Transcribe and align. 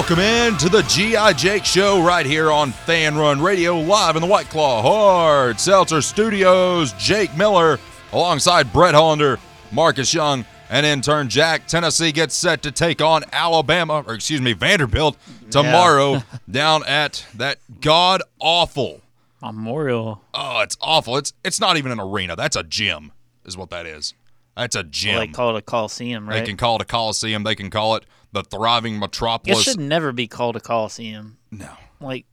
welcome 0.00 0.18
in 0.18 0.56
to 0.56 0.70
the 0.70 0.80
G.I. 0.84 1.34
Jake 1.34 1.66
Show 1.66 2.02
right 2.02 2.24
here 2.24 2.50
on 2.50 2.72
Fan 2.72 3.18
Run 3.18 3.38
Radio, 3.38 3.78
live 3.78 4.16
in 4.16 4.22
the 4.22 4.26
White 4.26 4.48
Claw 4.48 4.80
Hard 4.80 5.60
Seltzer 5.60 6.00
Studios. 6.00 6.94
Jake 6.94 7.36
Miller 7.36 7.78
alongside 8.10 8.72
Brett 8.72 8.94
Hollander, 8.94 9.38
Marcus 9.70 10.14
Young, 10.14 10.46
and 10.70 10.86
intern 10.86 11.28
Jack. 11.28 11.66
Tennessee 11.66 12.12
gets 12.12 12.34
set 12.34 12.62
to 12.62 12.72
take 12.72 13.02
on 13.02 13.24
Alabama, 13.30 14.02
or 14.06 14.14
excuse 14.14 14.40
me, 14.40 14.54
Vanderbilt 14.54 15.18
tomorrow 15.50 16.22
down 16.50 16.82
at 16.86 17.26
that 17.34 17.58
god 17.82 18.22
awful. 18.38 19.02
Memorial. 19.42 20.22
Oh, 20.32 20.60
it's 20.60 20.78
awful. 20.80 21.18
It's 21.18 21.34
it's 21.44 21.60
not 21.60 21.76
even 21.76 21.92
an 21.92 22.00
arena. 22.00 22.36
That's 22.36 22.56
a 22.56 22.62
gym, 22.62 23.12
is 23.44 23.54
what 23.54 23.68
that 23.68 23.84
is. 23.84 24.14
That's 24.56 24.76
a 24.76 24.82
gym. 24.82 25.16
Well, 25.16 25.26
they 25.26 25.32
call 25.32 25.56
it 25.56 25.58
a 25.58 25.62
Coliseum, 25.62 26.26
right? 26.26 26.40
They 26.40 26.46
can 26.46 26.56
call 26.56 26.76
it 26.76 26.82
a 26.82 26.86
coliseum. 26.86 27.42
They 27.44 27.54
can 27.54 27.68
call 27.68 27.96
it 27.96 28.06
the 28.32 28.42
thriving 28.42 28.98
metropolis. 28.98 29.60
it 29.60 29.70
should 29.70 29.80
never 29.80 30.12
be 30.12 30.26
called 30.26 30.56
a 30.56 30.60
Coliseum. 30.60 31.38
no, 31.50 31.70
Like 32.00 32.26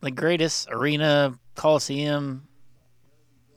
the 0.00 0.10
greatest 0.10 0.68
arena, 0.70 1.38
Coliseum. 1.54 2.48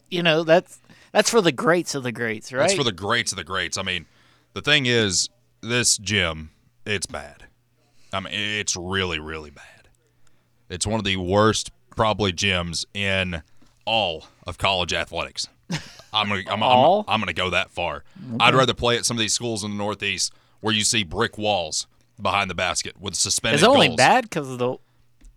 You 0.10 0.24
know 0.24 0.44
that's 0.44 0.80
that's 1.12 1.30
for 1.30 1.42
the 1.42 1.52
greats 1.52 1.96
of 1.96 2.04
the 2.04 2.12
greats, 2.12 2.54
right? 2.54 2.62
That's 2.62 2.76
for 2.76 2.84
the 2.84 2.92
greats 2.92 3.32
of 3.32 3.38
the 3.38 3.44
greats. 3.44 3.78
I 3.78 3.84
mean, 3.84 4.06
the 4.54 4.62
thing 4.62 4.86
is, 4.86 5.30
this 5.62 5.98
gym, 5.98 6.52
it's 6.86 7.06
bad. 7.06 7.46
I 8.14 8.20
mean, 8.20 8.34
it's 8.34 8.76
really, 8.76 9.20
really 9.20 9.50
bad. 9.50 9.90
It's 10.70 10.86
one 10.86 11.00
of 11.00 11.06
the 11.06 11.18
worst, 11.18 11.72
probably, 11.96 12.32
gyms 12.32 12.86
in 12.94 13.42
all 13.86 14.28
of 14.46 14.58
college 14.58 14.94
athletics. 14.94 15.48
I'm 16.14 16.30
gonna, 16.30 16.44
I'm? 16.50 16.64
I'm, 16.64 17.04
I'm 17.08 17.20
gonna 17.20 17.34
go 17.34 17.50
that 17.50 17.72
far. 17.72 18.04
I'd 18.40 18.54
rather 18.56 18.74
play 18.74 18.98
at 18.98 19.06
some 19.06 19.18
of 19.18 19.22
these 19.22 19.34
schools 19.34 19.64
in 19.64 19.72
the 19.72 19.78
Northeast 19.78 20.32
where 20.62 20.74
you 20.74 20.84
see 20.84 21.04
brick 21.04 21.38
walls 21.38 21.88
behind 22.22 22.50
the 22.50 22.56
basket 22.56 22.96
with 23.00 23.16
suspended 23.16 23.60
Is 23.60 23.64
it 23.64 23.70
only 23.70 23.88
goals. 23.88 23.98
bad 23.98 24.24
because 24.24 24.50
of 24.50 24.58
the 24.58 24.78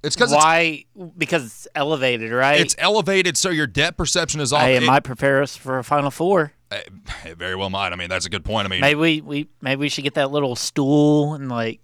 It's 0.03 0.15
because 0.15 0.33
it's, 0.33 0.43
why? 0.45 0.85
Because 1.17 1.45
it's 1.47 1.69
elevated, 1.75 2.31
right? 2.31 2.61
it's 2.61 2.77
elevated, 2.79 3.37
so 3.37 3.51
your 3.51 3.67
depth 3.67 3.97
perception 3.97 4.41
is 4.41 4.53
off. 4.53 4.63
Hey, 4.63 4.77
it 4.77 4.83
It- 4.83 4.87
might 4.87 5.05
prepare 5.05 5.43
us 5.43 5.57
for 5.57 5.79
a 5.79 5.85
Final 5.85 6.11
Four. 6.11 6.53
it- 6.71 6.89
it 7.25 7.37
very 7.39 7.57
well 7.57 7.71
might. 7.71 7.93
I 7.93 7.97
mean, 7.97 8.09
that's 8.09 8.27
a 8.27 8.31
good 8.31 8.45
point. 8.45 8.67
I 8.67 8.69
mean, 8.71 8.81
Maybe 8.81 8.95
we, 9.01 9.21
we 9.23 9.49
maybe 9.61 9.81
we 9.81 9.89
should 9.89 10.05
get 10.05 10.15
that 10.15 10.31
little 10.31 10.55
stool 10.55 11.35
and 11.35 11.49
like 11.49 11.81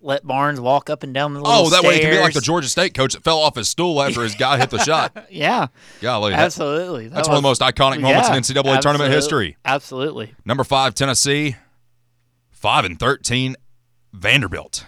let 0.00 0.24
Barnes 0.26 0.60
walk 0.60 0.90
up 0.90 1.02
and 1.02 1.12
down 1.14 1.34
the 1.34 1.40
little 1.40 1.66
Oh, 1.66 1.70
that 1.70 1.82
way 1.82 1.94
he 1.94 2.00
can 2.02 2.10
be 2.10 2.16
like 2.18 2.26
the 2.26 2.32
stairs. 2.40 2.44
Georgia 2.44 2.68
State 2.68 2.94
coach 2.94 3.14
that 3.14 3.24
fell 3.24 3.38
off 3.40 3.56
his 3.56 3.68
stool 3.68 4.00
after 4.02 4.22
his 4.22 4.34
guy 4.36 4.56
hit 4.58 4.70
the 4.70 4.78
shot. 4.78 5.26
Yeah, 5.30 5.68
Golly, 6.00 6.30
that- 6.32 6.38
absolutely. 6.40 7.08
That 7.08 7.14
that's 7.16 7.28
one 7.28 7.36
of 7.38 7.42
the 7.42 7.48
most 7.48 7.60
iconic 7.62 8.00
moments 8.00 8.28
yeah, 8.28 8.36
in 8.36 8.42
NCAA 8.42 8.80
tournament 8.80 9.12
history. 9.12 9.56
Absolutely. 9.64 10.34
Number 10.44 10.62
five, 10.64 10.94
Tennessee. 10.94 11.56
Five 12.58 12.84
and 12.84 12.98
thirteen, 12.98 13.56
Vanderbilt. 14.12 14.84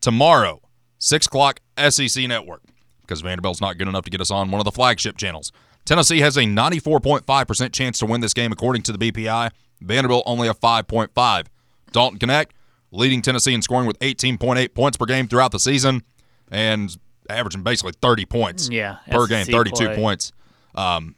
Tomorrow, 0.00 0.60
six 0.98 1.26
o'clock, 1.26 1.60
SEC 1.88 2.26
Network, 2.28 2.62
because 3.02 3.20
Vanderbilt's 3.22 3.60
not 3.60 3.78
good 3.78 3.88
enough 3.88 4.04
to 4.04 4.10
get 4.10 4.20
us 4.20 4.30
on 4.30 4.50
one 4.50 4.60
of 4.60 4.64
the 4.64 4.72
flagship 4.72 5.16
channels. 5.16 5.52
Tennessee 5.84 6.20
has 6.20 6.36
a 6.36 6.42
94.5% 6.42 7.72
chance 7.72 7.98
to 7.98 8.06
win 8.06 8.20
this 8.20 8.34
game 8.34 8.52
according 8.52 8.82
to 8.82 8.92
the 8.92 9.10
BPI. 9.10 9.50
Vanderbilt 9.80 10.22
only 10.26 10.48
a 10.48 10.54
5.5. 10.54 11.46
Dalton 11.92 12.18
Knecht 12.18 12.50
leading 12.90 13.22
Tennessee 13.22 13.54
in 13.54 13.62
scoring 13.62 13.86
with 13.86 13.98
18.8 14.00 14.74
points 14.74 14.96
per 14.96 15.06
game 15.06 15.26
throughout 15.26 15.50
the 15.50 15.58
season 15.58 16.02
and 16.50 16.96
averaging 17.30 17.62
basically 17.62 17.92
30 18.00 18.26
points 18.26 18.68
Yeah, 18.70 18.98
per 19.10 19.26
game, 19.26 19.46
32 19.46 19.74
play. 19.86 19.94
points 19.96 20.32
um, 20.74 21.16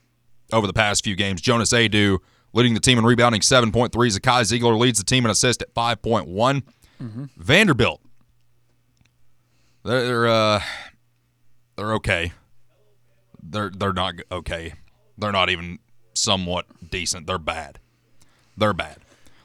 over 0.53 0.67
the 0.67 0.73
past 0.73 1.05
few 1.05 1.17
games. 1.17 1.41
Jonas 1.41 1.73
Aidoo 1.73 2.19
leading 2.55 2.73
the 2.73 2.81
team 2.81 2.97
in 2.99 3.05
rebounding 3.05 3.43
7.3. 3.43 3.91
Zakai 3.91 4.41
Zeigler 4.43 4.79
leads 4.79 4.99
the 4.99 5.05
team 5.05 5.27
in 5.27 5.31
assist 5.31 5.61
at 5.61 5.75
5.1. 5.75 6.63
Mm-hmm. 7.03 7.25
Vanderbilt, 7.37 8.01
they're 9.83 10.05
they're, 10.07 10.27
uh, 10.29 10.63
they're 11.77 11.93
okay. 11.95 12.33
They're 13.43 13.71
they're 13.71 13.93
not 13.93 14.15
okay. 14.33 14.73
They're 15.19 15.33
not 15.33 15.51
even 15.51 15.81
somewhat 16.15 16.67
decent. 16.91 17.27
They're 17.27 17.39
bad. 17.39 17.79
They're 18.57 18.73
bad. 18.73 18.99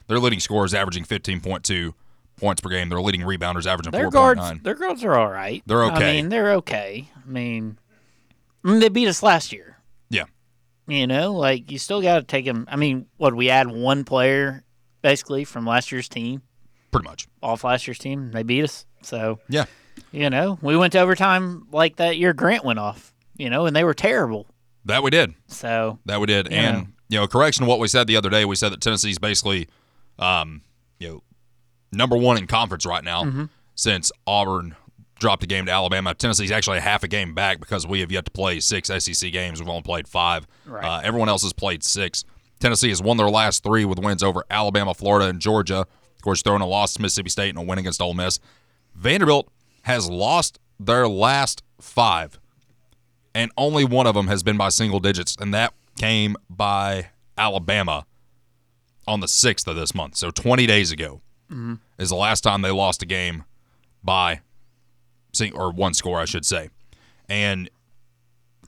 Their 0.06 0.18
leading 0.18 0.40
scorers 0.40 0.72
averaging 0.72 1.04
15.2 1.04 1.92
points 2.36 2.60
per 2.60 2.68
game. 2.70 2.88
Their 2.88 3.00
leading 3.00 3.20
rebounders 3.20 3.66
averaging 3.66 3.92
Their 3.92 4.08
4.9. 4.08 4.12
guards, 4.12 4.62
their 4.62 4.74
guards 4.74 5.04
are 5.04 5.14
all 5.14 5.28
right. 5.28 5.62
They're 5.66 5.84
okay. 5.84 6.18
I 6.18 6.22
mean, 6.22 6.28
they're 6.30 6.52
okay. 6.54 7.08
I 7.14 7.28
mean, 7.28 7.78
I 8.64 8.68
mean, 8.70 8.80
they 8.80 8.88
beat 8.88 9.08
us 9.08 9.22
last 9.22 9.52
year. 9.52 9.76
You 10.90 11.06
know, 11.06 11.32
like 11.34 11.70
you 11.70 11.78
still 11.78 12.02
got 12.02 12.16
to 12.18 12.22
take 12.24 12.44
them. 12.44 12.66
I 12.70 12.76
mean, 12.76 13.06
what 13.16 13.34
we 13.34 13.48
add 13.50 13.68
one 13.70 14.04
player 14.04 14.64
basically 15.02 15.44
from 15.44 15.64
last 15.66 15.92
year's 15.92 16.08
team, 16.08 16.42
Pretty 16.90 17.08
much. 17.08 17.26
off 17.42 17.64
last 17.64 17.86
year's 17.86 17.98
team. 17.98 18.32
They 18.32 18.42
beat 18.42 18.64
us. 18.64 18.84
So 19.02 19.38
Yeah. 19.48 19.64
you 20.12 20.28
know, 20.30 20.58
we 20.62 20.76
went 20.76 20.92
to 20.94 20.98
overtime 21.00 21.66
like 21.72 21.96
that 21.96 22.16
year. 22.18 22.32
Grant 22.32 22.64
went 22.64 22.78
off. 22.78 23.12
You 23.36 23.48
know, 23.48 23.64
and 23.66 23.74
they 23.74 23.84
were 23.84 23.94
terrible. 23.94 24.46
That 24.84 25.02
we 25.02 25.10
did. 25.10 25.32
So 25.46 25.98
That 26.06 26.20
we 26.20 26.26
did. 26.26 26.48
And, 26.52 26.76
know. 26.76 26.86
you 27.08 27.18
know, 27.20 27.26
correction 27.26 27.64
to 27.64 27.68
what 27.68 27.78
we 27.78 27.88
said 27.88 28.06
the 28.06 28.16
other 28.16 28.28
day, 28.28 28.44
we 28.44 28.56
said 28.56 28.72
that 28.72 28.80
Tennessee's 28.82 29.18
basically, 29.18 29.68
um, 30.18 30.60
you 30.98 31.08
know, 31.08 31.22
number 31.92 32.16
one 32.16 32.36
in 32.36 32.46
conference 32.46 32.84
right 32.84 33.02
now 33.04 33.24
Mm-hmm. 33.24 33.44
since 33.74 34.12
Auburn 34.26 34.74
dropped 35.20 35.44
a 35.44 35.46
game 35.46 35.66
to 35.66 35.72
Alabama. 35.72 36.14
Tennessee's 36.14 36.50
actually 36.50 36.78
a 36.78 36.82
half 36.82 37.04
a 37.04 37.08
game 37.08 37.34
back 37.34 37.60
because 37.60 37.86
we 37.86 38.00
have 38.00 38.10
yet 38.10 38.24
to 38.24 38.30
play 38.30 38.58
six 38.58 38.88
SEC 38.88 39.30
games. 39.32 39.60
We've 39.60 39.68
only 39.68 39.82
played 39.82 40.08
five. 40.08 40.46
Right. 40.66 40.84
Uh, 40.84 41.00
everyone 41.04 41.28
else 41.28 41.42
has 41.42 41.52
played 41.52 41.84
six. 41.84 42.24
Tennessee 42.58 42.88
has 42.88 43.00
won 43.00 43.16
their 43.16 43.30
last 43.30 43.62
three 43.62 43.84
with 43.84 43.98
wins 43.98 44.22
over 44.22 44.44
Alabama, 44.50 44.94
Florida, 44.94 45.28
and 45.28 45.40
Georgia. 45.40 45.80
Of 45.80 46.22
course, 46.22 46.42
throwing 46.42 46.60
a 46.62 46.66
loss 46.66 46.94
to 46.94 47.02
Mississippi 47.02 47.30
State 47.30 47.50
and 47.50 47.58
a 47.58 47.62
win 47.62 47.78
against 47.78 48.02
Ole 48.02 48.14
Miss. 48.14 48.40
Vanderbilt 48.94 49.48
has 49.82 50.10
lost 50.10 50.58
their 50.78 51.06
last 51.08 51.62
five 51.80 52.38
and 53.34 53.50
only 53.56 53.84
one 53.84 54.06
of 54.06 54.14
them 54.14 54.26
has 54.26 54.42
been 54.42 54.56
by 54.56 54.68
single 54.68 55.00
digits, 55.00 55.36
and 55.40 55.54
that 55.54 55.72
came 55.98 56.36
by 56.48 57.10
Alabama 57.38 58.06
on 59.06 59.20
the 59.20 59.26
6th 59.26 59.66
of 59.66 59.76
this 59.76 59.94
month. 59.94 60.16
So 60.16 60.30
20 60.30 60.66
days 60.66 60.92
ago 60.92 61.20
is 61.98 62.10
the 62.10 62.16
last 62.16 62.42
time 62.42 62.62
they 62.62 62.70
lost 62.70 63.02
a 63.02 63.06
game 63.06 63.44
by 64.04 64.40
or 65.54 65.72
one 65.72 65.94
score, 65.94 66.20
I 66.20 66.24
should 66.24 66.44
say. 66.44 66.70
And 67.28 67.70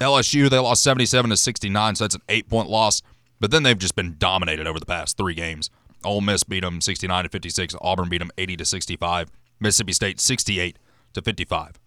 LSU, 0.01 0.49
they 0.49 0.59
lost 0.59 0.83
77 0.83 1.31
to 1.31 1.37
69, 1.37 1.97
so 1.97 2.05
that's 2.05 2.15
an 2.15 2.23
eight 2.29 2.49
point 2.49 2.69
loss. 2.69 3.03
But 3.41 3.51
then 3.51 3.63
they've 3.63 3.79
just 3.79 3.97
been 3.97 4.17
dominated 4.19 4.67
over 4.67 4.79
the 4.79 4.87
past 4.87 5.17
three 5.17 5.35
games. 5.35 5.71
Ole 6.05 6.21
Miss 6.21 6.45
beat 6.45 6.61
them 6.61 6.81
69 6.81 7.25
to 7.25 7.31
56. 7.31 7.75
Auburn 7.81 8.09
beat 8.09 8.19
them 8.19 8.31
80 8.39 8.57
to 8.59 8.65
65. 8.65 9.31
Mississippi 9.61 9.93
State 9.93 10.21
68 10.21 10.79
to 11.15 11.23
55. 11.23 11.79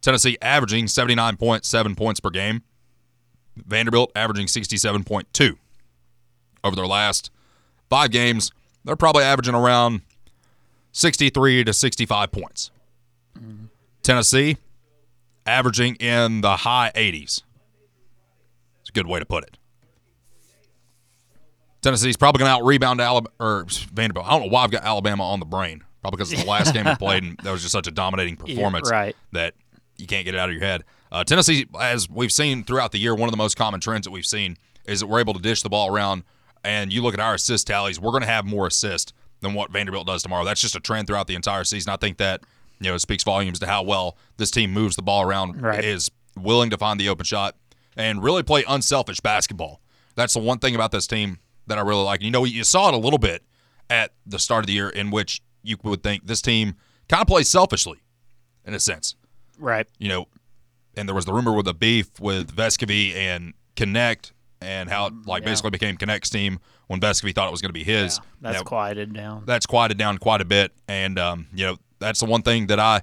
Tennessee 0.00 0.36
averaging 0.42 0.86
79.7 0.86 1.96
points 1.96 2.20
per 2.20 2.30
game. 2.30 2.62
Vanderbilt 3.56 4.12
averaging 4.14 4.46
67.2. 4.46 5.56
Over 6.62 6.76
their 6.76 6.86
last 6.86 7.30
five 7.88 8.10
games, 8.10 8.50
they're 8.84 8.96
probably 8.96 9.22
averaging 9.22 9.54
around 9.54 10.02
63 10.92 11.64
to 11.64 11.72
65 11.72 12.32
points. 12.32 12.70
Mm-hmm. 13.38 13.63
Tennessee 14.04 14.58
averaging 15.46 15.96
in 15.96 16.42
the 16.42 16.58
high 16.58 16.92
80s. 16.94 17.42
It's 18.80 18.90
a 18.90 18.92
good 18.92 19.06
way 19.06 19.18
to 19.18 19.26
put 19.26 19.44
it. 19.44 19.56
Tennessee's 21.82 22.16
probably 22.16 22.38
going 22.38 22.48
to 22.48 22.54
out 22.54 22.64
rebound 22.64 23.00
Alabama 23.00 23.34
or 23.40 23.66
Vanderbilt. 23.92 24.26
I 24.26 24.30
don't 24.30 24.42
know 24.42 24.48
why 24.48 24.62
I've 24.62 24.70
got 24.70 24.84
Alabama 24.84 25.24
on 25.24 25.40
the 25.40 25.46
brain. 25.46 25.82
Probably 26.00 26.18
because 26.18 26.32
of 26.32 26.38
the 26.38 26.46
last 26.46 26.74
game 26.74 26.84
we 26.84 26.94
played, 26.98 27.22
and 27.22 27.38
that 27.38 27.50
was 27.50 27.62
just 27.62 27.72
such 27.72 27.86
a 27.86 27.90
dominating 27.90 28.36
performance 28.36 28.90
right. 28.90 29.16
that 29.32 29.54
you 29.96 30.06
can't 30.06 30.24
get 30.24 30.34
it 30.34 30.38
out 30.38 30.50
of 30.50 30.54
your 30.54 30.64
head. 30.64 30.84
Uh, 31.10 31.24
Tennessee, 31.24 31.66
as 31.80 32.08
we've 32.10 32.32
seen 32.32 32.62
throughout 32.62 32.92
the 32.92 32.98
year, 32.98 33.14
one 33.14 33.28
of 33.28 33.32
the 33.32 33.38
most 33.38 33.56
common 33.56 33.80
trends 33.80 34.04
that 34.04 34.10
we've 34.10 34.26
seen 34.26 34.56
is 34.86 35.00
that 35.00 35.06
we're 35.06 35.20
able 35.20 35.32
to 35.32 35.40
dish 35.40 35.62
the 35.62 35.70
ball 35.70 35.94
around. 35.94 36.24
And 36.62 36.92
you 36.92 37.02
look 37.02 37.14
at 37.14 37.20
our 37.20 37.34
assist 37.34 37.66
tallies, 37.66 38.00
we're 38.00 38.10
going 38.10 38.22
to 38.22 38.28
have 38.28 38.44
more 38.44 38.66
assists 38.66 39.12
than 39.40 39.54
what 39.54 39.70
Vanderbilt 39.70 40.06
does 40.06 40.22
tomorrow. 40.22 40.44
That's 40.44 40.60
just 40.60 40.76
a 40.76 40.80
trend 40.80 41.06
throughout 41.06 41.26
the 41.26 41.34
entire 41.34 41.64
season. 41.64 41.92
I 41.92 41.96
think 41.96 42.18
that 42.18 42.42
you 42.80 42.88
know 42.88 42.94
it 42.94 43.00
speaks 43.00 43.22
volumes 43.24 43.58
to 43.60 43.66
how 43.66 43.82
well 43.82 44.16
this 44.36 44.50
team 44.50 44.72
moves 44.72 44.96
the 44.96 45.02
ball 45.02 45.22
around, 45.22 45.60
Right. 45.62 45.84
is 45.84 46.10
willing 46.36 46.70
to 46.70 46.78
find 46.78 46.98
the 47.00 47.08
open 47.08 47.24
shot, 47.24 47.56
and 47.96 48.22
really 48.22 48.42
play 48.42 48.64
unselfish 48.68 49.20
basketball. 49.20 49.80
That's 50.16 50.34
the 50.34 50.40
one 50.40 50.58
thing 50.58 50.74
about 50.74 50.90
this 50.92 51.06
team 51.06 51.38
that 51.66 51.78
I 51.78 51.80
really 51.82 52.02
like. 52.02 52.22
You 52.22 52.30
know, 52.30 52.44
you 52.44 52.64
saw 52.64 52.88
it 52.88 52.94
a 52.94 52.98
little 52.98 53.18
bit 53.18 53.42
at 53.90 54.12
the 54.26 54.38
start 54.38 54.64
of 54.64 54.66
the 54.66 54.72
year, 54.72 54.88
in 54.88 55.10
which 55.10 55.40
you 55.62 55.76
would 55.82 56.02
think 56.02 56.26
this 56.26 56.42
team 56.42 56.74
kind 57.08 57.20
of 57.22 57.26
plays 57.26 57.48
selfishly, 57.48 57.98
in 58.64 58.74
a 58.74 58.80
sense 58.80 59.14
right. 59.58 59.86
you 59.98 60.08
know, 60.08 60.26
and 60.96 61.08
there 61.08 61.14
was 61.14 61.24
the 61.24 61.32
rumor 61.32 61.52
with 61.52 61.64
the 61.66 61.74
beef 61.74 62.18
with 62.20 62.54
Vescovi 62.54 63.14
and 63.14 63.54
Knecht 63.76 64.32
and 64.60 64.88
how 64.88 65.06
it 65.06 65.12
like 65.26 65.42
Yeah. 65.42 65.50
basically 65.50 65.70
became 65.70 65.96
Knecht's 65.96 66.30
team 66.30 66.58
when 66.86 67.00
Vescovi 67.00 67.34
thought 67.34 67.48
it 67.48 67.50
was 67.50 67.60
going 67.60 67.70
to 67.70 67.72
be 67.74 67.84
his. 67.84 68.20
That's 68.40 68.58
Now, 68.58 68.62
quieted 68.62 69.12
down. 69.14 69.44
that's 69.46 69.66
quieted 69.66 69.98
down 69.98 70.18
quite 70.18 70.40
a 70.40 70.44
bit, 70.44 70.72
and 70.88 71.18
um, 71.18 71.46
you 71.54 71.66
know 71.66 71.76
that's 72.04 72.20
the 72.20 72.26
one 72.26 72.42
thing 72.42 72.68
that 72.68 72.78
I 72.78 73.02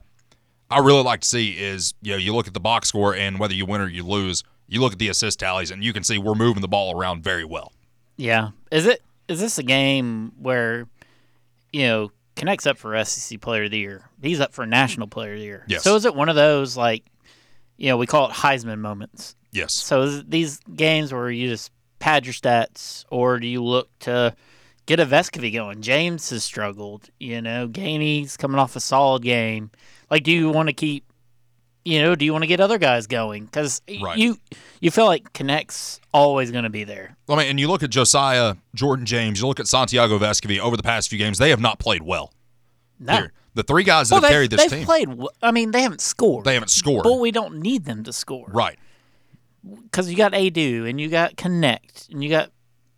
I 0.70 0.80
really 0.80 1.04
like 1.04 1.22
to 1.22 1.28
see 1.28 1.52
is 1.52 1.94
you 2.02 2.12
know 2.12 2.18
you 2.18 2.34
look 2.34 2.48
at 2.48 2.54
the 2.54 2.60
box 2.60 2.90
score 2.90 3.16
and 3.16 3.40
whether 3.40 3.54
you 3.54 3.66
win 3.66 3.82
or 3.82 3.88
you 3.88 4.06
lose, 4.06 4.44
you 4.68 4.80
look 4.80 4.94
at 4.94 5.00
the 5.00 5.10
assist 5.10 5.40
tallies 5.40 5.72
and 5.72 5.84
you 5.84 5.94
can 5.94 6.04
see 6.04 6.18
we're 6.18 6.36
moving 6.36 6.62
the 6.62 6.68
ball 6.68 6.98
around 6.98 7.24
very 7.24 7.46
well. 7.46 7.74
Yeah. 8.18 8.50
Is 8.72 8.86
it 8.86 9.02
is 9.28 9.40
this 9.40 9.58
a 9.58 9.64
game 9.64 10.34
where 10.38 10.88
you 11.72 11.88
know 11.88 12.12
Knecht's 12.42 12.66
up 12.66 12.78
for 12.78 13.04
SEC 13.04 13.40
Player 13.42 13.66
of 13.66 13.72
the 13.72 13.78
Year. 13.78 14.10
He's 14.22 14.40
up 14.40 14.54
for 14.54 14.66
National 14.66 15.08
Player 15.08 15.34
of 15.34 15.40
the 15.40 15.46
Year. 15.46 15.66
Yes. 15.68 15.84
So 15.84 15.96
is 15.96 16.06
it 16.06 16.16
one 16.16 16.30
of 16.30 16.36
those 16.36 16.78
like, 16.78 17.04
you 17.78 17.90
know, 17.90 17.98
we 17.98 18.08
call 18.08 18.30
it 18.30 18.34
Heisman 18.34 18.80
moments. 18.80 19.36
Yes. 19.52 19.74
So 19.74 20.04
is 20.04 20.18
it 20.20 20.30
these 20.30 20.60
games 20.76 21.14
where 21.14 21.30
you 21.30 21.50
just 21.50 21.72
pad 22.00 22.26
your 22.26 22.34
stats, 22.34 23.06
or 23.10 23.40
do 23.40 23.48
you 23.48 23.64
look 23.64 23.90
to 24.00 24.36
get 24.86 25.00
a 25.00 25.06
Vescovi 25.06 25.54
going? 25.54 25.82
James 25.82 26.30
has 26.32 26.44
struggled. 26.44 27.10
You 27.20 27.42
know, 27.42 27.68
Gainey's 27.68 28.38
coming 28.38 28.60
off 28.60 28.76
a 28.76 28.80
solid 28.80 29.24
game. 29.24 29.72
Like, 30.10 30.24
do 30.24 30.32
you 30.32 30.50
want 30.50 30.68
to 30.70 30.74
keep? 30.74 31.06
You 31.84 32.00
know, 32.00 32.14
do 32.14 32.26
you 32.26 32.32
want 32.32 32.44
to 32.44 32.48
get 32.48 32.60
other 32.60 32.78
guys 32.78 33.08
going? 33.08 33.46
Because 33.46 33.82
Right. 34.04 34.16
you 34.18 34.38
you 34.82 34.92
feel 34.92 35.06
like 35.06 35.34
Knecht's 35.34 36.00
always 36.14 36.52
going 36.52 36.64
to 36.64 36.70
be 36.70 36.84
there. 36.84 37.16
I 37.28 37.36
mean, 37.36 37.48
and 37.48 37.60
you 37.60 37.68
look 37.68 37.82
at 37.82 37.90
Josiah, 37.90 38.56
Jordan 38.76 39.06
James, 39.08 39.42
you 39.42 39.48
look 39.48 39.60
at 39.60 39.68
Santiago 39.68 40.20
Vescovi 40.20 40.60
over 40.60 40.78
the 40.78 40.84
past 40.84 41.10
few 41.10 41.18
games, 41.18 41.40
they 41.40 41.50
have 41.50 41.60
not 41.60 41.80
played 41.80 42.04
well. 42.04 42.34
No. 43.00 43.14
Here. 43.14 43.34
The 43.56 43.64
three 43.64 43.84
guys 43.84 44.10
that 44.10 44.16
Well, 44.16 44.22
have 44.22 44.30
carried 44.32 44.52
this 44.52 44.62
they've 44.62 44.70
team, 44.72 44.86
played. 44.86 45.10
I 45.42 45.52
mean, 45.52 45.72
they 45.72 45.82
haven't 45.82 46.02
scored. 46.02 46.46
they 46.46 46.54
haven't 46.54 46.70
scored. 46.70 47.04
But 47.04 47.20
we 47.20 47.32
don't 47.32 47.56
need 47.60 47.86
them 47.86 48.04
to 48.04 48.14
score. 48.14 48.46
right. 48.50 48.78
Because 49.84 50.10
you 50.10 50.16
got 50.18 50.34
Aidoo 50.34 50.90
and 50.90 51.00
you 51.02 51.10
got 51.10 51.36
Knecht 51.36 52.10
and 52.10 52.24
you 52.24 52.30
got 52.30 52.50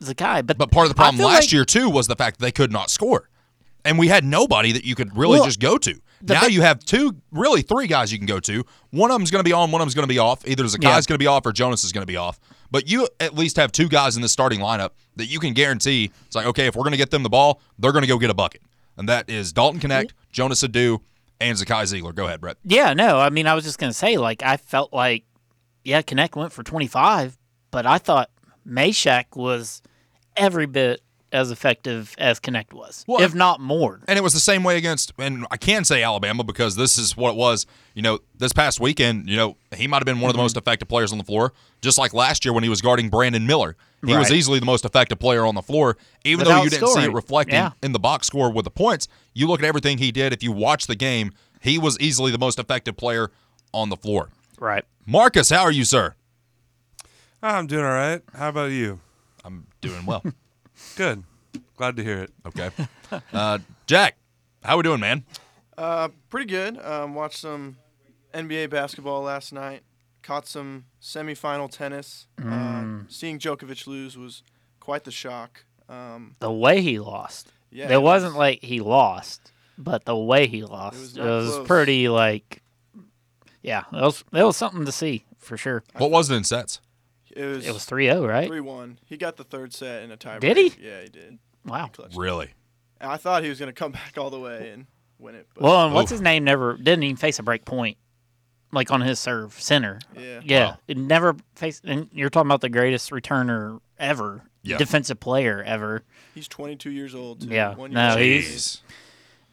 Zakai. 0.03 0.45
But 0.45 0.57
But 0.57 0.71
part 0.71 0.85
of 0.85 0.89
the 0.89 0.95
problem 0.95 1.23
last 1.23 1.45
like 1.45 1.51
year, 1.51 1.65
too, 1.65 1.89
was 1.89 2.07
the 2.07 2.15
fact 2.15 2.39
that 2.39 2.45
they 2.45 2.51
could 2.51 2.71
not 2.71 2.89
score. 2.89 3.29
And 3.85 3.99
we 3.99 4.07
had 4.07 4.23
nobody 4.23 4.71
that 4.71 4.85
you 4.85 4.95
could 4.95 5.15
really 5.17 5.37
Well, 5.39 5.45
just 5.45 5.59
go 5.59 5.77
to. 5.77 5.93
now 6.21 6.41
big- 6.41 6.53
you 6.53 6.61
have 6.61 6.79
two, 6.79 7.17
really 7.31 7.61
three 7.61 7.87
guys 7.87 8.11
you 8.13 8.17
can 8.17 8.27
go 8.27 8.39
to. 8.39 8.63
One 8.91 9.11
of 9.11 9.15
them's 9.15 9.29
going 9.29 9.41
to 9.43 9.47
be 9.47 9.51
on, 9.51 9.71
one 9.71 9.81
of 9.81 9.85
them's 9.85 9.93
going 9.95 10.07
to 10.07 10.13
be 10.13 10.19
off. 10.19 10.47
Either 10.47 10.63
Zakai's 10.63 10.77
Yeah. 10.83 10.91
going 10.93 11.03
to 11.05 11.17
be 11.17 11.27
off 11.27 11.45
or 11.45 11.51
Jonas 11.51 11.83
is 11.83 11.91
going 11.91 12.03
to 12.03 12.07
be 12.11 12.15
off. 12.17 12.39
But 12.71 12.87
you 12.89 13.07
at 13.19 13.35
least 13.35 13.57
have 13.57 13.71
two 13.71 13.89
guys 13.89 14.15
in 14.15 14.21
the 14.21 14.29
starting 14.29 14.59
lineup 14.61 14.91
that 15.17 15.25
you 15.25 15.39
can 15.39 15.53
guarantee. 15.53 16.11
It's 16.25 16.35
like, 16.35 16.45
okay, 16.47 16.67
if 16.67 16.75
we're 16.75 16.83
going 16.83 16.91
to 16.93 16.97
get 16.97 17.11
them 17.11 17.23
the 17.23 17.29
ball, 17.29 17.61
they're 17.77 17.91
going 17.91 18.03
to 18.03 18.07
go 18.07 18.17
get 18.17 18.29
a 18.29 18.33
bucket. 18.33 18.61
And 18.97 19.09
that 19.09 19.29
is 19.29 19.51
Dalton 19.51 19.79
Knecht, 19.81 20.11
Jonas 20.31 20.63
Aidoo, 20.63 20.99
and 21.41 21.57
Zakai 21.57 21.83
Zeigler. 21.83 22.15
Go 22.15 22.25
ahead, 22.25 22.39
Brett. 22.39 22.57
Yeah, 22.63 22.93
no, 22.93 23.19
I 23.19 23.29
mean, 23.31 23.47
I 23.47 23.53
was 23.53 23.63
just 23.65 23.79
gonna 23.79 23.91
say, 23.91 24.17
like, 24.17 24.43
I 24.43 24.55
felt 24.55 24.93
like, 24.93 25.25
yeah, 25.83 26.01
Knecht 26.03 26.35
went 26.37 26.53
for 26.53 26.63
twenty 26.63 26.87
five, 26.87 27.37
but 27.71 27.85
I 27.85 27.97
thought 27.97 28.29
Mashack 28.67 29.35
was 29.35 29.81
every 30.35 30.65
bit 30.65 31.01
as 31.31 31.49
effective 31.49 32.13
as 32.19 32.39
Knecht 32.39 32.73
was, 32.73 33.03
Well, 33.07 33.19
if 33.23 33.33
not 33.33 33.59
more. 33.59 33.99
And 34.07 34.19
it 34.19 34.21
was 34.21 34.33
the 34.33 34.39
same 34.39 34.63
way 34.63 34.77
against, 34.77 35.13
and 35.17 35.47
I 35.49 35.57
can 35.57 35.83
say 35.83 36.03
Alabama 36.03 36.43
because 36.43 36.75
this 36.75 36.95
is 36.99 37.17
what 37.17 37.31
it 37.31 37.35
was. 37.37 37.65
You 37.95 38.03
know, 38.03 38.19
this 38.37 38.53
past 38.53 38.79
weekend, 38.79 39.27
you 39.27 39.35
know, 39.35 39.57
he 39.75 39.87
might 39.87 39.97
have 39.97 40.05
been 40.05 40.17
one 40.17 40.25
Mm-hmm. 40.25 40.29
of 40.29 40.33
the 40.35 40.41
most 40.43 40.57
effective 40.57 40.87
players 40.87 41.11
on 41.11 41.17
the 41.17 41.23
floor, 41.23 41.51
just 41.81 41.97
like 41.97 42.13
last 42.13 42.45
year 42.45 42.53
when 42.53 42.61
he 42.63 42.69
was 42.69 42.81
guarding 42.81 43.09
Brandon 43.09 43.47
Miller. 43.47 43.75
He 44.05 44.15
was 44.15 44.31
easily 44.31 44.59
the 44.59 44.65
most 44.67 44.85
effective 44.85 45.17
player 45.17 45.43
on 45.45 45.55
the 45.55 45.61
floor, 45.63 45.97
even 46.23 46.45
though 46.45 46.61
you 46.61 46.69
didn't 46.69 46.87
see 46.87 46.93
it 46.93 47.03
scoring. 47.03 47.13
reflecting 47.13 47.55
Yeah. 47.55 47.71
in 47.81 47.93
the 47.93 47.99
box 47.99 48.27
score 48.27 48.51
with 48.51 48.65
the 48.65 48.71
points. 48.71 49.07
You 49.33 49.47
look 49.47 49.59
at 49.59 49.65
everything 49.65 49.97
he 49.97 50.11
did. 50.11 50.33
If 50.33 50.43
you 50.43 50.51
watch 50.51 50.85
the 50.87 50.95
game, 50.95 51.31
he 51.61 51.79
was 51.79 51.97
easily 51.99 52.29
the 52.31 52.37
most 52.37 52.59
effective 52.59 52.95
player 52.95 53.31
on 53.73 53.89
the 53.89 53.97
floor. 53.97 54.29
Right. 54.59 54.83
Marcus, 55.07 55.49
how 55.49 55.63
are 55.63 55.71
you, 55.71 55.83
sir? 55.85 56.13
I'm 57.41 57.65
doing 57.65 57.85
all 57.85 57.91
right. 57.91 58.21
How 58.35 58.49
about 58.49 58.71
you? 58.71 58.99
I'm 59.83 59.89
doing 59.89 60.05
well. 60.05 60.23
Good. 60.95 61.23
Glad 61.77 61.97
to 61.97 62.03
hear 62.03 62.19
it. 62.23 62.31
okay. 62.47 62.69
Uh, 63.33 63.59
Jack, 63.87 64.17
how 64.63 64.77
we 64.77 64.83
doing, 64.83 64.99
man? 64.99 65.23
Uh, 65.77 66.09
pretty 66.29 66.45
good. 66.47 66.79
Um, 66.83 67.15
watched 67.15 67.37
some 67.39 67.77
NBA 68.33 68.69
basketball 68.69 69.21
last 69.23 69.51
night. 69.53 69.81
Caught 70.21 70.47
some 70.47 70.85
semifinal 71.01 71.69
tennis. 71.69 72.27
Uh, 72.43 72.99
seeing 73.07 73.39
Djokovic 73.39 73.85
lose 73.87 74.17
was 74.17 74.43
quite 74.79 75.03
the 75.03 75.11
shock. 75.11 75.65
Um, 75.89 76.35
The 76.39 76.51
way 76.51 76.81
he 76.81 76.99
lost, 76.99 77.51
yeah, 77.71 77.85
it 77.85 77.91
it 77.93 78.01
wasn't 78.01 78.33
was- 78.33 78.39
like 78.39 78.63
he 78.63 78.79
lost, 78.79 79.51
but 79.77 80.05
the 80.05 80.15
way 80.15 80.47
he 80.47 80.63
lost, 80.63 80.97
was 80.97 81.17
it 81.17 81.23
was, 81.23 81.67
pretty 81.67 82.07
like, 82.07 82.61
yeah, 83.61 83.83
it 83.91 84.01
was 84.01 84.23
it 84.31 84.43
was 84.43 84.55
something 84.55 84.85
to 84.85 84.91
see 84.93 85.25
for 85.39 85.57
sure. 85.57 85.83
What 85.97 86.09
was 86.09 86.29
it 86.31 86.35
in 86.35 86.43
sets? 86.45 86.79
It 87.35 87.45
was. 87.45 87.67
It 87.67 87.73
was 87.73 87.85
3-0, 87.85 88.27
right? 88.27 88.47
three 88.47 88.59
one. 88.61 88.99
He 89.05 89.17
got 89.17 89.37
the 89.37 89.43
third 89.43 89.73
set 89.73 90.03
in 90.03 90.11
a 90.11 90.17
tie. 90.17 90.39
Did 90.39 90.57
he? 90.57 90.73
Yeah, 90.81 91.01
he 91.01 91.09
did. 91.09 91.39
Wow. 91.65 91.89
Clutch. 91.91 92.15
Really? 92.15 92.49
And 93.01 93.11
I 93.11 93.17
thought 93.17 93.43
he 93.43 93.49
was 93.49 93.59
gonna 93.59 93.73
come 93.73 93.91
back 93.93 94.13
all 94.17 94.29
the 94.29 94.39
way 94.39 94.69
and 94.71 94.85
win 95.19 95.35
it. 95.35 95.47
But 95.53 95.63
Well, 95.63 95.85
and 95.85 95.93
what's 95.93 96.11
oh. 96.11 96.15
his 96.15 96.21
name 96.21 96.43
never 96.43 96.77
didn't 96.77 97.03
even 97.03 97.15
face 97.17 97.39
a 97.39 97.43
break 97.43 97.65
point, 97.65 97.97
like 98.71 98.91
on 98.91 99.01
his 99.01 99.19
serve 99.19 99.59
center. 99.59 99.99
yeah. 100.17 100.41
Yeah, 100.43 100.65
Wow. 100.71 100.77
it 100.87 100.97
never 100.97 101.35
faced. 101.55 101.83
And 101.85 102.09
you're 102.11 102.29
talking 102.29 102.47
about 102.47 102.61
the 102.61 102.69
greatest 102.69 103.09
returner 103.11 103.79
ever, 103.97 104.43
Yeah. 104.63 104.77
defensive 104.77 105.19
player 105.19 105.63
ever. 105.65 106.03
He's 106.35 106.47
22 106.47 106.89
years 106.91 107.13
old. 107.15 107.41
Too. 107.41 107.47
Yeah. 107.49 107.75
One 107.75 107.91
No, 107.91 108.15
year 108.17 108.39
he's- 108.41 108.45
Jeez. 108.45 108.81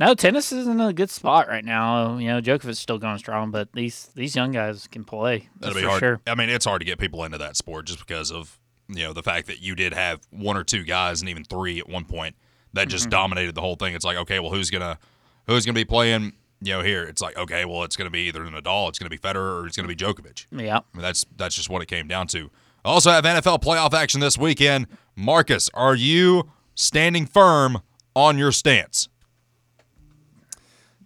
No, 0.00 0.14
tennis 0.14 0.50
is 0.50 0.66
in 0.66 0.80
a 0.80 0.92
good 0.92 1.10
spot 1.10 1.46
right 1.48 1.64
now. 1.64 2.16
You 2.16 2.28
know, 2.28 2.40
Djokovic's 2.40 2.78
still 2.78 2.98
going 2.98 3.18
strong, 3.18 3.50
but 3.50 3.68
these 3.74 4.08
these 4.14 4.34
young 4.34 4.50
guys 4.50 4.88
can 4.88 5.04
play. 5.04 5.48
That'll 5.60 5.74
be 5.76 5.82
for 5.82 5.88
hard. 5.88 6.00
sure. 6.00 6.20
I 6.26 6.34
mean, 6.34 6.48
it's 6.48 6.64
hard 6.64 6.80
to 6.80 6.86
get 6.86 6.98
people 6.98 7.22
into 7.24 7.38
that 7.38 7.56
sport 7.56 7.86
just 7.86 7.98
because 8.00 8.32
of 8.32 8.58
you 8.88 9.04
know 9.04 9.12
the 9.12 9.22
fact 9.22 9.46
that 9.48 9.60
you 9.60 9.74
did 9.76 9.92
have 9.92 10.20
one 10.30 10.56
or 10.56 10.64
two 10.64 10.82
guys 10.84 11.20
and 11.20 11.28
even 11.28 11.44
three 11.44 11.78
at 11.78 11.88
one 11.88 12.04
point 12.06 12.34
that 12.72 12.88
just 12.88 13.04
Mm-hmm. 13.04 13.10
dominated 13.10 13.54
the 13.54 13.60
whole 13.60 13.76
thing. 13.76 13.94
It's 13.94 14.04
like, 14.04 14.16
okay, 14.16 14.40
well, 14.40 14.50
who's 14.50 14.70
gonna 14.70 14.98
who's 15.46 15.66
gonna 15.66 15.74
be 15.74 15.84
playing? 15.84 16.32
You 16.62 16.74
know, 16.74 16.82
here 16.82 17.04
it's 17.04 17.20
like, 17.22 17.36
okay, 17.38 17.64
well, 17.64 17.84
it's 17.84 17.96
gonna 17.96 18.10
be 18.10 18.20
either 18.28 18.40
Nadal, 18.40 18.88
it's 18.88 18.98
gonna 18.98 19.10
be 19.10 19.18
Federer, 19.18 19.62
or 19.62 19.66
it's 19.66 19.76
gonna 19.76 19.86
be 19.88 19.96
Djokovic. 19.96 20.46
Yeah. 20.50 20.78
I 20.78 20.96
mean, 20.96 21.02
that's 21.02 21.26
that's 21.36 21.54
just 21.54 21.68
what 21.68 21.82
it 21.82 21.86
came 21.86 22.08
down 22.08 22.26
to. 22.28 22.50
Also 22.86 23.10
have 23.10 23.24
NFL 23.24 23.62
playoff 23.62 23.92
action 23.92 24.20
this 24.20 24.38
weekend. 24.38 24.86
Marcus, 25.14 25.68
are 25.74 25.94
you 25.94 26.50
standing 26.74 27.26
firm 27.26 27.82
on 28.16 28.38
your 28.38 28.50
stance? 28.52 29.08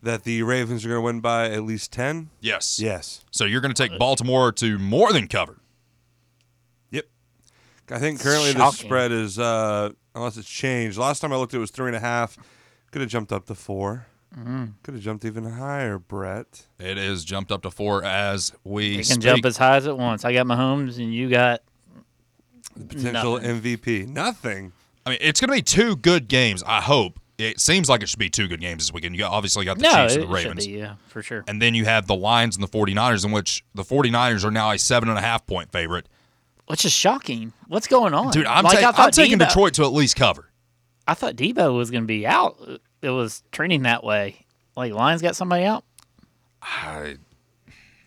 That 0.05 0.25
the 0.25 0.43
Ravens 0.43 0.85
are 0.85 0.89
going 0.89 0.99
to 0.99 1.05
win 1.05 1.21
by 1.21 1.51
at 1.51 1.63
least 1.65 1.93
10? 1.93 2.31
Yes. 2.41 2.79
Yes. 2.79 3.25
So 3.31 3.45
you're 3.45 3.61
going 3.61 3.75
to 3.75 3.89
take 3.89 3.99
Baltimore 3.99 4.53
to 4.53 4.79
more 4.79 5.13
than 5.13 5.27
cover. 5.29 5.59
Yep. 6.91 7.07
I 7.91 7.99
think 7.99 8.21
currently 8.21 8.53
the 8.53 8.59
Shocking. 8.59 8.87
spread 8.87 9.13
is, 9.13 9.39
uh, 9.39 9.91
unless 10.15 10.37
it's 10.37 10.49
changed. 10.49 10.99
Last 10.99 11.21
time 11.21 11.33
I 11.33 11.37
looked, 11.37 11.55
it 11.55 11.59
was 11.59 11.71
three 11.71 11.87
and 11.89 11.97
a 11.97 12.01
half. 12.01 12.37
Could 12.91 13.01
have 13.01 13.11
jumped 13.11 13.33
up 13.33 13.47
to 13.47 13.55
4 13.55 14.07
Mm-hmm. 14.39 14.65
Could 14.83 14.95
have 14.95 15.03
jumped 15.05 15.25
even 15.25 15.45
higher, 15.49 15.97
Brett. 15.97 16.67
It 16.81 16.99
is 16.99 17.25
jumped 17.25 17.53
up 17.53 17.63
to 17.63 17.71
four 17.71 18.03
as 18.03 18.53
we 18.65 18.87
You 18.89 18.95
can 18.97 19.05
speak. 19.05 19.21
jump 19.21 19.45
as 19.47 19.57
high 19.57 19.77
as 19.77 19.87
it 19.87 19.97
wants. 19.97 20.25
I 20.25 20.33
got 20.33 20.45
Mahomes, 20.47 20.99
and 20.99 21.15
you 21.15 21.31
got 21.31 21.61
The 22.77 22.85
potential 22.85 23.35
Nothing. 23.41 23.61
MVP. 23.61 24.09
Nothing. 24.09 24.73
I 25.07 25.11
mean, 25.11 25.19
it's 25.21 25.41
going 25.41 25.51
to 25.51 25.55
be 25.55 25.63
two 25.63 25.95
good 25.95 26.27
games. 26.27 26.65
I 26.67 26.81
hope. 26.81 27.21
It 27.37 27.59
seems 27.61 27.89
like 27.89 28.03
it 28.03 28.09
should 28.09 28.19
be 28.21 28.31
two 28.31 28.47
good 28.47 28.61
games 28.61 28.85
this 28.85 28.93
weekend. 28.93 29.17
You 29.17 29.25
obviously 29.25 29.65
got 29.65 29.79
the 29.79 29.83
no. 29.83 29.89
Chiefs 29.91 30.15
and 30.15 30.23
the 30.23 30.27
should 30.27 30.33
Ravens. 30.47 30.67
be, 30.67 30.73
yeah, 30.75 30.95
for 31.09 31.21
sure. 31.23 31.43
And 31.49 31.61
then 31.61 31.75
you 31.75 31.85
have 31.85 32.07
the 32.07 32.15
Lions 32.15 32.57
and 32.57 32.63
the 32.63 32.69
49ers, 32.69 33.25
in 33.25 33.33
which 33.33 33.65
the 33.75 33.83
49ers 33.83 34.45
are 34.45 34.53
now 34.53 34.71
a 34.71 34.79
seven 34.79 35.09
and 35.09 35.19
a 35.19 35.23
half 35.23 35.45
point 35.47 35.73
favorite. 35.73 36.09
Which 36.67 36.85
is 36.85 36.93
shocking. 36.93 37.53
What's 37.67 37.89
going 37.89 38.15
on, 38.15 38.31
Dude, 38.31 38.47
I'm, 38.47 38.65
Like, 38.65 38.79
ta- 38.81 38.93
I 38.97 39.05
I'm 39.07 39.11
taking 39.11 39.39
Debo- 39.39 39.49
Detroit 39.49 39.75
to 39.75 39.83
at 39.83 39.93
least 39.93 40.17
cover. 40.17 40.49
I 41.09 41.15
thought 41.15 41.35
Deebo 41.37 41.77
was 41.77 41.91
going 41.91 42.05
to 42.05 42.09
be 42.09 42.27
out. 42.27 42.57
It 43.03 43.11
was 43.11 43.43
trending 43.53 43.83
that 43.83 44.03
way. 44.05 44.47
Like 44.77 44.93
Lions 44.93 45.21
got 45.21 45.37
somebody 45.37 45.65
out. 45.65 45.85
I, 46.63 47.17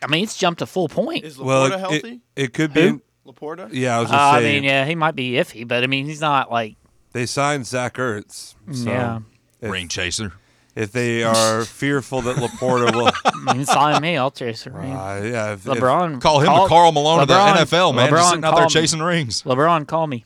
I 0.01 0.07
mean, 0.07 0.23
it's 0.23 0.37
jumped 0.37 0.61
a 0.61 0.65
full 0.65 0.87
point. 0.87 1.23
Is 1.23 1.37
Well, 1.37 1.69
LaPorta 1.69 1.73
it, 1.73 1.79
healthy? 1.79 2.21
it, 2.35 2.43
it 2.45 2.53
could 2.53 2.71
Who? 2.71 2.97
be. 2.97 3.03
LaPorta? 3.27 3.69
Yeah, 3.71 3.97
I 3.97 3.99
was 3.99 4.09
Uh, 4.09 4.13
just 4.13 4.21
I 4.23 4.39
mean, 4.41 4.63
yeah, 4.63 4.85
he 4.85 4.95
might 4.95 5.15
be 5.15 5.31
iffy, 5.33 5.67
but 5.67 5.83
I 5.83 5.87
mean, 5.87 6.05
he's 6.05 6.21
not 6.21 6.49
like 6.51 6.75
They 7.17 7.25
signed 7.25 7.65
Zach 7.65 7.95
Ertz. 7.95 8.53
So 8.71 8.91
Yeah. 8.91 9.19
If, 9.59 9.71
ring 9.71 9.87
chaser. 9.87 10.33
if 10.75 10.91
they 10.91 11.23
are 11.23 11.65
fearful 11.65 12.21
that 12.21 12.35
LaPorta 12.35 12.93
will. 12.95 13.09
I 13.25 13.53
mean, 13.55 13.65
sign 13.65 13.99
me. 14.03 14.17
I'll 14.17 14.29
chase 14.29 14.65
the 14.65 14.71
ring. 14.71 14.91
Uh, 14.93 15.21
yeah, 15.25 15.53
if, 15.53 15.65
if- 15.65 15.73
LeBron, 15.73 16.21
Call 16.21 16.41
him 16.41 16.53
the 16.53 16.67
Karl 16.67 16.91
Malone 16.91 17.21
of 17.21 17.27
the 17.27 17.33
NFL, 17.33 17.95
man. 17.95 18.11
LeBron, 18.11 18.17
Just 18.17 18.29
sitting 18.29 18.43
out 18.45 18.51
there 18.51 18.59
call 18.59 18.65
me. 18.65 18.69
chasing 18.69 18.99
rings. 19.01 19.41
LeBron, 19.41 19.87
call 19.87 20.05
me. 20.05 20.25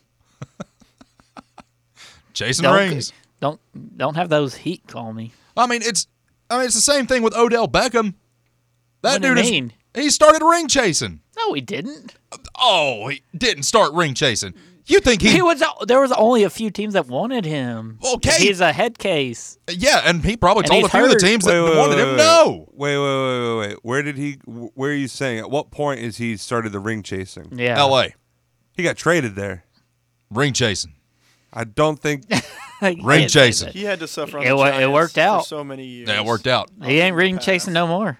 Chasing 2.33 2.63
Don't 2.63 2.75
rings. 2.75 3.13
don't 3.39 3.59
don't 3.97 4.15
have 4.15 4.27
those 4.29 4.55
Heat 4.55 4.83
call 4.87 5.13
me. 5.13 5.31
I 5.55 5.67
mean, 5.67 5.81
it's 5.83 6.07
I 6.49 6.57
mean, 6.57 6.65
it's 6.65 6.75
the 6.75 6.81
same 6.81 7.07
thing 7.07 7.23
with 7.23 7.35
Odell 7.35 7.67
Beckham. 7.69 8.15
That 9.01 9.13
What 9.13 9.21
do 9.21 9.27
you 9.29 9.35
dude 9.35 9.73
is 9.93 10.03
he 10.03 10.09
started 10.09 10.45
ring 10.45 10.67
chasing. 10.67 11.21
No, 11.37 11.53
he 11.53 11.61
didn't. 11.61 12.15
Oh, 12.59 13.07
he 13.07 13.21
didn't 13.37 13.63
start 13.63 13.93
ring 13.93 14.13
chasing. 14.13 14.53
You 14.91 14.99
think 14.99 15.21
he? 15.21 15.29
He 15.29 15.41
was. 15.41 15.63
There 15.87 16.01
was 16.01 16.11
only 16.11 16.43
a 16.43 16.49
few 16.49 16.69
teams 16.69 16.93
that 16.95 17.07
wanted 17.07 17.45
him. 17.45 17.97
Okay. 18.15 18.31
he's 18.37 18.59
a 18.59 18.73
head 18.73 18.97
case. 18.99 19.57
yeah, 19.69 20.01
and 20.05 20.23
he 20.23 20.35
probably 20.37 20.61
And 20.63 20.71
told 20.71 20.83
a 20.83 20.87
he's 20.87 20.91
few 20.91 21.03
of 21.05 21.07
the 21.09 21.13
hurt. 21.15 21.19
teams 21.21 21.45
that 21.45 21.53
Wait, 21.63 21.69
wait, 21.69 21.77
wanted 21.77 21.95
wait, 21.95 22.01
him 22.03 22.09
wait, 22.09 22.17
no. 22.17 22.67
Wait, 22.73 22.97
wait, 22.97 22.99
wait, 22.99 23.47
wait, 23.57 23.67
wait. 23.69 23.77
Where 23.83 24.01
did 24.03 24.17
he? 24.17 24.33
Where 24.45 24.91
are 24.91 24.93
you 24.93 25.07
saying? 25.07 25.39
At 25.39 25.49
what 25.49 25.71
point 25.71 25.99
is 26.01 26.17
he 26.17 26.35
started 26.37 26.71
the 26.71 26.79
ring 26.79 27.03
chasing? 27.03 27.57
Yeah, 27.57 27.79
L.A. 27.79 28.15
He 28.75 28.83
got 28.83 28.97
traded 28.97 29.35
there. 29.35 29.63
ring 30.29 30.53
chasing. 30.53 30.95
I 31.53 31.63
don't 31.65 31.99
think. 31.99 32.23
Ring 32.81 33.27
chasing. 33.27 33.71
He 33.73 33.83
had 33.83 33.99
to 33.99 34.07
suffer 34.07 34.39
on 34.39 34.43
It 34.43 34.47
the 34.49 34.55
it 34.55 34.57
Giants 34.57 34.93
worked 34.93 35.13
for 35.13 35.19
out. 35.19 35.45
so 35.45 35.63
many 35.63 35.85
years. 35.85 36.09
Yeah, 36.09 36.21
it 36.21 36.25
worked 36.25 36.47
out. 36.47 36.71
He 36.83 36.99
ain't 36.99 37.15
ring 37.15 37.35
Pass. 37.35 37.45
chasing 37.45 37.73
no 37.73 37.85
more. 37.85 38.17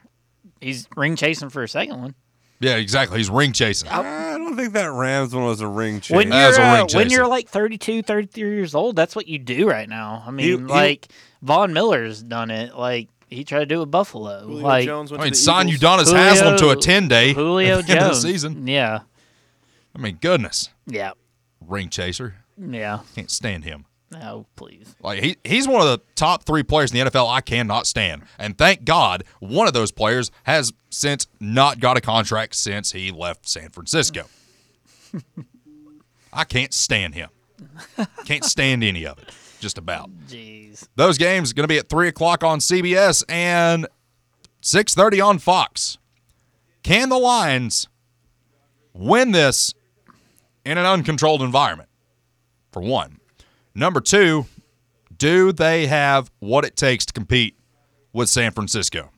He's 0.60 0.88
ring 0.96 1.16
chasing 1.16 1.50
for 1.50 1.64
a 1.64 1.68
second 1.68 2.00
one. 2.00 2.14
Yeah, 2.60 2.76
exactly. 2.76 3.18
He's 3.18 3.30
ring 3.32 3.54
chasing. 3.54 3.90
I 3.90 4.31
don't 4.52 4.58
don't 4.58 4.66
think 4.66 4.74
that 4.74 4.92
Rams 4.92 5.34
one 5.36 5.44
was 5.46 5.62
a 5.62 5.68
ring 5.68 6.00
change. 6.02 6.16
When 6.18 6.34
As 6.34 6.58
you're 6.58 6.66
a 6.66 6.74
ring 6.74 6.82
uh, 6.84 6.88
when 6.98 7.10
you're 7.10 7.28
like 7.28 7.48
32, 7.50 8.04
33 8.04 8.50
years 8.56 8.76
old, 8.76 8.96
that's 8.96 9.16
what 9.16 9.28
you 9.28 9.40
do 9.40 9.68
right 9.70 9.88
now. 9.90 10.24
I 10.26 10.32
mean, 10.32 10.46
he- 10.46 10.56
like 10.58 11.08
Von 11.42 11.74
Miller's 11.74 12.22
done 12.22 12.52
it. 12.52 12.76
Like 12.76 13.10
he 13.30 13.44
tried 13.44 13.60
to 13.60 13.66
do 13.66 13.78
it 13.78 13.80
with 13.82 13.92
Buffalo. 13.92 14.42
Julio 14.46 14.64
like 14.64 14.86
Jones 14.86 15.12
went 15.12 15.22
I 15.22 15.26
mean, 15.26 15.34
to 15.34 15.40
the 15.40 15.44
Son 15.44 15.70
Eagles. 15.70 15.82
Udonis 15.82 16.14
Haslem 16.14 16.58
to 16.58 16.70
a 16.70 16.76
10 16.76 17.08
day 17.08 17.34
Julio 17.34 17.80
at 17.80 17.88
the 17.88 17.92
end 17.94 18.00
of 18.02 18.06
the 18.08 18.12
Jones. 18.12 18.22
season. 18.22 18.68
Yeah, 18.68 19.00
I 19.96 20.00
mean, 20.00 20.18
goodness. 20.22 20.70
yeah, 20.88 21.12
Ring 21.66 21.90
chaser. 21.90 22.36
yeah. 22.58 23.00
Can't 23.16 23.32
stand 23.32 23.64
him. 23.64 23.86
No, 24.14 24.46
please. 24.58 24.94
Like 25.02 25.24
he, 25.24 25.38
he's 25.46 25.70
one 25.70 25.80
of 25.82 25.88
the 25.88 26.02
top 26.16 26.44
three 26.44 26.64
players 26.64 26.92
in 26.94 27.02
the 27.06 27.10
NFL 27.10 27.30
I 27.32 27.40
cannot 27.40 27.88
stand. 27.88 28.24
And 28.38 28.58
thank 28.58 28.84
God 28.84 29.24
one 29.40 29.68
of 29.68 29.74
those 29.74 29.94
players 29.94 30.32
has 30.44 30.74
since 30.90 31.28
not 31.40 31.80
got 31.80 31.96
a 31.96 32.02
contract 32.02 32.56
since 32.56 32.92
he 32.92 33.10
left 33.10 33.48
San 33.48 33.70
Francisco. 33.70 34.26
I 36.34 36.44
can't 36.44 36.74
stand 36.74 37.16
him. 37.16 37.30
Can't 38.26 38.44
stand 38.44 38.84
any 38.84 39.06
of 39.06 39.18
it. 39.20 39.30
Just 39.60 39.78
about. 39.78 40.10
Jeez. 40.28 40.88
Those 40.96 41.18
games 41.18 41.52
are 41.52 41.54
going 41.54 41.66
to 41.66 41.68
be 41.68 41.78
at 41.78 41.90
three 41.90 42.08
o'clock 42.08 42.44
on 42.44 42.60
CBS 42.60 43.24
and 43.30 43.88
six 44.62 44.96
thirty 44.96 45.22
on 45.22 45.38
Fox. 45.40 45.98
Can 46.84 47.10
the 47.10 47.18
Lions 47.18 47.88
win 48.94 49.32
this 49.32 49.74
in 50.66 50.78
an 50.78 50.86
uncontrolled 50.86 51.42
environment? 51.44 51.90
For 52.72 52.82
one. 52.82 53.20
Number 53.76 54.02
two, 54.02 54.48
do 55.16 55.52
they 55.52 55.86
have 55.88 56.32
what 56.40 56.66
it 56.66 56.76
takes 56.76 57.06
to 57.06 57.14
compete 57.14 57.56
with 58.14 58.30
San 58.30 58.52
Francisco? 58.52 59.11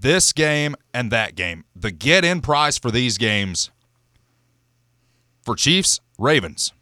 This 0.00 0.32
game 0.32 0.76
and 0.94 1.10
that 1.10 1.34
game, 1.34 1.64
the 1.74 1.90
get 1.90 2.24
in 2.24 2.40
price 2.40 2.78
for 2.78 2.90
these 2.90 3.18
games 3.18 3.70
for 5.42 5.56
Chiefs, 5.56 6.00
Ravens, 6.18 6.72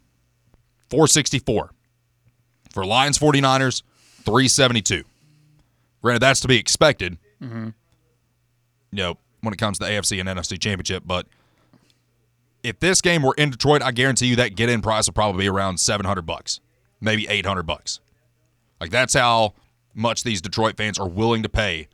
464. 0.89 1.71
For 2.73 2.85
Lions 2.85 3.17
49ers, 3.17 3.81
372. 4.23 5.03
Granted, 6.03 6.19
that's 6.19 6.41
to 6.41 6.47
be 6.47 6.57
expected. 6.57 7.17
Mm-hmm. 7.41 7.69
You 8.91 8.97
know, 8.97 9.17
when 9.41 9.53
it 9.53 9.57
comes 9.57 9.79
to 9.79 9.85
the 9.85 9.91
AFC 9.91 10.19
and 10.19 10.29
NFC 10.29 10.59
championship, 10.59 11.03
but 11.05 11.25
if 12.61 12.79
this 12.79 13.01
game 13.01 13.23
were 13.23 13.33
in 13.35 13.49
Detroit, 13.49 13.81
I 13.81 13.91
guarantee 13.91 14.27
you 14.27 14.35
that 14.35 14.55
get 14.55 14.69
in 14.69 14.81
price 14.81 15.07
would 15.07 15.15
probably 15.15 15.45
be 15.45 15.49
around 15.49 15.79
700 15.79 16.21
bucks, 16.23 16.59
maybe 17.01 17.27
800 17.27 17.63
bucks. 17.63 17.99
Like 18.79 18.91
that's 18.91 19.13
how 19.13 19.53
much 19.95 20.23
these 20.23 20.41
Detroit 20.41 20.77
fans 20.77 20.99
are 20.99 21.07
willing 21.07 21.41
to 21.43 21.49
pay 21.49 21.87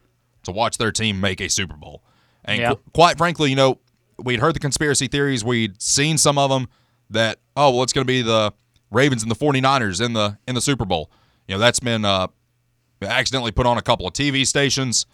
to 0.43 0.51
watch 0.51 0.77
their 0.77 0.91
team 0.91 1.19
make 1.19 1.41
a 1.41 1.49
Super 1.49 1.75
Bowl. 1.75 2.03
And 2.45 2.59
Yeah. 2.61 2.69
qu- 2.73 2.81
quite 2.93 3.17
frankly, 3.17 3.49
you 3.49 3.55
know, 3.55 3.79
we'd 4.17 4.39
heard 4.39 4.55
the 4.55 4.59
conspiracy 4.59 5.07
theories, 5.07 5.43
we'd 5.43 5.81
seen 5.81 6.17
some 6.17 6.37
of 6.37 6.49
them 6.49 6.67
that 7.09 7.39
oh, 7.55 7.71
well 7.71 7.83
it's 7.83 7.93
going 7.93 8.05
to 8.05 8.11
be 8.11 8.21
the 8.21 8.53
Ravens 8.91 9.23
and 9.23 9.31
the 9.31 9.35
49ers 9.35 10.03
in 10.03 10.13
the 10.13 10.37
in 10.47 10.55
the 10.55 10.61
Super 10.61 10.85
Bowl. 10.85 11.09
You 11.47 11.55
know, 11.55 11.59
that's 11.59 11.79
been 11.79 12.05
uh 12.05 12.27
accidentally 13.01 13.51
put 13.51 13.65
on 13.65 13.77
a 13.77 13.81
couple 13.81 14.07
of 14.07 14.13
TV 14.13 14.45
stations. 14.45 15.05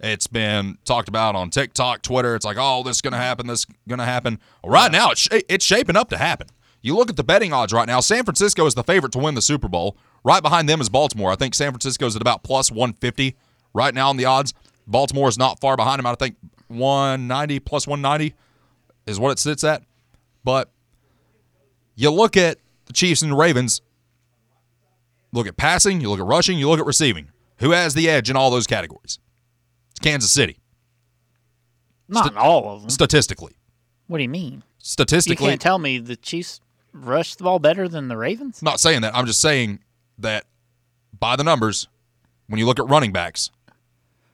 It's 0.00 0.26
been 0.26 0.78
talked 0.84 1.08
about 1.08 1.34
on 1.34 1.50
TikTok, 1.50 2.02
Twitter. 2.02 2.34
It's 2.36 2.44
like, 2.44 2.56
oh, 2.58 2.82
this 2.84 2.96
is 2.96 3.00
going 3.02 3.12
to 3.12 3.18
happen. 3.18 3.46
This 3.48 3.60
is 3.60 3.66
going 3.88 3.98
to 3.98 4.04
happen. 4.04 4.38
Well, 4.62 4.72
right 4.72 4.92
now, 4.92 5.10
it's, 5.10 5.22
sh- 5.22 5.28
it's 5.48 5.64
shaping 5.64 5.96
up 5.96 6.08
to 6.10 6.18
happen. 6.18 6.46
You 6.82 6.96
look 6.96 7.10
at 7.10 7.16
the 7.16 7.24
betting 7.24 7.52
odds 7.52 7.72
right 7.72 7.86
now. 7.86 7.98
San 7.98 8.24
Francisco 8.24 8.64
is 8.66 8.74
the 8.74 8.84
favorite 8.84 9.10
to 9.12 9.18
win 9.18 9.34
the 9.34 9.42
Super 9.42 9.68
Bowl. 9.68 9.96
Right 10.22 10.40
behind 10.42 10.68
them 10.68 10.80
is 10.80 10.88
Baltimore. 10.88 11.32
I 11.32 11.36
think 11.36 11.54
San 11.54 11.72
Francisco 11.72 12.06
is 12.06 12.14
at 12.14 12.22
about 12.22 12.44
plus 12.44 12.70
150 12.70 13.36
right 13.74 13.92
now 13.92 14.08
on 14.08 14.16
the 14.16 14.24
odds. 14.24 14.54
Baltimore 14.88 15.28
is 15.28 15.38
not 15.38 15.60
far 15.60 15.76
behind 15.76 15.98
them. 15.98 16.06
I 16.06 16.14
think 16.14 16.36
190 16.68 17.60
plus 17.60 17.86
190 17.86 18.34
is 19.06 19.20
what 19.20 19.30
it 19.30 19.38
sits 19.38 19.62
at. 19.62 19.82
But 20.42 20.70
you 21.94 22.10
look 22.10 22.36
at 22.36 22.58
the 22.86 22.92
Chiefs 22.92 23.22
and 23.22 23.30
the 23.32 23.36
Ravens. 23.36 23.82
Look 25.32 25.46
at 25.46 25.56
passing. 25.56 26.00
You 26.00 26.08
look 26.10 26.20
at 26.20 26.26
rushing. 26.26 26.58
You 26.58 26.68
look 26.68 26.80
at 26.80 26.86
receiving. 26.86 27.28
Who 27.58 27.72
has 27.72 27.94
the 27.94 28.08
edge 28.08 28.30
in 28.30 28.36
all 28.36 28.50
those 28.50 28.66
categories? 28.66 29.18
It's 29.90 30.00
Kansas 30.00 30.30
City, 30.30 30.58
Not 32.08 32.30
in 32.32 32.38
all 32.38 32.70
of 32.74 32.82
them. 32.82 32.90
statistically. 32.90 33.56
what 34.06 34.18
do 34.18 34.22
you 34.22 34.28
mean? 34.28 34.62
Statistically. 34.78 35.44
You 35.44 35.50
can't 35.50 35.60
tell 35.60 35.78
me 35.78 35.98
the 35.98 36.16
Chiefs 36.16 36.60
rush 36.92 37.34
the 37.34 37.44
ball 37.44 37.58
better 37.58 37.88
than 37.88 38.08
the 38.08 38.16
Ravens. 38.16 38.62
I'm 38.62 38.66
not 38.66 38.80
saying 38.80 39.02
that. 39.02 39.14
I'm 39.14 39.26
just 39.26 39.40
saying 39.40 39.80
that 40.18 40.44
by 41.18 41.36
the 41.36 41.44
numbers, 41.44 41.88
when 42.46 42.58
you 42.58 42.64
look 42.66 42.78
at 42.78 42.88
running 42.88 43.12
backs, 43.12 43.50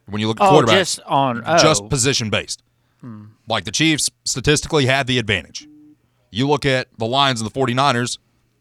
when 0.07 0.21
you 0.21 0.29
look 0.29 0.41
at 0.41 0.47
Oh, 0.47 0.53
quarterbacks, 0.63 0.69
just 0.79 1.01
on 1.07 1.43
oh. 1.47 1.59
just 1.59 1.89
position 1.89 2.31
based. 2.31 2.63
Like 3.47 3.65
the 3.65 3.71
Chiefs 3.71 4.09
statistically 4.25 4.87
had 4.87 5.07
the 5.07 5.19
advantage. 5.19 5.69
You 6.31 6.49
look 6.49 6.65
at 6.65 6.89
the 6.97 7.05
Lions 7.05 7.41
and 7.43 7.51
the 7.51 7.55
49ers, 7.55 8.17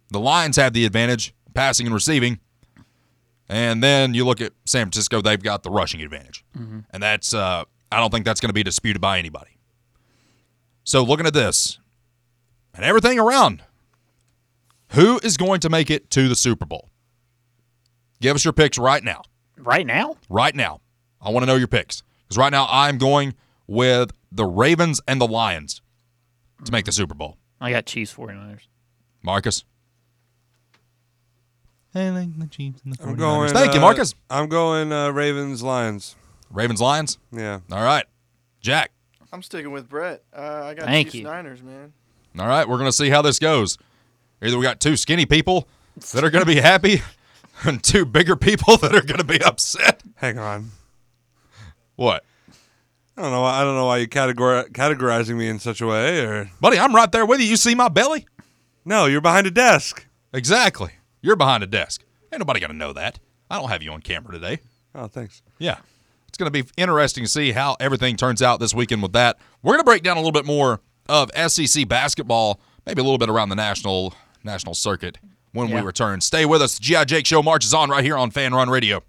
the 0.09 0.19
Lions 0.19 0.57
have 0.57 0.73
the 0.73 0.85
advantage 0.85 1.33
passing 1.53 1.85
and 1.87 1.93
receiving. 1.93 2.39
And 3.47 3.81
then 3.81 4.13
you 4.13 4.25
look 4.25 4.41
at 4.41 4.51
San 4.65 4.87
Francisco, 4.87 5.21
they've 5.21 5.41
got 5.41 5.63
the 5.63 5.69
rushing 5.69 6.01
advantage. 6.01 6.43
And 6.55 7.01
that's 7.01 7.33
uh 7.33 7.63
I 7.91 7.99
don't 7.99 8.11
think 8.11 8.25
that's 8.25 8.41
going 8.41 8.49
to 8.49 8.53
be 8.53 8.63
disputed 8.63 9.01
by 9.01 9.17
anybody. 9.19 9.57
So 10.83 11.03
looking 11.03 11.25
at 11.27 11.33
this 11.33 11.79
and 12.73 12.83
everything 12.83 13.19
around, 13.19 13.63
who 14.89 15.19
is 15.23 15.37
going 15.37 15.59
to 15.61 15.69
make 15.69 15.89
it 15.89 16.09
to 16.11 16.27
the 16.27 16.35
Super 16.35 16.65
Bowl? 16.65 16.89
Give 18.19 18.35
us 18.35 18.43
your 18.43 18.53
picks 18.53 18.77
right 18.77 19.03
now 19.03 19.21
right 19.57 19.85
now. 19.87 20.17
right 20.29 20.53
now. 20.55 20.81
I 21.23 21.29
want 21.29 21.43
to 21.43 21.47
know 21.47 21.55
your 21.55 21.67
picks 21.67 22.03
because 22.23 22.37
right 22.37 22.51
now 22.51 22.67
I'm 22.69 22.97
going 22.97 23.33
with 23.67 24.11
the 24.31 24.45
Ravens 24.45 25.01
and 25.07 25.21
the 25.21 25.27
Lions 25.27 25.81
to 26.65 26.71
make 26.71 26.85
the 26.85 26.91
Super 26.91 27.13
Bowl. 27.13 27.37
I 27.61 27.71
got 27.71 27.85
Chiefs 27.85 28.13
49ers. 28.13 28.61
Marcus. 29.21 29.63
I 31.95 32.09
like 32.09 32.37
the 32.39 32.47
Chiefs 32.47 32.81
and 32.83 32.93
the 32.93 33.03
I'm 33.03 33.15
49ers. 33.15 33.17
going. 33.19 33.53
Thank 33.53 33.73
you, 33.73 33.79
uh, 33.79 33.81
Marcus. 33.81 34.15
I'm 34.29 34.49
going 34.49 34.91
uh, 34.91 35.11
Ravens 35.11 35.61
Lions. 35.63 36.15
Ravens, 36.49 36.81
Lions. 36.81 37.17
Yeah. 37.31 37.59
All 37.71 37.83
right. 37.83 38.05
Jack. 38.59 38.91
I'm 39.31 39.41
sticking 39.41 39.71
with 39.71 39.87
Brett. 39.89 40.23
Uh, 40.35 40.61
I 40.65 40.73
got 40.73 40.85
Thank 40.85 41.07
Chiefs 41.07 41.15
you. 41.15 41.23
Niners, 41.23 41.61
man. 41.63 41.93
All 42.37 42.47
right. 42.47 42.67
We're 42.67 42.77
going 42.77 42.89
to 42.89 42.95
see 42.95 43.09
how 43.09 43.21
this 43.21 43.39
goes. 43.39 43.77
Either 44.41 44.57
we 44.57 44.63
got 44.63 44.79
two 44.79 44.95
skinny 44.97 45.25
people 45.25 45.67
that 46.13 46.23
are 46.23 46.29
going 46.29 46.43
to 46.43 46.51
be 46.51 46.59
happy 46.59 47.01
and 47.63 47.83
two 47.83 48.05
bigger 48.05 48.35
people 48.35 48.77
that 48.81 48.93
are 48.93 49.01
going 49.01 49.19
to 49.19 49.23
be 49.23 49.41
upset. 49.41 50.01
Hang 50.15 50.37
on. 50.37 50.71
What? 51.95 52.23
I 53.17 53.21
don't 53.21 53.31
know. 53.31 53.41
why- 53.41 53.61
I 53.61 53.63
don't 53.63 53.75
know 53.75 53.85
why 53.85 53.97
you 53.97 54.07
categor- 54.07 54.69
categorizing 54.71 55.35
me 55.35 55.47
in 55.47 55.59
such 55.59 55.81
a 55.81 55.87
way. 55.87 56.21
Or 56.25 56.49
Buddy, 56.59 56.79
I'm 56.79 56.95
right 56.95 57.11
there 57.11 57.25
with 57.25 57.39
you. 57.39 57.45
You 57.47 57.57
see 57.57 57.75
my 57.75 57.89
belly? 57.89 58.25
no, 58.85 59.05
you're 59.05 59.21
behind 59.21 59.47
a 59.47 59.51
desk. 59.51 60.05
Exactly. 60.33 60.91
You're 61.21 61.35
behind 61.35 61.63
a 61.63 61.67
desk. 61.67 62.03
Ain't 62.33 62.39
nobody 62.39 62.59
going 62.59 62.71
to 62.71 62.77
know 62.77 62.91
that. 62.93 63.19
I 63.49 63.59
don't 63.59 63.69
have 63.69 63.83
you 63.83 63.91
on 63.91 64.01
camera 64.01 64.31
today. 64.33 64.59
Oh, 64.95 65.07
thanks. 65.07 65.41
Yeah. 65.59 65.77
It's 66.27 66.37
going 66.39 66.51
to 66.51 66.63
be 66.63 66.67
interesting 66.75 67.23
to 67.23 67.29
see 67.29 67.51
how 67.51 67.77
everything 67.79 68.17
turns 68.17 68.41
out 68.41 68.59
this 68.59 68.73
weekend 68.73 69.03
with 69.03 69.13
that. 69.13 69.37
We're 69.61 69.73
going 69.73 69.81
to 69.81 69.85
break 69.85 70.01
down 70.01 70.17
a 70.17 70.19
little 70.19 70.31
bit 70.31 70.45
more 70.45 70.81
of 71.07 71.29
SEC 71.35 71.87
basketball, 71.87 72.59
maybe 72.87 72.99
a 73.01 73.03
little 73.03 73.19
bit 73.19 73.29
around 73.29 73.49
the 73.49 73.55
national 73.55 74.15
national 74.43 74.73
circuit 74.73 75.19
when 75.53 75.67
we 75.67 75.73
Yeah. 75.75 75.83
return. 75.83 76.19
Stay 76.21 76.45
with 76.45 76.61
us. 76.63 76.75
The 76.79 76.81
GI 76.81 77.05
Jake 77.05 77.25
show 77.27 77.43
marches 77.43 77.73
on 77.73 77.89
right 77.91 78.03
here 78.03 78.17
on 78.17 78.31
Fan 78.31 78.53
Run 78.55 78.69
Radio. 78.69 79.03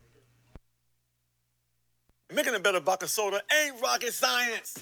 Making 2.32 2.54
a 2.54 2.58
better 2.58 2.80
vodka 2.80 3.06
soda 3.06 3.42
ain't 3.62 3.80
rocket 3.82 4.12
science. 4.12 4.78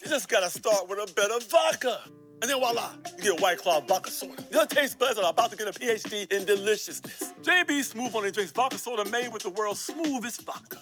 You 0.00 0.08
just 0.08 0.28
gotta 0.28 0.50
start 0.50 0.88
with 0.88 0.98
a 0.98 1.12
better 1.14 1.40
vodka. 1.48 2.00
And 2.42 2.50
then 2.50 2.58
voila, 2.58 2.90
you 3.16 3.32
get 3.32 3.40
White 3.40 3.58
Claw 3.58 3.80
vodka 3.80 4.10
soda. 4.10 4.44
Your 4.52 4.66
taste 4.66 4.98
buds 4.98 5.18
are 5.18 5.30
about 5.30 5.50
to 5.50 5.56
get 5.56 5.68
a 5.68 5.72
PhD 5.72 6.30
in 6.30 6.44
deliciousness. 6.44 7.32
JB 7.42 7.82
Smooth 7.82 8.14
only 8.14 8.30
drinks 8.30 8.52
vodka 8.52 8.78
soda 8.78 9.04
made 9.10 9.32
with 9.32 9.42
the 9.42 9.50
world's 9.50 9.80
smoothest 9.80 10.42
vodka. 10.42 10.78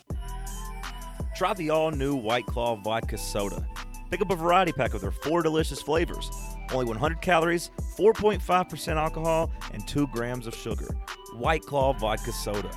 Try 1.36 1.54
the 1.54 1.70
all 1.70 1.92
new 1.92 2.16
White 2.16 2.46
Claw 2.46 2.74
Vodka 2.76 3.16
Soda. 3.16 3.64
Pick 4.10 4.20
up 4.20 4.30
a 4.30 4.36
variety 4.36 4.72
pack 4.72 4.94
of 4.94 5.00
their 5.00 5.12
four 5.12 5.42
delicious 5.42 5.80
flavors. 5.80 6.28
Only 6.72 6.86
100 6.86 7.20
calories, 7.20 7.70
4.5% 7.96 8.96
alcohol, 8.96 9.50
and 9.72 9.86
2 9.86 10.08
grams 10.08 10.48
of 10.48 10.54
sugar. 10.54 10.88
White 11.36 11.62
Claw 11.62 11.92
Vodka 11.92 12.32
Soda. 12.32 12.70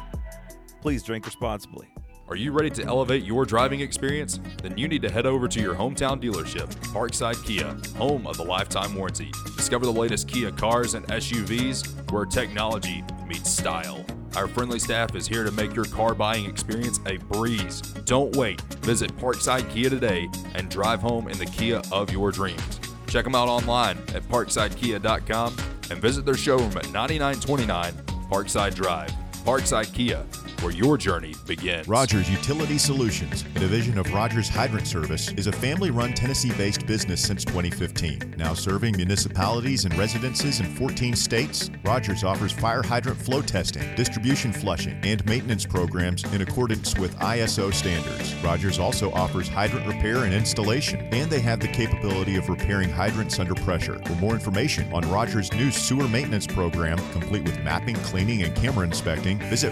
Please 0.81 1.01
drink 1.01 1.25
responsibly. 1.25 1.87
Are 2.31 2.37
you 2.37 2.53
ready 2.53 2.69
to 2.69 2.85
elevate 2.85 3.25
your 3.25 3.43
driving 3.43 3.81
experience? 3.81 4.39
Then 4.63 4.77
you 4.77 4.87
need 4.87 5.01
to 5.01 5.11
head 5.11 5.25
over 5.25 5.49
to 5.49 5.59
your 5.59 5.75
hometown 5.75 6.17
dealership, 6.17 6.73
Parkside 6.93 7.43
Kia, 7.43 7.75
home 7.97 8.25
of 8.25 8.37
the 8.37 8.45
lifetime 8.45 8.95
warranty. 8.95 9.33
Discover 9.57 9.85
the 9.85 9.91
latest 9.91 10.29
Kia 10.29 10.49
cars 10.51 10.93
and 10.93 11.05
SUVs 11.07 12.09
where 12.09 12.25
technology 12.25 13.03
meets 13.27 13.51
style. 13.51 14.05
Our 14.37 14.47
friendly 14.47 14.79
staff 14.79 15.13
is 15.13 15.27
here 15.27 15.43
to 15.43 15.51
make 15.51 15.75
your 15.75 15.83
car 15.83 16.15
buying 16.15 16.45
experience 16.45 17.01
a 17.05 17.17
breeze. 17.17 17.81
Don't 18.05 18.33
wait. 18.37 18.61
Visit 18.85 19.13
Parkside 19.17 19.69
Kia 19.69 19.89
today 19.89 20.29
and 20.55 20.69
drive 20.69 21.01
home 21.01 21.27
in 21.27 21.37
the 21.37 21.47
Kia 21.47 21.81
of 21.91 22.13
your 22.13 22.31
dreams. 22.31 22.79
Check 23.07 23.25
them 23.25 23.35
out 23.35 23.49
online 23.49 23.97
at 24.15 24.23
parksidekia.com 24.29 25.57
and 25.89 26.01
visit 26.01 26.23
their 26.23 26.37
showroom 26.37 26.77
at 26.77 26.89
9929 26.93 27.93
Parkside 28.29 28.73
Drive. 28.73 29.11
Parkside 29.43 29.93
Kia, 29.93 30.23
where 30.61 30.71
your 30.71 30.97
journey 30.97 31.33
begins. 31.45 31.87
Rogers 31.87 32.29
Utility 32.29 32.77
Solutions, 32.77 33.43
a 33.55 33.59
division 33.59 33.97
of 33.97 34.11
Rogers 34.13 34.47
Hydrant 34.47 34.87
Service, 34.87 35.31
is 35.33 35.47
a 35.47 35.51
family 35.51 35.91
run 35.91 36.13
Tennessee 36.13 36.51
based 36.53 36.85
business 36.85 37.21
since 37.21 37.43
2015. 37.43 38.35
Now 38.37 38.53
serving 38.53 38.95
municipalities 38.95 39.85
and 39.85 39.97
residences 39.97 40.59
in 40.59 40.67
14 40.67 41.15
states, 41.15 41.69
Rogers 41.83 42.23
offers 42.23 42.51
fire 42.51 42.83
hydrant 42.83 43.19
flow 43.19 43.41
testing, 43.41 43.83
distribution 43.95 44.53
flushing, 44.53 44.99
and 45.03 45.25
maintenance 45.25 45.65
programs 45.65 46.23
in 46.33 46.41
accordance 46.41 46.97
with 46.97 47.15
ISO 47.17 47.73
standards. 47.73 48.35
Rogers 48.43 48.79
also 48.79 49.11
offers 49.11 49.47
hydrant 49.47 49.87
repair 49.87 50.25
and 50.25 50.33
installation, 50.33 50.99
and 51.11 51.31
they 51.31 51.39
have 51.39 51.59
the 51.59 51.67
capability 51.67 52.35
of 52.35 52.49
repairing 52.49 52.89
hydrants 52.89 53.39
under 53.39 53.55
pressure. 53.55 53.99
For 54.05 54.15
more 54.15 54.33
information 54.33 54.91
on 54.93 55.09
Rogers' 55.09 55.51
new 55.53 55.71
sewer 55.71 56.07
maintenance 56.07 56.47
program, 56.47 56.97
complete 57.11 57.43
with 57.43 57.59
mapping, 57.63 57.95
cleaning, 57.95 58.43
and 58.43 58.55
camera 58.55 58.85
inspecting, 58.85 59.39
visit 59.49 59.71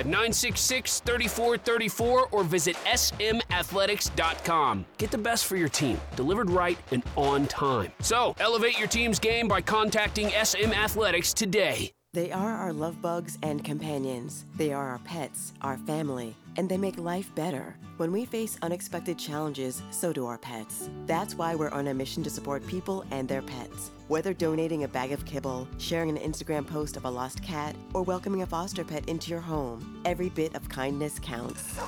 966 0.05 1.01
3434 1.01 2.27
or 2.31 2.43
visit 2.43 2.75
smathletics.com. 2.85 4.85
Get 4.97 5.11
the 5.11 5.17
best 5.17 5.45
for 5.45 5.55
your 5.55 5.69
team, 5.69 5.99
delivered 6.15 6.49
right 6.49 6.77
and 6.91 7.03
on 7.15 7.47
time. 7.47 7.91
So, 7.99 8.35
elevate 8.39 8.77
your 8.77 8.87
team's 8.87 9.19
game 9.19 9.47
by 9.47 9.61
contacting 9.61 10.29
SM 10.29 10.71
Athletics 10.71 11.33
today. 11.33 11.91
They 12.13 12.29
are 12.29 12.51
our 12.51 12.73
love 12.73 13.01
bugs 13.01 13.37
and 13.41 13.63
companions. 13.63 14.43
They 14.57 14.73
are 14.73 14.89
our 14.89 14.99
pets, 14.99 15.53
our 15.61 15.77
family, 15.77 16.35
and 16.57 16.69
they 16.69 16.77
make 16.77 16.97
life 16.97 17.33
better. 17.35 17.75
When 17.97 18.11
we 18.11 18.25
face 18.25 18.57
unexpected 18.61 19.19
challenges, 19.19 19.81
so 19.91 20.11
do 20.11 20.25
our 20.25 20.37
pets. 20.37 20.89
That's 21.05 21.35
why 21.35 21.55
we're 21.55 21.69
on 21.69 21.87
a 21.87 21.93
mission 21.93 22.23
to 22.23 22.29
support 22.29 22.65
people 22.65 23.05
and 23.11 23.27
their 23.27 23.41
pets. 23.41 23.91
Whether 24.07 24.33
donating 24.33 24.83
a 24.83 24.87
bag 24.87 25.11
of 25.11 25.25
kibble, 25.25 25.67
sharing 25.77 26.09
an 26.09 26.17
Instagram 26.17 26.65
post 26.65 26.97
of 26.97 27.05
a 27.05 27.09
lost 27.09 27.43
cat, 27.43 27.75
or 27.93 28.03
welcoming 28.03 28.41
a 28.41 28.47
foster 28.47 28.83
pet 28.83 29.07
into 29.07 29.29
your 29.29 29.41
home, 29.41 30.01
every 30.05 30.29
bit 30.29 30.55
of 30.55 30.67
kindness 30.67 31.19
counts. 31.19 31.79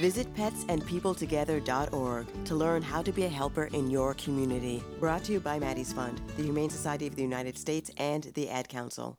Visit 0.00 0.32
petsandpeopletogether.org 0.34 2.44
to 2.44 2.54
learn 2.54 2.82
how 2.82 3.02
to 3.02 3.12
be 3.12 3.24
a 3.24 3.28
helper 3.28 3.64
in 3.72 3.90
your 3.90 4.14
community. 4.14 4.82
Brought 5.00 5.24
to 5.24 5.32
you 5.32 5.40
by 5.40 5.58
Maddie's 5.58 5.92
Fund, 5.92 6.20
the 6.36 6.42
Humane 6.42 6.70
Society 6.70 7.06
of 7.06 7.16
the 7.16 7.22
United 7.22 7.56
States, 7.56 7.90
and 7.96 8.24
the 8.34 8.50
Ad 8.50 8.68
Council. 8.68 9.18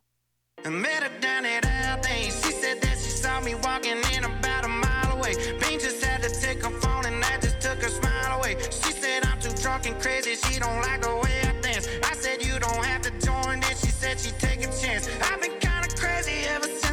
I 0.67 0.69
met 0.69 1.01
her 1.01 1.21
down 1.21 1.45
at 1.45 1.63
Aldi. 1.63 2.25
She 2.25 2.51
said 2.51 2.81
that 2.81 2.97
she 2.97 3.09
saw 3.09 3.39
me 3.39 3.55
walking 3.55 3.99
in 4.13 4.25
about 4.25 4.65
a 4.65 4.67
mile 4.67 5.13
away. 5.15 5.33
Bean 5.61 5.79
just 5.79 6.03
had 6.03 6.21
to 6.23 6.29
take 6.41 6.61
her 6.61 6.69
phone 6.81 7.05
and 7.05 7.23
that 7.23 7.41
just 7.41 7.61
took 7.61 7.81
her 7.81 7.87
smile 7.87 8.37
away. 8.37 8.57
She 8.69 8.91
said 8.91 9.23
I'm 9.25 9.39
too 9.39 9.55
drunk 9.61 9.85
and 9.85 9.97
crazy. 10.01 10.35
She 10.35 10.59
don't 10.59 10.81
like 10.81 11.03
the 11.03 11.15
way 11.23 11.39
I 11.43 11.53
dance. 11.61 11.87
I 12.03 12.13
said 12.15 12.43
you 12.43 12.59
don't 12.59 12.83
have 12.83 13.01
to 13.03 13.11
join. 13.25 13.61
Then 13.61 13.75
she 13.77 13.91
said 13.95 14.19
she'd 14.19 14.37
take 14.39 14.59
a 14.59 14.69
chance. 14.81 15.07
I've 15.21 15.39
been 15.39 15.57
kinda 15.57 15.87
crazy 15.95 16.43
ever 16.49 16.67
since 16.67 16.86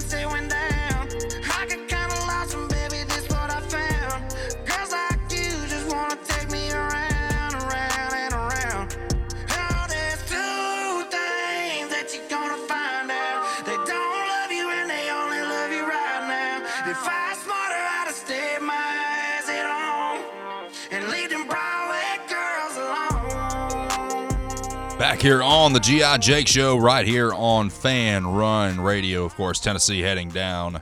Back 25.04 25.20
here 25.20 25.42
on 25.42 25.74
the 25.74 25.80
GI 25.80 26.16
Jake 26.20 26.48
Show, 26.48 26.78
right 26.78 27.06
here 27.06 27.30
on 27.34 27.68
Fan 27.68 28.26
Run 28.26 28.80
Radio. 28.80 29.26
Of 29.26 29.34
course, 29.34 29.60
Tennessee 29.60 30.00
heading 30.00 30.30
down 30.30 30.80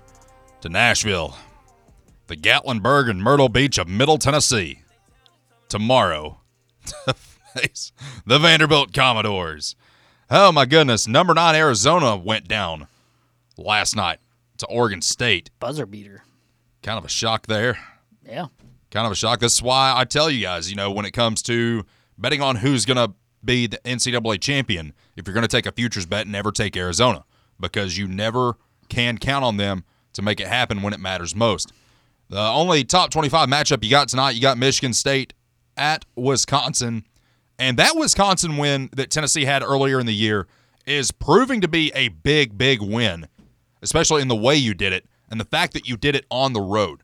to 0.61 0.69
Nashville, 0.69 1.37
the 2.29 2.37
Gatlinburg 2.37 3.11
and 3.11 3.21
Myrtle 3.21 3.49
Beach 3.49 3.79
of 3.79 3.89
Middle 3.89 4.19
Tennessee 4.19 4.83
tomorrow 5.69 6.39
to 6.87 7.15
face 7.15 7.91
the 8.25 8.39
Vanderbilt 8.39 8.93
Commodores. 8.95 9.75
Oh 10.31 10.53
my 10.53 10.67
goodness, 10.67 11.09
number 11.09 11.35
nine 11.35 11.57
Arizona 11.57 12.17
went 12.17 12.47
down 12.47 12.87
last 13.59 13.97
night 13.97 14.21
to 14.59 14.67
Oregon 14.69 15.03
State. 15.03 15.51
Buzzer 15.59 15.85
beater. 15.85 16.23
Kind 16.85 16.97
of 16.97 17.05
a 17.05 17.09
shock 17.09 17.49
there 17.49 17.77
Yeah. 18.25 18.47
kind 18.93 19.05
of 19.05 19.11
a 19.11 19.17
shock. 19.17 19.41
That's 19.41 19.61
why 19.61 19.93
I 19.97 20.05
tell 20.05 20.31
you 20.31 20.43
guys, 20.43 20.71
you 20.71 20.77
know, 20.77 20.93
when 20.93 21.07
it 21.07 21.11
comes 21.11 21.43
to 21.43 21.85
betting 22.17 22.41
on 22.41 22.55
who's 22.55 22.85
going 22.85 22.99
to 22.99 23.17
be 23.45 23.67
the 23.67 23.79
NCAA 23.79 24.41
champion, 24.41 24.93
if 25.17 25.27
you're 25.27 25.35
going 25.35 25.43
to 25.43 25.49
take 25.49 25.67
a 25.67 25.73
futures 25.73 26.07
bet, 26.07 26.23
and 26.23 26.33
never 26.33 26.53
take 26.53 26.77
Arizona 26.77 27.25
because 27.61 27.97
you 27.97 28.09
never 28.09 28.57
can 28.89 29.19
count 29.19 29.45
on 29.45 29.57
them 29.57 29.85
to 30.13 30.23
make 30.23 30.41
it 30.41 30.49
happen 30.49 30.83
when 30.83 30.93
it 30.93 31.01
matters 31.01 31.35
most. 31.35 31.73
The 32.29 32.41
only 32.41 32.85
top 32.85 33.11
25 33.11 33.49
matchup 33.49 33.85
you 33.85 33.91
got 33.91 34.09
tonight, 34.09 34.31
you 34.31 34.41
got 34.41 34.59
Michigan 34.59 34.93
State 34.93 35.35
at 35.77 36.05
Wisconsin. 36.17 37.05
And 37.59 37.77
that 37.77 37.97
Wisconsin 37.97 38.57
win 38.57 38.91
that 38.95 39.11
Tennessee 39.11 39.45
had 39.45 39.63
earlier 39.63 40.01
in 40.01 40.07
the 40.07 40.15
year 40.15 40.47
is 40.87 41.13
proving 41.13 41.61
to 41.61 41.69
be 41.69 41.93
a 41.95 42.09
big, 42.09 42.59
big 42.59 42.81
win, 42.81 43.29
especially 43.83 44.23
in 44.23 44.29
the 44.29 44.37
way 44.37 44.57
you 44.57 44.75
did 44.75 44.93
it 44.93 45.07
and 45.31 45.39
the 45.39 45.45
fact 45.45 45.73
that 45.75 45.89
you 45.89 45.97
did 45.97 46.17
it 46.17 46.27
on 46.31 46.53
the 46.53 46.61
road 46.61 47.03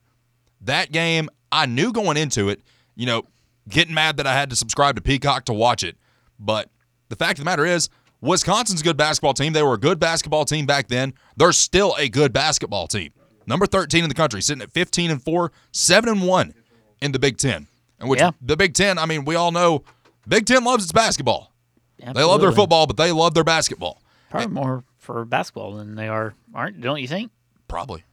that 0.60 0.92
game, 0.92 1.28
I 1.52 1.66
knew 1.66 1.92
going 1.92 2.16
into 2.16 2.48
it, 2.48 2.60
you 2.96 3.06
know, 3.06 3.24
getting 3.68 3.94
mad 3.94 4.16
that 4.16 4.26
I 4.26 4.34
had 4.34 4.50
to 4.50 4.56
subscribe 4.56 4.96
to 4.96 5.02
Peacock 5.02 5.44
to 5.46 5.52
watch 5.52 5.82
it. 5.82 5.96
But 6.38 6.70
the 7.08 7.16
fact 7.16 7.38
of 7.38 7.44
the 7.44 7.50
matter 7.50 7.64
is, 7.66 7.88
Wisconsin's 8.20 8.80
a 8.80 8.84
good 8.84 8.96
basketball 8.96 9.34
team. 9.34 9.52
They 9.52 9.62
were 9.62 9.74
a 9.74 9.78
good 9.78 9.98
basketball 10.00 10.44
team 10.44 10.66
back 10.66 10.88
then. 10.88 11.14
They're 11.36 11.52
still 11.52 11.94
a 11.98 12.08
good 12.08 12.32
basketball 12.32 12.86
team. 12.88 13.12
Number 13.46 13.66
13 13.66 14.02
in 14.04 14.08
the 14.08 14.14
country, 14.14 14.42
sitting 14.42 14.62
at 14.62 14.72
15 14.72 15.10
and 15.10 15.22
4, 15.22 15.52
7 15.72 16.10
and 16.10 16.22
1 16.26 16.54
in 17.00 17.12
the 17.12 17.18
Big 17.18 17.38
10. 17.38 17.66
And 18.00 18.08
which 18.08 18.20
Yeah. 18.20 18.32
the 18.42 18.56
Big 18.56 18.74
10, 18.74 18.98
I 18.98 19.06
mean, 19.06 19.24
we 19.24 19.34
all 19.36 19.52
know 19.52 19.84
Big 20.26 20.46
10 20.46 20.64
loves 20.64 20.84
its 20.84 20.92
basketball. 20.92 21.52
They 21.98 22.22
love 22.22 22.40
their 22.40 22.52
football, 22.52 22.86
but 22.86 22.96
they 22.96 23.10
love 23.10 23.34
their 23.34 23.44
basketball. 23.44 24.02
Probably 24.30 24.48
more 24.52 24.84
for 24.98 25.24
basketball 25.24 25.74
than 25.76 25.94
they 25.94 26.06
are, 26.08 26.34
aren't? 26.54 26.80
Don't 26.80 27.00
you 27.00 27.08
think? 27.08 27.32
Probably. 27.66 28.04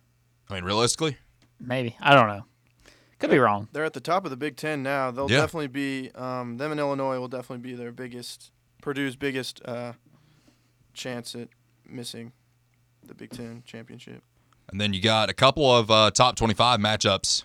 I 0.49 0.53
mean, 0.55 0.63
realistically, 0.63 1.17
Maybe. 1.59 1.95
I 2.01 2.13
don't 2.15 2.27
know. 2.27 2.45
Could 3.25 3.31
be 3.33 3.39
wrong. 3.39 3.67
They're 3.71 3.83
at 3.85 3.93
the 3.93 3.99
top 3.99 4.23
of 4.25 4.29
the 4.31 4.37
Big 4.37 4.55
Ten 4.55 4.83
now. 4.83 5.09
They'll 5.09 5.29
Yeah. 5.31 5.37
definitely 5.41 5.67
be 5.67 6.11
um, 6.13 6.57
them 6.57 6.71
in 6.71 6.77
Illinois 6.77 7.17
will 7.19 7.27
definitely 7.27 7.63
be 7.67 7.75
their 7.75 7.91
biggest 7.91 8.51
Purdue's 8.83 9.15
biggest 9.15 9.61
uh, 9.65 9.93
chance 10.93 11.33
at 11.33 11.49
missing 11.89 12.33
the 13.03 13.15
Big 13.15 13.31
Ten 13.31 13.63
championship. 13.65 14.21
And 14.69 14.79
then 14.79 14.93
you 14.93 15.01
got 15.01 15.29
a 15.31 15.33
couple 15.33 15.65
of 15.75 15.89
uh, 15.89 16.11
top 16.11 16.35
25 16.35 16.79
matchups 16.79 17.43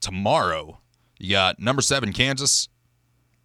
tomorrow. 0.00 0.78
You 1.18 1.30
got 1.30 1.58
number 1.58 1.80
seven, 1.80 2.12
Kansas 2.12 2.68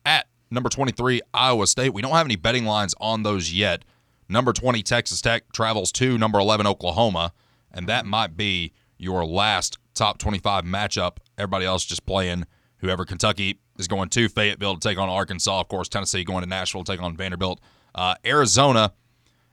at 0.06 0.28
number 0.52 0.70
23, 0.70 1.22
Iowa 1.34 1.66
State. 1.66 1.94
We 1.94 2.02
don't 2.02 2.12
have 2.12 2.26
any 2.28 2.36
betting 2.36 2.66
lines 2.66 2.94
on 3.00 3.24
those 3.24 3.54
yet. 3.54 3.86
Number 4.28 4.52
20, 4.52 4.84
Texas 4.84 5.22
Tech 5.22 5.52
travels 5.54 5.92
to 5.94 6.18
number 6.18 6.40
11, 6.40 6.68
Oklahoma. 6.68 7.32
And 7.72 7.88
that 7.88 8.06
might 8.06 8.36
be 8.36 8.74
your 8.98 9.26
last 9.26 9.79
top 10.00 10.18
25 10.18 10.64
matchup. 10.64 11.18
Everybody 11.38 11.66
else 11.66 11.86
just 11.86 12.06
playing 12.06 12.46
whoever 12.78 13.06
Kentucky 13.06 13.60
is 13.78 13.88
going 13.88 14.10
to 14.10 14.30
Fayetteville 14.30 14.76
to 14.76 14.80
take 14.80 14.98
on 14.98 15.10
Arkansas. 15.10 15.60
Of 15.60 15.68
course, 15.68 15.90
Tennessee 15.90 16.24
going 16.24 16.42
to 16.42 16.50
Nashville 16.50 16.84
to 16.84 16.92
take 16.92 17.02
on 17.02 17.16
Vanderbilt. 17.16 17.60
Uh, 17.94 18.16
Arizona, 18.26 18.94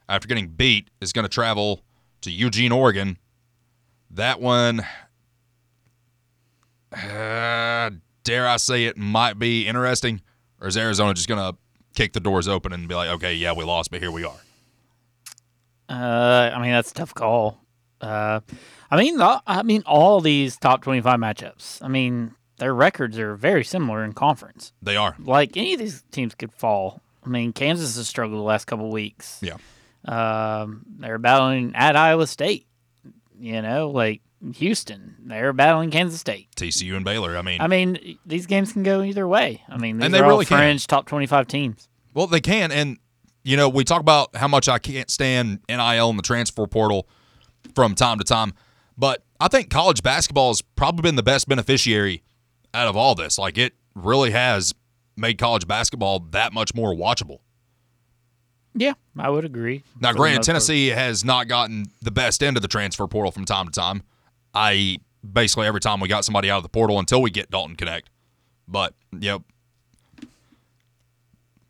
after 0.07 0.27
getting 0.27 0.47
beat, 0.47 0.89
is 1.01 1.11
going 1.11 1.23
to 1.23 1.29
travel 1.29 1.81
to 2.21 2.31
Eugene, 2.31 2.71
Oregon. 2.71 3.17
That 4.09 4.39
one, 4.39 4.85
uh, 6.93 7.91
dare 8.23 8.47
I 8.47 8.57
say 8.57 8.85
it, 8.85 8.97
might 8.97 9.37
be 9.37 9.67
interesting. 9.67 10.21
Or 10.61 10.67
is 10.67 10.77
Arizona 10.77 11.13
just 11.13 11.27
going 11.27 11.41
to 11.41 11.57
kick 11.93 12.13
the 12.13 12.21
doors 12.21 12.47
open 12.47 12.71
and 12.71 12.87
be 12.87 12.95
like, 12.95 13.09
okay, 13.09 13.33
yeah, 13.33 13.51
we 13.51 13.65
lost, 13.65 13.91
but 13.91 13.99
here 13.99 14.11
we 14.11 14.23
are? 14.23 14.37
Uh, 15.89 16.51
I 16.53 16.61
mean 16.61 16.71
that's 16.71 16.91
a 16.91 16.93
tough 16.93 17.13
call. 17.13 17.61
Uh, 18.01 18.41
I 18.89 18.97
mean, 18.97 19.19
I 19.21 19.63
mean 19.63 19.83
all 19.85 20.21
these 20.21 20.57
top 20.57 20.81
twenty-five 20.81 21.19
matchups. 21.19 21.81
I 21.81 21.87
mean, 21.87 22.33
their 22.57 22.73
records 22.73 23.17
are 23.19 23.35
very 23.35 23.63
similar 23.63 24.03
in 24.03 24.13
conference. 24.13 24.73
They 24.81 24.95
are. 24.95 25.15
Like 25.19 25.57
any 25.57 25.73
of 25.73 25.79
these 25.79 26.03
teams 26.11 26.35
could 26.35 26.53
fall. 26.53 27.01
I 27.25 27.29
mean, 27.29 27.51
Kansas 27.53 27.97
has 27.97 28.07
struggled 28.07 28.39
the 28.39 28.43
last 28.43 28.65
couple 28.65 28.89
weeks. 28.89 29.39
Yeah. 29.41 29.57
Um, 30.05 30.85
they're 30.99 31.17
battling 31.17 31.73
at 31.75 31.95
Iowa 31.95 32.27
State. 32.27 32.65
You 33.39 33.61
know, 33.61 33.89
like 33.91 34.21
Houston, 34.55 35.15
they're 35.25 35.53
battling 35.53 35.91
Kansas 35.91 36.19
State. 36.19 36.47
TCU 36.55 36.95
and 36.95 37.05
Baylor. 37.05 37.37
I 37.37 37.41
mean, 37.41 37.61
I 37.61 37.67
mean, 37.67 38.17
these 38.25 38.45
games 38.47 38.73
can 38.73 38.83
go 38.83 39.03
either 39.03 39.27
way. 39.27 39.63
I 39.69 39.77
mean, 39.77 40.01
And 40.01 40.13
they 40.13 40.21
really 40.21 40.45
can. 40.45 40.57
fringe 40.57 40.87
top 40.87 41.05
twenty-five 41.07 41.47
teams. 41.47 41.87
Well, 42.13 42.25
they 42.27 42.41
can, 42.41 42.71
and 42.71 42.97
you 43.43 43.55
know, 43.57 43.69
we 43.69 43.83
talk 43.83 44.01
about 44.01 44.35
how 44.35 44.47
much 44.47 44.67
I 44.67 44.79
can't 44.79 45.09
stand 45.11 45.59
NIL 45.69 46.09
and 46.09 46.17
the 46.17 46.23
transfer 46.23 46.65
portal 46.65 47.07
from 47.75 47.93
time 47.93 48.17
to 48.17 48.23
time, 48.23 48.53
but 48.97 49.23
I 49.39 49.47
think 49.47 49.69
college 49.69 50.01
basketball 50.01 50.49
has 50.49 50.61
probably 50.61 51.03
been 51.03 51.15
the 51.15 51.23
best 51.23 51.47
beneficiary 51.47 52.23
out 52.73 52.87
of 52.87 52.97
all 52.97 53.15
this. 53.15 53.37
Like, 53.37 53.57
it 53.57 53.73
really 53.95 54.31
has 54.31 54.73
made 55.15 55.37
college 55.37 55.67
basketball 55.67 56.19
that 56.31 56.53
much 56.53 56.73
more 56.75 56.93
watchable. 56.93 57.39
Yeah, 58.73 58.93
I 59.17 59.29
would 59.29 59.45
agree. 59.45 59.83
Now, 59.99 60.13
granted, 60.13 60.19
most 60.19 60.35
part. 60.35 60.45
Tennessee 60.45 60.87
has 60.89 61.25
not 61.25 61.47
gotten 61.47 61.85
the 62.01 62.11
best 62.11 62.43
end 62.43 62.57
of 62.57 62.61
the 62.61 62.67
transfer 62.67 63.07
portal 63.07 63.31
from 63.31 63.45
time 63.45 63.65
to 63.65 63.71
time, 63.71 64.03
I 64.53 64.97
basically 65.33 65.67
every 65.67 65.81
time 65.81 65.99
we 65.99 66.07
got 66.07 66.25
somebody 66.25 66.49
out 66.49 66.57
of 66.57 66.63
the 66.63 66.69
portal 66.69 66.99
until 66.99 67.21
we 67.21 67.31
get 67.31 67.49
Dalton 67.49 67.75
Knecht. 67.75 68.03
But, 68.67 68.93
know, 69.11 69.43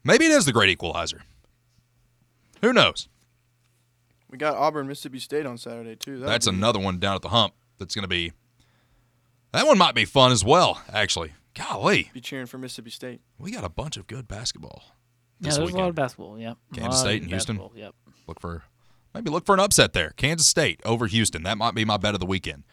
maybe 0.04 0.26
it 0.26 0.32
is 0.32 0.46
the 0.46 0.52
great 0.52 0.70
equalizer. 0.70 1.22
Who 2.62 2.74
knows? 2.74 3.08
We 4.30 4.38
got 4.38 4.56
Auburn, 4.56 4.88
Mississippi 4.88 5.20
State 5.20 5.46
on 5.46 5.58
Saturday 5.58 5.96
too. 5.96 6.20
That'll 6.20 6.30
That's 6.32 6.48
be- 6.50 6.56
another 6.56 6.80
one 6.80 7.00
down 7.00 7.16
at 7.16 7.22
the 7.22 7.30
hump 7.30 7.54
that's 7.78 7.96
going 7.96 8.04
to 8.04 8.08
be. 8.10 8.34
That 9.54 9.66
one 9.66 9.78
might 9.78 9.96
be 9.96 10.06
fun 10.06 10.32
as 10.32 10.44
well, 10.44 10.82
actually. 10.92 11.34
Golly, 11.56 12.12
Be 12.14 12.22
cheering 12.22 12.46
for 12.46 12.58
Mississippi 12.60 12.92
State. 12.92 13.22
we 13.40 13.52
got 13.52 13.64
a 13.64 13.70
bunch 13.70 13.98
of 13.98 14.06
good 14.06 14.28
basketball 14.28 14.84
Yeah, 15.40 15.48
this 15.50 15.58
there's 15.58 15.72
a 15.72 15.78
lot 15.78 15.90
of 15.90 15.96
basketball. 15.96 16.38
Yep. 16.38 16.58
Kansas 16.76 17.00
State 17.00 17.18
of 17.18 17.22
and 17.24 17.32
Houston. 17.32 17.60
Yep. 17.74 17.96
Look 18.28 18.40
for 18.40 18.64
maybe 19.16 19.32
look 19.32 19.46
for 19.46 19.56
an 19.56 19.60
upset 19.62 19.94
there. 19.94 20.12
Kansas 20.18 20.48
State 20.48 20.80
over 20.86 21.08
Houston. 21.08 21.42
That 21.44 21.58
might 21.58 21.74
be 21.74 21.84
my 21.86 21.98
bet 21.98 22.14
of 22.14 22.20
the 22.20 22.26
weekend. 22.28 22.64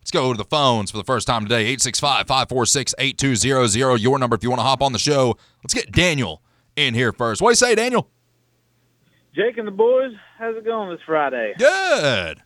Let's 0.00 0.12
go 0.12 0.32
to 0.32 0.36
the 0.38 0.44
phones 0.44 0.90
for 0.92 0.96
the 0.98 1.04
first 1.04 1.26
time 1.26 1.42
today. 1.42 1.74
865-546-8200. 1.76 4.00
Your 4.00 4.18
number 4.18 4.36
if 4.36 4.42
you 4.42 4.48
want 4.50 4.60
to 4.60 4.64
hop 4.64 4.82
on 4.82 4.92
the 4.92 4.98
show. 4.98 5.36
Let's 5.64 5.74
get 5.74 5.90
Daniel 5.92 6.42
in 6.76 6.94
here 6.94 7.12
first. 7.12 7.42
What 7.42 7.48
do 7.48 7.52
you 7.52 7.56
say, 7.56 7.74
Daniel? 7.74 8.08
Jake 9.34 9.58
and 9.58 9.66
the 9.66 9.72
boys, 9.72 10.12
how's 10.38 10.56
it 10.56 10.64
going 10.64 10.90
this 10.90 11.00
Friday? 11.06 11.54
Good. 11.58 12.42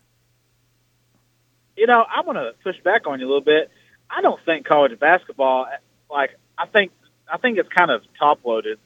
You 1.77 1.87
know, 1.87 2.05
I'm 2.09 2.25
going 2.25 2.37
to 2.37 2.53
push 2.63 2.77
back 2.83 3.07
on 3.07 3.21
you 3.21 3.27
a 3.27 3.29
little 3.29 3.41
bit. 3.41 3.71
I 4.11 4.21
don't 4.21 4.43
think 4.45 4.67
college 4.67 4.99
basketball, 4.99 5.67
like, 6.11 6.37
I 6.57 6.67
think 6.67 6.93
I 7.33 7.39
think 7.39 7.59
it's 7.59 7.69
kind 7.71 7.91
of 7.91 8.03
top 8.19 8.45
loaded, 8.45 8.79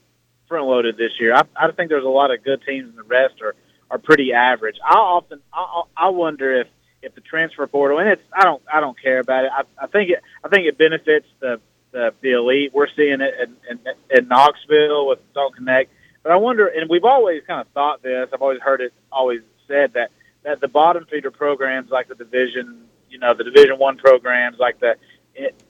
front 0.47 0.67
loaded 0.67 0.97
this 0.97 1.13
year. 1.19 1.35
I, 1.35 1.43
I 1.57 1.71
think 1.73 1.91
there's 1.91 2.05
a 2.05 2.09
lot 2.09 2.31
of 2.31 2.43
good 2.45 2.63
teams, 2.65 2.89
and 2.89 2.97
the 2.97 3.03
rest 3.03 3.43
are 3.43 3.55
are 3.91 3.99
pretty 3.99 4.33
average. 4.33 4.77
I 4.85 4.95
often 4.95 5.41
I, 5.53 5.83
I 5.97 6.09
wonder 6.11 6.61
if 6.61 6.69
if 7.03 7.15
the 7.15 7.21
transfer 7.21 7.67
portal 7.67 7.99
and 7.99 8.09
it's 8.09 8.23
I 8.33 8.45
don't 8.45 8.63
I 8.73 8.81
don't 8.81 9.01
care 9.01 9.21
about 9.21 9.45
it. 9.45 9.51
I, 9.55 9.63
I 9.83 9.87
think 9.87 10.11
it 10.11 10.23
I 10.45 10.49
think 10.49 10.67
it 10.67 10.79
benefits 10.79 11.27
the 11.41 11.61
the, 11.91 12.13
the 12.21 12.33
elite. 12.33 12.73
We're 12.75 12.89
seeing 12.95 13.21
it 13.21 13.35
in, 13.41 13.57
in, 13.71 13.95
in 14.11 14.29
Knoxville 14.29 15.07
with 15.09 15.21
Salt 15.33 15.55
Knecht. 15.61 15.89
But 16.29 16.35
I 16.35 16.37
wonder, 16.37 16.67
and 16.67 16.91
we've 16.91 17.07
always 17.07 17.41
kind 17.47 17.59
of 17.59 17.69
thought 17.69 18.03
this. 18.03 18.29
I've 18.35 18.43
always 18.43 18.61
heard 18.61 18.83
it, 18.83 18.93
always 19.11 19.41
said 19.67 19.95
that 19.95 20.11
that 20.43 20.61
the 20.61 20.69
bottom 20.69 21.07
feeder 21.11 21.31
programs 21.31 21.91
like 21.91 22.07
the 22.07 22.15
division, 22.15 22.85
you 23.09 23.19
know, 23.19 23.33
the 23.33 23.45
Division 23.45 23.79
One 23.79 23.97
programs 23.97 24.59
like 24.59 24.79
the 24.79 24.97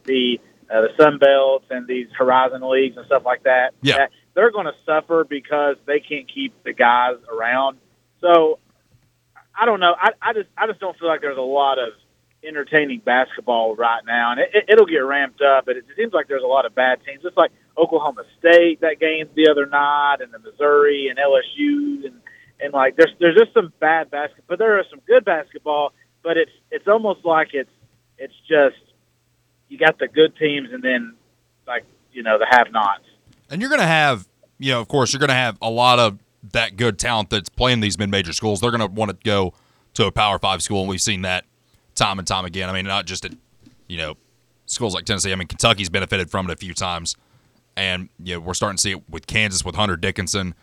the 0.03 0.41
uh, 0.69 0.81
the 0.81 0.89
Sun 0.97 1.19
Belt 1.19 1.63
and 1.71 1.87
these 1.87 2.09
Horizon 2.13 2.69
leagues 2.69 2.97
and 2.97 3.07
stuff 3.07 3.25
like 3.25 3.45
that. 3.45 3.75
Yeah. 3.83 3.99
that 3.99 4.11
they're 4.35 4.51
going 4.51 4.67
to 4.67 4.75
suffer 4.85 5.23
because 5.23 5.77
they 5.87 6.01
can't 6.01 6.29
keep 6.29 6.61
the 6.65 6.73
guys 6.73 7.19
around. 7.33 7.79
So 8.21 8.59
I 9.57 9.65
don't 9.65 9.79
know. 9.79 9.95
I, 9.97 10.11
I 10.21 10.33
just 10.33 10.49
I 10.57 10.67
just 10.67 10.81
don't 10.81 10.99
feel 10.99 11.07
like 11.07 11.21
there's 11.21 11.39
a 11.39 11.41
lot 11.41 11.79
of 11.79 11.91
entertaining 12.43 12.99
basketball 12.99 13.77
right 13.77 14.03
now, 14.05 14.33
and 14.33 14.41
it, 14.41 14.51
it, 14.53 14.65
it'll 14.71 14.87
get 14.87 14.99
ramped 15.05 15.41
up. 15.41 15.67
But 15.67 15.77
it 15.77 15.85
seems 15.97 16.13
like 16.13 16.27
there's 16.27 16.43
a 16.43 16.49
lot 16.49 16.67
of 16.67 16.75
bad 16.75 16.99
teams, 17.07 17.23
just 17.23 17.37
like 17.37 17.53
Oklahoma 17.79 18.25
State 18.39 18.81
that 18.81 18.99
game 19.01 19.29
the 19.35 19.49
other 19.49 19.67
night, 19.67 20.17
and 20.21 20.33
the 20.33 20.39
Missouri 20.39 21.09
and 21.09 21.19
LSU, 21.19 22.07
and 22.07 22.21
and 22.61 22.73
like 22.73 22.97
there's 22.97 23.13
there's 23.21 23.37
just 23.37 23.55
some 23.55 23.73
bad 23.81 24.11
basketball, 24.11 24.45
but 24.49 24.59
there 24.59 24.79
is 24.81 24.87
some 24.91 25.01
good 25.07 25.25
basketball. 25.25 25.93
But 26.23 26.37
it's 26.37 26.51
it's 26.71 26.89
almost 26.89 27.25
like 27.25 27.49
it's 27.53 27.71
it's 28.19 28.35
just 28.49 28.77
you 29.69 29.79
got 29.79 29.99
the 29.99 30.09
good 30.09 30.37
teams, 30.37 30.71
and 30.73 30.83
then 30.83 31.15
like 31.67 31.85
you 32.13 32.23
know 32.23 32.39
the 32.39 32.47
have-nots. 32.51 33.05
And 33.51 33.61
you're 33.63 33.71
to 33.81 33.87
have, 33.87 34.29
you 34.59 34.73
know, 34.73 34.81
of 34.81 34.89
course, 34.89 35.13
you're 35.13 35.21
to 35.29 35.35
have 35.35 35.57
a 35.63 35.71
lot 35.71 35.99
of 35.99 36.19
that 36.53 36.77
good 36.77 36.99
talent 36.99 37.31
that's 37.31 37.49
playing 37.49 37.81
these 37.81 37.99
mid-major 37.99 38.33
schools. 38.33 38.61
They're 38.61 38.71
to 38.71 38.87
want 38.87 39.11
to 39.11 39.17
go 39.25 39.55
to 39.95 40.07
a 40.07 40.13
Power 40.13 40.39
Five 40.39 40.63
school, 40.63 40.81
and 40.81 40.89
we've 40.89 41.01
seen 41.01 41.23
that 41.23 41.45
time 41.95 42.19
and 42.19 42.27
time 42.29 42.45
again. 42.45 42.69
I 42.69 42.73
mean, 42.73 42.87
not 42.87 43.07
just 43.07 43.25
at, 43.25 43.33
you 43.87 43.99
know, 43.99 44.17
schools 44.67 44.95
like 44.95 45.05
Tennessee. 45.05 45.33
I 45.33 45.35
mean, 45.35 45.49
Kentucky's 45.49 45.89
benefited 45.89 46.31
from 46.31 46.49
it 46.49 46.53
a 46.53 46.57
few 46.57 46.75
times, 46.75 47.17
and 47.79 48.09
you 48.23 48.35
know, 48.35 48.41
we're 48.41 48.55
starting 48.55 48.77
to 48.77 48.83
see 48.83 48.91
it 48.91 49.09
with 49.09 49.27
Kansas 49.29 49.65
with 49.65 49.77
Hunter 49.77 49.97
Dickinson 49.97 50.55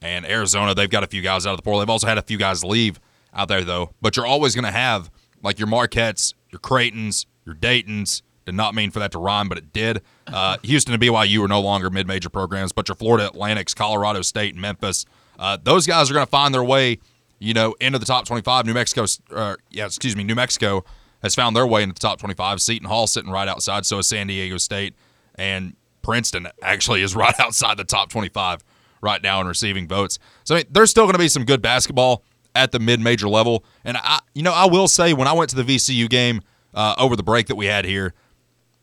and 0.00 0.24
Arizona. 0.24 0.72
They've 0.74 0.88
got 0.88 1.02
a 1.02 1.08
few 1.08 1.20
guys 1.20 1.44
out 1.44 1.50
of 1.50 1.56
the 1.58 1.62
portal. 1.62 1.80
They've 1.80 1.90
also 1.90 2.06
had 2.06 2.16
a 2.16 2.22
few 2.22 2.38
guys 2.38 2.64
leave 2.64 3.00
out 3.34 3.48
there 3.48 3.64
though. 3.64 3.90
But 4.00 4.16
you're 4.16 4.26
always 4.26 4.54
going 4.54 4.64
to 4.64 4.70
have 4.70 5.10
like 5.42 5.58
your 5.58 5.66
Marquettes, 5.66 6.32
your 6.50 6.60
Creightons, 6.60 7.26
your 7.44 7.56
Daytons. 7.56 8.22
Did 8.46 8.54
not 8.54 8.74
mean 8.74 8.90
for 8.90 9.00
that 9.00 9.12
to 9.12 9.18
rhyme, 9.18 9.48
but 9.48 9.58
it 9.58 9.72
did. 9.72 10.00
Uh, 10.26 10.56
Houston 10.62 10.94
and 10.94 11.02
BYU 11.02 11.44
are 11.44 11.48
no 11.48 11.60
longer 11.60 11.90
mid-major 11.90 12.30
programs, 12.30 12.72
but 12.72 12.88
your 12.88 12.94
Florida 12.94 13.26
Atlantics, 13.26 13.74
Colorado 13.74 14.22
State, 14.22 14.54
and 14.54 14.62
Memphis, 14.62 15.04
uh, 15.38 15.58
those 15.62 15.86
guys 15.86 16.10
are 16.10 16.14
going 16.14 16.24
to 16.24 16.30
find 16.30 16.54
their 16.54 16.64
way, 16.64 17.00
you 17.38 17.52
know, 17.52 17.74
into 17.80 17.98
the 17.98 18.06
top 18.06 18.26
25. 18.26 18.64
New 18.64 18.74
Mexico, 18.74 19.06
uh, 19.34 19.56
yeah, 19.70 19.86
excuse 19.86 20.16
me, 20.16 20.24
New 20.24 20.34
Mexico 20.34 20.84
has 21.22 21.34
found 21.34 21.54
their 21.54 21.66
way 21.66 21.82
into 21.82 21.92
the 21.92 22.00
top 22.00 22.18
25. 22.18 22.62
Seton 22.62 22.88
Hall 22.88 23.06
sitting 23.06 23.30
right 23.30 23.48
outside, 23.48 23.84
so 23.84 23.98
is 23.98 24.08
San 24.08 24.28
Diego 24.28 24.56
State, 24.56 24.94
and 25.34 25.74
Princeton 26.02 26.48
actually 26.62 27.02
is 27.02 27.14
right 27.14 27.34
outside 27.40 27.76
the 27.76 27.84
top 27.84 28.10
25 28.10 28.64
right 29.00 29.22
now 29.22 29.40
in 29.40 29.46
receiving 29.46 29.88
votes. 29.88 30.18
So 30.44 30.54
I 30.54 30.58
mean, 30.58 30.66
there's 30.70 30.90
still 30.90 31.04
going 31.04 31.14
to 31.14 31.18
be 31.18 31.28
some 31.28 31.44
good 31.44 31.62
basketball 31.62 32.22
at 32.54 32.72
the 32.72 32.80
mid-major 32.80 33.28
level, 33.28 33.64
and 33.84 33.96
I, 33.96 34.18
you 34.34 34.42
know, 34.42 34.52
I 34.52 34.66
will 34.66 34.88
say 34.88 35.12
when 35.12 35.28
I 35.28 35.32
went 35.32 35.50
to 35.50 35.56
the 35.56 35.62
VCU 35.62 36.10
game 36.10 36.42
uh, 36.74 36.96
over 36.98 37.14
the 37.14 37.22
break 37.22 37.46
that 37.46 37.54
we 37.54 37.66
had 37.66 37.84
here, 37.84 38.12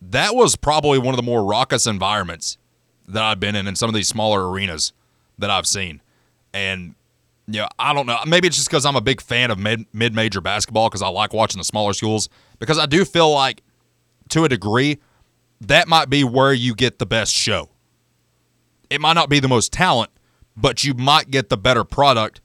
that 0.01 0.35
was 0.35 0.55
probably 0.55 0.99
one 0.99 1.09
of 1.09 1.17
the 1.17 1.23
more 1.23 1.43
raucous 1.43 1.85
environments 1.85 2.57
that 3.07 3.23
I've 3.23 3.39
been 3.39 3.55
in 3.55 3.67
in 3.67 3.75
some 3.75 3.89
of 3.89 3.95
these 3.95 4.07
smaller 4.07 4.49
arenas 4.49 4.93
that 5.37 5.49
I've 5.49 5.67
seen. 5.67 6.01
And 6.53 6.95
you 7.47 7.61
know, 7.61 7.67
I 7.79 7.93
don't 7.93 8.05
know. 8.05 8.17
Maybe 8.25 8.47
it's 8.47 8.57
just 8.57 8.69
because 8.69 8.85
I'm 8.85 8.95
a 8.95 9.01
big 9.01 9.21
fan 9.21 9.51
of 9.51 9.57
mid 9.57 9.85
mid 9.93 10.13
major 10.13 10.41
basketball 10.41 10.89
because 10.89 11.01
I 11.01 11.07
like 11.07 11.33
watching 11.33 11.59
the 11.59 11.63
smaller 11.63 11.93
schools. 11.93 12.29
Because 12.59 12.77
I 12.77 12.85
do 12.85 13.05
feel 13.05 13.31
like, 13.31 13.63
to 14.29 14.43
a 14.43 14.49
degree, 14.49 14.99
that 15.61 15.87
might 15.87 16.09
be 16.09 16.23
where 16.23 16.53
you 16.53 16.75
get 16.75 16.99
the 16.99 17.05
best 17.05 17.33
show. 17.33 17.69
It 18.89 19.01
might 19.01 19.13
not 19.13 19.29
be 19.29 19.39
the 19.39 19.47
most 19.47 19.73
talent, 19.73 20.11
but 20.55 20.83
you 20.83 20.93
might 20.93 21.29
get 21.31 21.49
the 21.49 21.57
better 21.57 21.83
product 21.83 22.41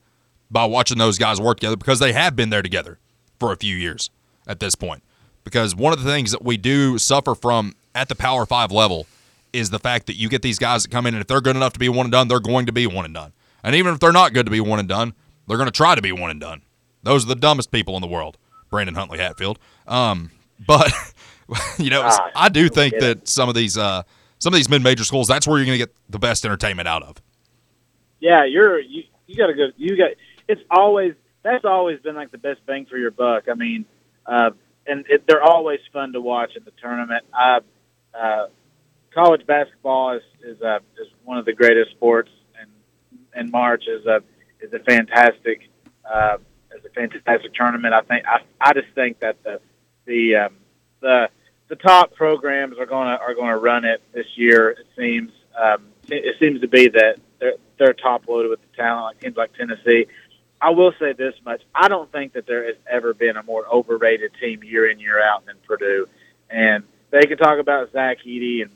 by 0.51 0.65
watching 0.65 0.97
those 0.97 1.17
guys 1.17 1.39
work 1.39 1.59
together 1.59 1.77
because 1.77 1.99
they 1.99 2.13
have 2.13 2.35
been 2.35 2.49
there 2.49 2.61
together 2.61 2.99
for 3.39 3.51
a 3.51 3.57
few 3.57 3.75
years 3.75 4.09
at 4.47 4.59
this 4.59 4.75
point. 4.75 5.03
Because 5.43 5.75
one 5.75 5.93
of 5.93 6.01
the 6.03 6.09
things 6.09 6.31
that 6.31 6.43
we 6.43 6.57
do 6.57 6.97
suffer 6.97 7.35
from 7.35 7.75
at 7.95 8.07
the 8.07 8.15
Power 8.15 8.45
Five 8.45 8.71
level 8.71 9.07
is 9.51 9.69
the 9.69 9.79
fact 9.79 10.07
that 10.07 10.15
you 10.15 10.29
get 10.29 10.41
these 10.41 10.59
guys 10.59 10.83
that 10.83 10.91
come 10.91 11.05
in 11.05 11.13
and 11.13 11.21
if 11.21 11.27
they're 11.27 11.41
good 11.41 11.55
enough 11.55 11.73
to 11.73 11.79
be 11.79 11.89
one 11.89 12.05
and 12.05 12.11
done, 12.11 12.27
they're 12.27 12.39
going 12.39 12.65
to 12.65 12.71
be 12.71 12.87
one 12.87 13.05
and 13.05 13.13
done. 13.13 13.33
And 13.63 13.75
even 13.75 13.93
if 13.93 13.99
they're 13.99 14.11
not 14.11 14.33
good 14.33 14.45
to 14.45 14.51
be 14.51 14.59
one 14.59 14.79
and 14.79 14.89
done, 14.89 15.13
they're 15.47 15.57
going 15.57 15.67
to 15.67 15.71
try 15.71 15.95
to 15.95 16.01
be 16.01 16.11
one 16.11 16.31
and 16.31 16.39
done. 16.39 16.61
Those 17.03 17.25
are 17.25 17.27
the 17.27 17.35
dumbest 17.35 17.71
people 17.71 17.95
in 17.95 18.01
the 18.01 18.07
world. 18.07 18.37
Brandon 18.69 18.95
Huntley 18.95 19.19
Hatfield. 19.19 19.59
Um, 19.87 20.31
but 20.67 20.91
you 21.79 21.89
know, 21.89 22.01
Ah, 22.03 22.31
I 22.35 22.49
do 22.49 22.69
think 22.69 22.95
that 22.99 23.27
some 23.27 23.49
of 23.49 23.55
these 23.55 23.77
uh, 23.77 24.03
some 24.39 24.53
of 24.53 24.57
these 24.57 24.69
mid 24.69 24.83
major 24.83 25.03
schools, 25.03 25.27
that's 25.27 25.47
where 25.47 25.57
you're 25.57 25.65
going 25.65 25.79
to 25.79 25.85
get 25.85 25.95
the 26.09 26.19
best 26.19 26.45
entertainment 26.45 26.87
out 26.87 27.03
of. 27.03 27.21
Yeah, 28.19 28.45
you're 28.45 28.79
you. 28.79 29.03
You 29.27 29.35
got 29.35 29.47
to 29.47 29.53
go. 29.53 29.67
You 29.77 29.97
got. 29.97 30.11
It's 30.47 30.61
always 30.69 31.13
that's 31.43 31.65
always 31.65 31.99
been 31.99 32.15
like 32.15 32.31
the 32.31 32.37
best 32.37 32.65
bang 32.65 32.85
for 32.85 32.97
your 32.97 33.11
buck. 33.11 33.49
I 33.49 33.53
mean, 33.53 33.85
uh, 34.25 34.51
and 34.87 35.05
it, 35.09 35.23
they're 35.27 35.43
always 35.43 35.79
fun 35.91 36.13
to 36.13 36.21
watch 36.21 36.55
in 36.55 36.63
the 36.63 36.71
tournament. 36.81 37.25
Uh, 37.33 37.59
uh, 38.13 38.47
college 39.13 39.45
basketball 39.45 40.17
is 40.17 40.23
is 40.43 40.61
uh, 40.61 40.79
is 41.01 41.07
one 41.23 41.37
of 41.37 41.45
the 41.45 41.53
greatest 41.53 41.91
sports, 41.91 42.29
and 42.59 42.69
and 43.33 43.51
March 43.51 43.85
is 43.87 44.05
a 44.05 44.21
is 44.61 44.73
a 44.73 44.79
fantastic 44.79 45.69
uh, 46.05 46.37
is 46.75 46.83
a 46.85 46.89
fantastic 46.89 47.53
tournament. 47.53 47.93
I 47.93 48.01
think 48.01 48.25
I 48.27 48.41
I 48.59 48.73
just 48.73 48.93
think 48.95 49.19
that 49.19 49.41
the 49.43 49.59
the 50.05 50.35
um, 50.35 50.55
the 51.01 51.29
the 51.75 51.81
top 51.83 52.13
programs 52.13 52.77
are 52.77 52.85
gonna 52.85 53.17
are 53.21 53.33
gonna 53.33 53.57
run 53.57 53.83
it 53.85 54.01
this 54.13 54.27
year. 54.35 54.69
It 54.71 54.85
seems 54.97 55.31
um, 55.59 55.87
it, 56.07 56.23
it 56.25 56.35
seems 56.39 56.61
to 56.61 56.67
be 56.67 56.87
that 56.89 57.15
they're 57.39 57.55
they're 57.79 57.93
top 57.93 58.27
loaded 58.27 58.49
with 58.49 58.59
the 58.61 58.77
talent, 58.77 59.03
like 59.15 59.19
teams 59.21 59.37
like 59.37 59.53
Tennessee. 59.55 60.05
I 60.61 60.69
will 60.69 60.93
say 60.99 61.13
this 61.13 61.33
much: 61.45 61.61
I 61.73 61.87
don't 61.87 62.11
think 62.11 62.33
that 62.33 62.45
there 62.45 62.65
has 62.65 62.75
ever 62.89 63.13
been 63.13 63.37
a 63.37 63.43
more 63.43 63.65
overrated 63.67 64.31
team 64.39 64.63
year 64.63 64.89
in 64.89 64.99
year 64.99 65.19
out 65.23 65.45
than 65.47 65.55
Purdue, 65.67 66.07
and 66.49 66.83
they 67.09 67.21
can 67.23 67.37
talk 67.37 67.59
about 67.59 67.91
Zach 67.91 68.17
Edey 68.25 68.61
and 68.61 68.71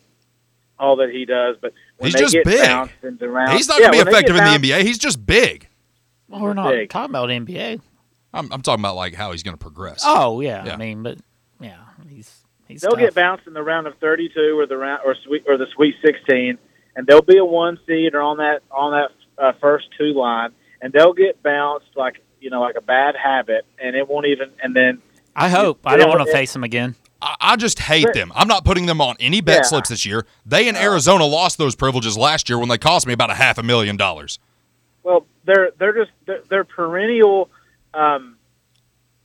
all 0.80 0.96
that 0.98 1.10
he 1.12 1.26
does, 1.26 1.58
but 1.62 1.74
when 1.98 2.08
He's 2.08 2.14
they 2.16 2.20
just 2.20 2.34
get 2.34 2.46
big. 2.46 2.64
bounced 2.66 2.94
into 3.04 3.30
round, 3.30 3.52
He's 3.54 3.68
not 3.68 3.80
yeah, 3.80 3.88
going 3.92 4.00
to 4.00 4.06
be 4.06 4.12
effective 4.12 4.36
in 4.36 4.44
bounced- 4.44 4.62
the 4.62 4.70
NBA. 4.72 4.82
He's 4.84 4.98
just 5.00 5.26
big. 5.26 5.68
Well, 6.28 6.42
we're 6.42 6.54
not 6.54 6.72
Big. 6.72 6.90
talking 6.90 7.10
about 7.10 7.30
NBA. 7.30 7.80
I'm, 8.34 8.52
I'm 8.52 8.62
talking 8.62 8.82
about 8.82 8.96
like 8.96 9.14
how 9.16 9.32
he's 9.32 9.42
going 9.44 9.56
to 9.58 9.62
progress. 9.62 10.04
Oh 10.06 10.40
yeah, 10.42 10.66
Yeah. 10.66 10.74
I 10.74 10.78
mean, 10.78 11.02
but 11.04 11.18
yeah, 11.60 11.78
he's 12.68 12.76
he's 12.76 12.82
they'll 12.82 12.92
tough. 12.92 13.00
get 13.00 13.16
bounced 13.16 13.48
in 13.48 13.54
the 13.54 13.64
round 13.64 13.88
of 13.88 13.98
32 13.98 14.58
or 14.60 14.66
the 14.66 14.78
round 14.78 15.02
or 15.06 15.16
sweet 15.26 15.44
or 15.48 15.58
the 15.58 15.68
Sweet 15.76 15.96
16, 16.04 16.58
and 16.96 17.08
they'll 17.08 17.22
be 17.22 17.38
a 17.38 17.46
one 17.46 17.80
seed 17.88 18.14
or 18.16 18.22
on 18.22 18.38
that 18.38 18.62
on 18.72 18.92
that 18.92 19.12
uh, 19.44 19.54
first 19.62 19.88
two 19.98 20.14
line, 20.14 20.52
and 20.82 20.92
they'll 20.94 21.14
get 21.14 21.42
bounced 21.44 21.88
like 21.96 22.22
you 22.40 22.50
know 22.50 22.62
like 22.62 22.76
a 22.76 22.82
bad 22.82 23.16
habit, 23.16 23.66
and 23.82 23.96
it 23.96 24.08
won't 24.08 24.26
even. 24.28 24.52
And 24.62 24.76
then 24.76 25.02
I 25.36 25.50
hope. 25.50 25.80
I 25.86 25.98
don't 25.98 26.10
want 26.10 26.26
to 26.26 26.32
face 26.32 26.54
them 26.54 26.64
again. 26.64 26.96
I, 27.22 27.36
I 27.40 27.56
just 27.56 27.80
hate 27.80 28.14
them. 28.14 28.32
I'm 28.36 28.48
not 28.48 28.64
putting 28.64 28.86
them 28.86 29.02
on 29.02 29.16
any 29.20 29.42
bet 29.42 29.56
Yeah. 29.58 29.62
slips 29.64 29.90
this 29.90 30.06
year. 30.06 30.26
They 30.46 30.68
in 30.68 30.76
Arizona 30.76 31.26
lost 31.26 31.58
those 31.58 31.76
privileges 31.76 32.16
last 32.18 32.48
year 32.50 32.60
when 32.60 32.70
they 32.70 32.78
cost 32.78 33.08
me 33.08 33.14
about 33.14 33.32
a 33.32 33.36
half 33.36 33.58
a 33.58 33.64
million 33.64 33.98
dollars. 33.98 34.38
Well, 35.04 35.26
they're 35.46 35.72
they're 35.80 35.94
just 35.94 36.12
they're, 36.26 36.42
they're 36.50 36.64
perennial. 36.64 37.50
Um, 37.94 38.38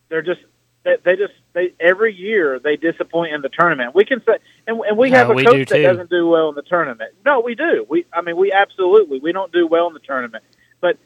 they're 0.09 0.23
just 0.23 0.41
they, 0.85 0.97
they 1.05 1.17
just 1.17 1.35
they 1.55 1.73
every 1.81 2.15
year 2.15 2.59
they 2.59 2.77
disappoint 2.77 3.35
in 3.35 3.43
the 3.43 3.49
tournament. 3.51 3.95
We 3.95 4.05
can 4.05 4.21
say 4.25 4.39
and, 4.67 4.81
and 4.81 4.97
we 4.97 5.11
Yeah, 5.11 5.19
have 5.19 5.31
a 5.31 5.35
we 5.35 5.45
do 5.45 5.51
coach 5.51 5.69
that 5.69 5.77
too. 5.77 5.83
doesn't 5.83 6.11
do 6.11 6.27
well 6.27 6.49
in 6.49 6.55
the 6.55 6.63
tournament. 6.63 7.13
No, 7.25 7.41
we 7.41 7.55
do. 7.55 7.87
We 7.89 8.07
I 8.13 8.23
mean 8.23 8.37
we 8.37 8.53
absolutely 8.53 9.19
we 9.21 9.33
don't 9.33 9.53
do 9.53 9.67
well 9.67 9.87
in 9.89 9.95
the 9.95 10.01
tournament, 10.01 10.45
but 10.81 10.97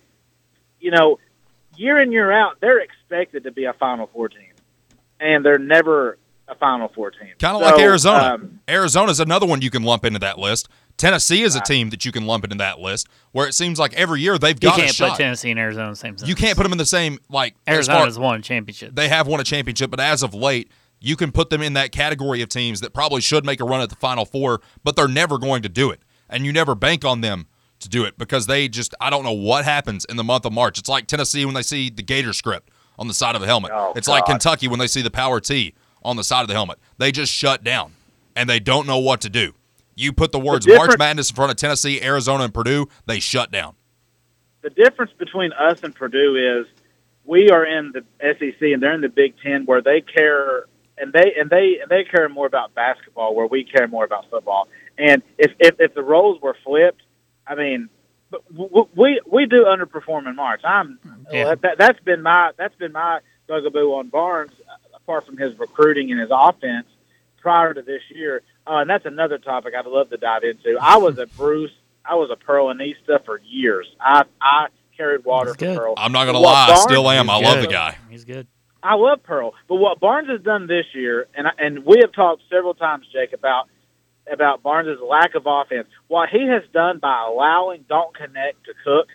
you 0.81 0.91
know 0.91 1.19
year 1.77 2.01
in 2.01 2.13
year 2.13 2.31
out 2.33 2.61
they're 2.61 2.81
expected 2.81 3.45
to 3.45 3.53
be 3.53 3.65
a 3.65 3.73
Final 3.75 4.07
Four 4.13 4.29
team, 4.29 4.53
and 5.21 5.45
they're 5.45 5.59
never 5.59 6.19
a 6.49 6.55
Final 6.55 6.89
Four 6.95 7.11
team. 7.11 7.31
Kind 7.39 7.57
of 7.57 7.63
So, 7.63 7.71
like 7.75 7.81
Arizona. 7.81 8.35
um, 8.35 8.61
Arizona's 8.69 9.21
another 9.21 9.47
one 9.47 9.63
you 9.63 9.71
can 9.71 9.83
lump 9.83 10.05
into 10.05 10.21
that 10.21 10.39
list. 10.39 10.69
Tennessee 10.97 11.43
is 11.43 11.55
a 11.55 11.61
team 11.61 11.91
that 11.91 12.05
you 12.05 12.13
can 12.13 12.27
lump 12.27 12.45
into 12.45 12.57
that 12.57 12.79
list, 12.79 13.09
where 13.33 13.47
it 13.47 13.53
seems 13.53 13.79
like 13.79 13.93
every 13.95 14.21
year 14.21 14.39
they've 14.39 14.59
got 14.59 14.79
a 14.79 14.83
can't 14.83 14.95
shot. 14.95 15.11
put 15.11 15.19
Tennessee 15.19 15.51
and 15.51 15.61
Arizona 15.61 15.87
in 15.89 15.91
the 15.93 15.97
same. 15.97 16.17
you 16.25 16.35
can't 16.35 16.57
put 16.57 16.63
them 16.63 16.73
in 16.73 16.79
the 16.79 16.87
same 16.87 17.19
like 17.29 17.55
as 17.67 17.87
far- 17.87 18.09
won 18.21 18.39
a 18.41 18.43
championship. 18.43 18.95
They 18.95 19.09
have 19.09 19.27
won 19.27 19.41
a 19.41 19.45
championship, 19.45 19.91
but 19.91 20.01
as 20.01 20.23
of 20.23 20.33
late, 20.35 20.71
you 21.01 21.17
can 21.17 21.33
put 21.33 21.51
them 21.51 21.61
in 21.61 21.75
that 21.75 21.93
category 21.93 22.41
of 22.41 22.49
teams 22.49 22.81
that 22.81 22.95
probably 22.95 23.21
should 23.21 23.45
make 23.45 23.61
a 23.61 23.65
run 23.65 23.81
at 23.83 23.91
the 23.91 23.97
Final 23.97 24.25
Four, 24.25 24.63
but 24.83 24.97
they're 24.97 25.09
never 25.09 25.39
going 25.39 25.63
to 25.63 25.69
do 25.69 25.91
it. 25.91 26.01
And 26.31 26.47
you 26.47 26.53
never 26.53 26.75
bank 26.75 27.05
on 27.05 27.21
them 27.21 27.47
to 27.81 27.89
do 27.89 28.05
it 28.05 28.17
because 28.17 28.47
they 28.47 28.69
just, 28.69 28.95
I 29.01 29.11
don't 29.11 29.23
know 29.23 29.33
what 29.33 29.65
happens 29.67 30.07
in 30.07 30.17
the 30.17 30.25
month 30.25 30.47
of 30.47 30.53
March. 30.53 30.79
It's 30.79 30.89
like 30.89 31.07
Tennessee 31.07 31.45
when 31.45 31.55
they 31.55 31.63
see 31.63 31.91
the 31.91 32.03
Gator 32.03 32.33
script 32.33 32.71
on 32.99 33.07
the 33.07 33.15
side 33.15 33.35
of 33.35 33.43
the 33.43 33.47
helmet. 33.47 33.71
Oh, 33.75 33.93
it's 33.95 34.09
like 34.09 34.25
Kentucky 34.25 34.67
when 34.67 34.79
they 34.79 34.87
see 34.87 35.03
the 35.03 35.11
Power 35.11 35.41
T 35.41 35.75
on 36.03 36.17
the 36.17 36.25
side 36.25 36.41
of 36.41 36.49
the 36.49 36.55
helmet. 36.55 36.79
They 36.97 37.13
just 37.13 37.31
shut 37.33 37.63
down 37.63 37.93
and 38.35 38.49
they 38.49 38.59
don't 38.59 38.87
know 38.87 38.99
what 38.99 39.21
to 39.21 39.29
do. 39.29 39.53
You 39.97 40.13
put 40.13 40.31
the 40.31 40.39
words 40.39 40.67
March 40.69 40.99
Madness 40.99 41.31
in 41.31 41.37
front 41.37 41.51
of 41.51 41.57
Tennessee, 41.57 42.03
Arizona, 42.03 42.45
and 42.45 42.55
Purdue, 42.55 42.89
they 43.07 43.19
shut 43.19 43.51
down. 43.51 43.75
the 44.63 44.71
difference 44.71 45.13
between 45.19 45.53
us 45.53 45.83
and 45.83 45.95
Purdue 45.95 46.61
is 46.61 46.67
we 47.25 47.51
are 47.51 47.65
in 47.65 47.93
the 47.93 48.05
SEC 48.21 48.61
and 48.61 48.83
they're 48.83 48.93
in 48.95 49.01
the 49.01 49.09
Big 49.09 49.35
Ten 49.43 49.65
where 49.65 49.81
they 49.81 50.01
care 50.01 50.65
and 50.99 51.13
they 51.13 51.35
and 51.39 51.49
they 51.51 51.79
and 51.81 51.89
they 51.91 52.05
care 52.05 52.29
more 52.29 52.47
about 52.47 52.75
basketball 52.75 53.35
where 53.35 53.47
we 53.47 53.65
care 53.65 53.89
more 53.89 54.05
about 54.05 54.29
football. 54.31 54.69
And 54.99 55.23
if 55.39 55.53
if, 55.59 55.81
if 55.81 55.95
the 55.95 56.03
roles 56.03 56.41
were 56.43 56.57
flipped, 56.65 57.03
I 57.47 57.55
mean, 57.55 57.89
we 58.95 59.21
we 59.27 59.47
do 59.47 59.65
underperform 59.65 60.29
in 60.29 60.37
March. 60.37 60.61
I'm 60.65 60.99
Yeah. 61.33 61.55
that, 61.55 61.79
that's 61.79 62.01
been 62.01 62.23
my 62.23 62.53
that's 62.57 62.75
been 62.77 62.93
my 62.93 63.21
bugaboo 63.47 63.95
on 63.95 64.09
Barnes 64.09 64.53
uh, 64.69 64.97
apart 64.97 65.27
from 65.27 65.37
his 65.37 65.57
recruiting 65.59 66.11
and 66.11 66.21
his 66.21 66.31
offense 66.33 66.87
prior 67.41 67.73
to 67.75 67.83
this 67.83 68.03
year. 68.11 68.43
Uh, 68.67 68.79
and 68.79 68.91
that's 68.91 69.07
another 69.07 69.39
topic 69.39 69.75
I'd 69.79 69.87
love 69.87 70.11
to 70.11 70.17
dive 70.17 70.43
into. 70.43 70.77
I 70.81 70.97
was 70.97 71.19
a 71.19 71.27
Bruce, 71.27 71.71
I 72.05 72.15
was 72.17 72.31
a 72.31 72.37
Pearlinista 72.37 73.25
for 73.25 73.41
years. 73.45 73.87
I 74.01 74.25
I 74.41 74.67
carried 74.97 75.25
water 75.25 75.55
for. 75.55 75.77
Pearl. 75.77 75.95
I'm 75.97 76.13
not 76.13 76.25
going 76.25 76.35
to 76.35 76.41
What 76.41 76.53
lie, 76.53 76.75
I 76.75 76.77
still 76.77 77.09
am. 77.11 77.31
I 77.31 77.37
He's 77.39 77.47
love 77.47 77.61
the 77.61 77.69
guy. 77.69 77.97
He's 78.11 78.25
good. 78.25 78.47
I 78.83 78.95
love 78.95 79.23
Pearl, 79.23 79.55
but 79.69 79.77
what 79.77 79.99
Barnes 79.99 80.29
has 80.29 80.41
done 80.43 80.67
this 80.69 80.87
year, 80.95 81.27
and 81.35 81.49
I, 81.49 81.51
and 81.59 81.85
we 81.85 81.99
have 82.03 82.13
talked 82.13 82.43
several 82.51 82.75
times, 82.75 83.07
Jake, 83.13 83.33
about 83.33 83.69
about 84.31 84.63
Barnes' 84.63 84.99
lack 85.01 85.35
of 85.35 85.45
offense. 85.47 85.89
What 86.09 86.29
he 86.29 86.47
has 86.49 86.63
done 86.73 86.99
by 86.99 87.25
allowing 87.27 87.85
Dalton 87.89 88.33
Knecht 88.33 88.65
to 88.65 88.75
cook 88.85 89.09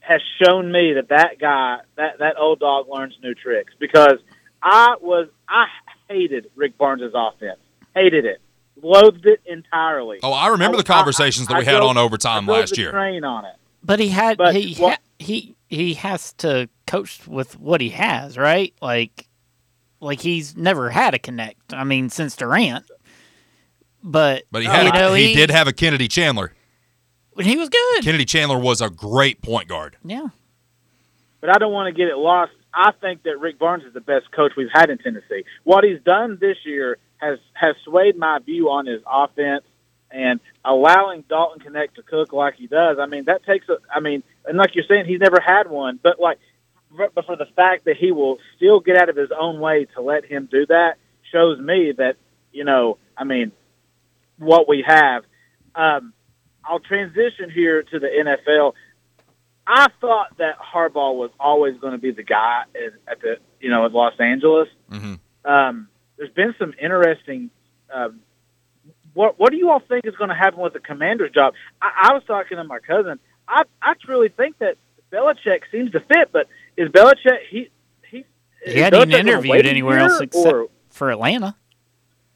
has 0.00 0.20
shown 0.42 0.70
me 0.70 0.94
that 0.94 1.08
that 1.08 1.38
guy, 1.38 1.78
that 1.96 2.18
that 2.20 2.38
old 2.38 2.60
dog, 2.60 2.86
learns 2.88 3.14
new 3.22 3.34
tricks. 3.34 3.72
Because 3.78 4.18
I 4.62 4.96
was, 5.00 5.28
I 5.48 5.66
hated 6.08 6.50
Rick 6.54 6.78
Barnes' 6.78 7.12
offense, 7.14 7.58
hated 7.94 8.24
it, 8.24 8.40
loathed 8.82 9.26
it 9.26 9.40
entirely. 9.46 10.18
Oh, 10.22 10.32
I 10.32 10.48
remember 10.48 10.76
I- 10.76 10.80
the 10.80 10.84
conversations 10.84 11.48
I- 11.48 11.52
that 11.54 11.58
we 11.60 11.66
I 11.66 11.72
had 11.72 11.78
drove- 11.78 11.90
on 11.90 11.98
overtime 11.98 12.48
I 12.48 12.52
last 12.52 12.74
the 12.74 12.82
year. 12.82 12.90
Train 12.92 13.24
on 13.24 13.44
it. 13.44 13.54
But 13.82 14.00
he 14.00 14.08
had 14.08 14.36
But 14.38 14.54
he 14.56 14.74
what- 14.74 14.94
ha, 14.94 14.98
he 15.18 15.54
he 15.68 15.94
has 15.94 16.32
to 16.34 16.68
coach 16.86 17.26
with 17.26 17.58
what 17.58 17.80
he 17.80 17.90
has, 17.90 18.36
right? 18.38 18.72
Like 18.82 19.26
like 20.00 20.20
he's 20.20 20.56
never 20.56 20.90
had 20.90 21.14
a 21.14 21.18
Knecht. 21.18 21.54
I 21.72 21.84
mean, 21.84 22.10
since 22.10 22.36
Durant. 22.36 22.84
But 24.02 24.44
But 24.52 24.62
he 24.62 24.68
you 24.68 24.72
had 24.72 24.94
know, 24.94 25.14
he, 25.14 25.34
did 25.34 25.50
have 25.50 25.66
a 25.66 25.72
Kennedy 25.72 26.06
Chandler. 26.06 26.52
he 27.40 27.56
was 27.56 27.68
good. 27.68 28.04
Kennedy 28.04 28.24
Chandler 28.24 28.58
was 28.58 28.80
a 28.80 28.88
great 28.90 29.42
point 29.42 29.68
guard. 29.68 29.96
Yeah. 30.04 30.28
but 31.40 31.50
I 31.50 31.58
don't 31.58 31.72
want 31.72 31.92
to 31.94 31.96
get 31.98 32.08
it 32.08 32.16
lost. 32.16 32.52
I 32.74 32.92
think 33.00 33.22
that 33.22 33.38
Rick 33.40 33.58
Barnes 33.58 33.84
is 33.84 33.94
the 33.94 34.00
best 34.00 34.30
coach 34.32 34.52
we've 34.56 34.70
had 34.72 34.90
in 34.90 34.98
Tennessee. 34.98 35.44
What 35.64 35.82
he's 35.84 36.00
done 36.02 36.38
this 36.40 36.56
year 36.64 36.98
has 37.18 37.38
has 37.54 37.76
swayed 37.84 38.16
my 38.16 38.38
view 38.38 38.70
on 38.70 38.86
his 38.86 39.02
offense 39.06 39.64
and 40.10 40.40
allowing 40.64 41.24
Dalton 41.28 41.60
Knecht 41.72 41.94
to 41.94 42.02
cook 42.02 42.32
like 42.32 42.54
he 42.54 42.66
does. 42.66 42.98
I 43.00 43.06
mean, 43.06 43.24
that 43.26 43.44
takes 43.44 43.68
a. 43.68 43.78
I 43.92 44.00
mean, 44.00 44.22
and 44.44 44.56
like 44.56 44.74
you're 44.74 44.84
saying, 44.88 45.06
he's 45.06 45.20
never 45.20 45.40
had 45.40 45.68
one, 45.68 45.98
but 46.02 46.20
like, 46.20 46.38
but 47.14 47.26
for 47.26 47.36
the 47.36 47.46
fact 47.56 47.84
that 47.86 47.96
he 47.96 48.12
will 48.12 48.38
still 48.56 48.80
get 48.80 48.96
out 48.96 49.08
of 49.08 49.16
his 49.16 49.30
own 49.38 49.60
way 49.60 49.86
to 49.94 50.00
let 50.00 50.24
him 50.24 50.48
do 50.50 50.66
that 50.66 50.96
shows 51.32 51.58
me 51.58 51.92
that 51.96 52.16
you 52.52 52.64
know, 52.64 52.98
I 53.16 53.24
mean, 53.24 53.52
what 54.38 54.68
we 54.68 54.84
have. 54.86 55.24
Um, 55.74 56.12
I'll 56.64 56.80
transition 56.80 57.50
here 57.54 57.82
to 57.82 57.98
the 57.98 58.06
NFL. 58.06 58.72
I 59.66 59.88
thought 60.00 60.38
that 60.38 60.58
Harbaugh 60.58 61.14
was 61.14 61.30
always 61.38 61.76
going 61.78 61.92
to 61.92 61.98
be 61.98 62.12
the 62.12 62.22
guy 62.22 62.62
at, 63.06 63.20
the 63.20 63.36
you 63.60 63.70
know 63.70 63.84
at 63.84 63.92
Los 63.92 64.18
Angeles. 64.18 64.68
Mm-hmm. 64.90 65.50
Um, 65.50 65.88
there's 66.16 66.30
been 66.32 66.54
some 66.58 66.74
interesting. 66.80 67.50
Um, 67.92 68.20
what 69.14 69.38
what 69.38 69.50
do 69.50 69.56
you 69.56 69.70
all 69.70 69.80
think 69.80 70.04
is 70.06 70.14
going 70.16 70.30
to 70.30 70.36
happen 70.36 70.60
with 70.60 70.72
the 70.72 70.80
Commander's 70.80 71.30
job? 71.32 71.54
I, 71.80 72.10
I 72.10 72.12
was 72.14 72.22
talking 72.26 72.56
to 72.56 72.64
my 72.64 72.78
cousin. 72.80 73.18
I 73.48 73.62
I 73.80 73.94
truly 74.00 74.28
think 74.28 74.58
that 74.58 74.76
Belichick 75.12 75.62
seems 75.70 75.92
to 75.92 76.00
fit, 76.00 76.30
but 76.32 76.48
is 76.76 76.88
Belichick 76.90 77.38
he 77.50 77.70
he? 78.10 78.24
He 78.64 78.80
hadn't 78.80 79.10
even 79.10 79.28
interviewed 79.28 79.66
anywhere 79.66 79.98
else 79.98 80.20
except 80.20 80.46
or 80.46 80.68
for 80.90 81.10
Atlanta. 81.10 81.56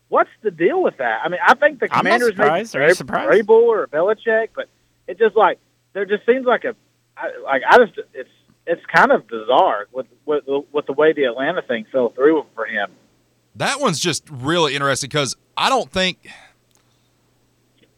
what's 0.08 0.30
the 0.42 0.50
deal 0.50 0.82
with 0.82 0.96
that? 0.98 1.20
I 1.24 1.28
mean, 1.28 1.40
I 1.46 1.54
think 1.54 1.80
the 1.80 1.88
I'm 1.92 2.00
Commanders 2.00 2.36
may 2.36 2.60
be 2.60 2.64
surprised. 2.64 2.76
Are 2.76 2.88
you 2.88 2.94
surprised? 2.94 3.48
Vrabel 3.48 3.62
or 3.62 3.86
Belichick, 3.86 4.48
but 4.54 4.68
it 5.06 5.18
just 5.18 5.36
like 5.36 5.58
there 5.92 6.04
just 6.04 6.24
seems 6.26 6.46
like 6.46 6.64
a 6.64 6.74
I, 7.16 7.30
like 7.44 7.62
I 7.68 7.78
just 7.78 7.98
it's 8.14 8.30
it's 8.66 8.82
kind 8.86 9.12
of 9.12 9.26
bizarre 9.26 9.86
with 9.92 10.06
with 10.24 10.44
with 10.72 10.86
the 10.86 10.92
way 10.92 11.12
the 11.12 11.24
Atlanta 11.24 11.62
thing 11.62 11.86
fell 11.90 12.10
through 12.10 12.46
for 12.54 12.64
him. 12.66 12.90
That 13.60 13.78
one's 13.78 14.00
just 14.00 14.26
really 14.30 14.74
interesting 14.74 15.08
because 15.08 15.36
I 15.54 15.68
don't 15.68 15.92
think, 15.92 16.26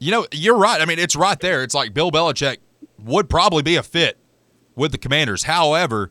you 0.00 0.10
know, 0.10 0.26
you're 0.32 0.56
right. 0.56 0.80
I 0.80 0.86
mean, 0.86 0.98
it's 0.98 1.14
right 1.14 1.38
there. 1.38 1.62
It's 1.62 1.72
like 1.72 1.94
Bill 1.94 2.10
Belichick 2.10 2.56
would 2.98 3.30
probably 3.30 3.62
be 3.62 3.76
a 3.76 3.82
fit 3.84 4.18
with 4.74 4.90
the 4.90 4.98
Commanders. 4.98 5.44
However, 5.44 6.10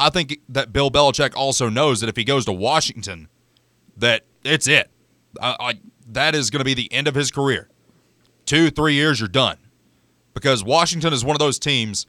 I 0.00 0.08
think 0.08 0.40
that 0.48 0.72
Bill 0.72 0.90
Belichick 0.90 1.34
also 1.36 1.68
knows 1.68 2.00
that 2.00 2.08
if 2.08 2.16
he 2.16 2.24
goes 2.24 2.46
to 2.46 2.52
Washington, 2.54 3.28
that 3.98 4.22
it's 4.42 4.66
it. 4.66 4.90
I, 5.38 5.54
I, 5.60 5.74
that 6.08 6.34
is 6.34 6.48
going 6.48 6.60
to 6.60 6.64
be 6.64 6.72
the 6.72 6.90
end 6.90 7.08
of 7.08 7.14
his 7.14 7.30
career. 7.30 7.68
Two, 8.46 8.70
three 8.70 8.94
years, 8.94 9.20
you're 9.20 9.28
done. 9.28 9.58
Because 10.32 10.64
Washington 10.64 11.12
is 11.12 11.22
one 11.22 11.36
of 11.36 11.40
those 11.40 11.58
teams, 11.58 12.06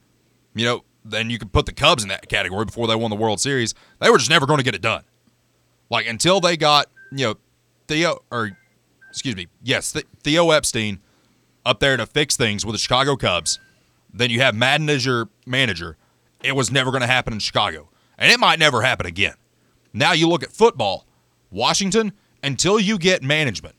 you 0.55 0.63
know, 0.63 0.85
then 1.03 1.29
you 1.29 1.39
could 1.39 1.51
put 1.51 1.65
the 1.65 1.73
Cubs 1.73 2.03
in 2.03 2.09
that 2.09 2.29
category 2.29 2.63
before 2.63 2.87
they 2.87 2.95
won 2.95 3.09
the 3.09 3.17
World 3.17 3.41
Series. 3.41 3.73
They 3.99 4.09
were 4.09 4.17
just 4.17 4.29
never 4.29 4.45
going 4.45 4.59
to 4.59 4.63
get 4.63 4.75
it 4.75 4.81
done. 4.81 5.03
Like 5.93 6.07
until 6.07 6.39
they 6.39 6.57
got, 6.57 6.87
you 7.11 7.27
know, 7.27 7.35
Theo 7.87 8.23
or 8.31 8.57
excuse 9.11 9.35
me, 9.35 9.45
yes, 9.61 9.93
Theo 10.23 10.49
Epstein 10.49 10.99
up 11.67 11.79
there 11.79 11.95
to 11.97 12.07
fix 12.07 12.35
things 12.35 12.65
with 12.65 12.73
the 12.73 12.79
Chicago 12.79 13.15
Cubs. 13.15 13.59
Then 14.11 14.31
you 14.31 14.41
have 14.41 14.55
Maddon 14.55 14.89
as 14.89 15.05
your 15.05 15.29
manager. 15.45 15.97
It 16.43 16.55
was 16.55 16.71
never 16.71 16.89
going 16.89 17.01
to 17.01 17.07
happen 17.07 17.31
in 17.31 17.37
Chicago, 17.37 17.89
and 18.17 18.31
it 18.31 18.39
might 18.39 18.57
never 18.57 18.81
happen 18.81 19.05
again. 19.05 19.35
Now 19.93 20.13
you 20.13 20.27
look 20.27 20.41
at 20.41 20.51
football, 20.51 21.05
Washington. 21.51 22.13
Until 22.41 22.79
you 22.79 22.97
get 22.97 23.21
management 23.21 23.75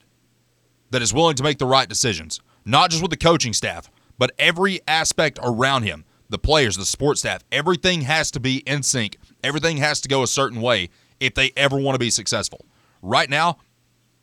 that 0.93 1.03
is 1.03 1.13
willing 1.13 1.35
to 1.35 1.43
make 1.43 1.59
the 1.59 1.67
right 1.67 1.89
decisions, 1.89 2.41
not 2.65 2.91
just 2.91 3.03
with 3.03 3.11
the 3.11 3.17
coaching 3.17 3.53
staff, 3.53 3.91
but 4.19 4.31
every 4.39 4.81
aspect 4.87 5.41
around 5.43 5.83
him. 5.83 6.05
the 6.29 6.39
players, 6.39 6.77
the 6.77 6.85
sports 6.85 7.21
staff, 7.21 7.45
everything 7.53 8.03
has 8.03 8.31
to 8.33 8.41
be 8.41 8.59
in 8.67 8.83
sync. 8.83 9.19
Everything 9.43 9.77
has 9.79 10.01
to 10.01 10.09
go 10.09 10.23
a 10.23 10.27
certain 10.27 10.61
way 10.61 10.91
if 11.21 11.35
they 11.35 11.53
ever 11.57 11.79
want 11.79 11.95
to 11.95 11.99
be 11.99 12.11
successful. 12.11 12.65
Right 13.03 13.29
now, 13.29 13.59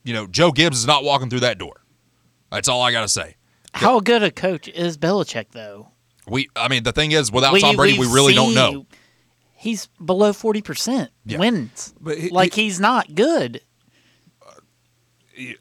you 0.04 0.13
know, 0.13 0.27
Joe 0.27 0.51
Gibbs 0.51 0.77
is 0.80 0.88
not 0.88 1.04
walking 1.04 1.30
through 1.30 1.41
that 1.41 1.58
door. 1.58 1.82
That's 2.51 2.67
all 2.67 2.82
I 2.82 2.91
got 2.91 3.01
to 3.01 3.08
say. 3.08 3.36
How 3.73 3.99
good 3.99 4.23
a 4.23 4.32
coach 4.32 4.67
is 4.67 4.97
Belichick, 4.97 5.51
though? 5.51 5.89
We, 6.27 6.49
I 6.56 6.67
mean, 6.67 6.84
the 6.84 6.91
thing 6.91 7.12
is, 7.13 7.32
without 7.32 7.54
We- 7.54 7.62
Tom 7.62 7.75
Brady, 7.75 7.97
we 7.97 8.06
really 8.08 8.34
don't 8.34 8.54
know. 8.54 8.86
He's 9.56 9.88
below 10.04 10.34
forty 10.34 10.62
percent 10.63 11.12
Yeah. 11.25 11.38
wins. 11.38 11.93
But 12.01 12.17
he- 12.17 12.30
like 12.30 12.54
he's 12.56 12.80
not 12.80 13.13
good. 13.13 13.62
Uh, 14.45 15.54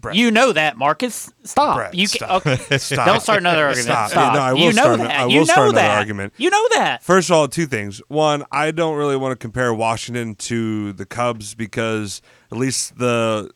Brett. 0.00 0.16
You 0.16 0.30
know 0.30 0.52
that, 0.52 0.76
Marcus. 0.76 1.32
Stop. 1.44 1.76
Brett, 1.76 1.94
you 1.94 2.08
can, 2.08 2.18
stop. 2.18 2.46
okay. 2.46 2.78
Stop. 2.78 3.06
Don't 3.06 3.20
start 3.20 3.38
another 3.40 3.64
argument. 3.64 3.86
Stop. 3.86 4.10
Stop. 4.10 4.34
No, 4.34 4.40
I 4.40 4.52
will 4.52 4.60
you 4.60 4.66
know 4.72 4.82
start- 4.82 4.98
that. 5.00 5.10
I 5.10 5.26
you 5.26 5.40
will 5.40 5.46
know 5.46 5.52
start 5.52 5.68
another 5.70 5.88
that. 5.88 5.98
argument. 5.98 6.32
You 6.36 6.50
know 6.50 6.68
that. 6.74 7.02
First 7.02 7.30
of 7.30 7.36
all, 7.36 7.48
two 7.48 7.66
things. 7.66 8.00
One, 8.08 8.44
I 8.52 8.70
don't 8.70 8.96
really 8.96 9.16
want 9.16 9.32
to 9.32 9.36
compare 9.36 9.72
Washington 9.74 10.34
to 10.36 10.92
the 10.92 11.06
Cubs 11.06 11.54
because 11.54 12.22
at 12.52 12.58
least 12.58 12.98
the 12.98 13.50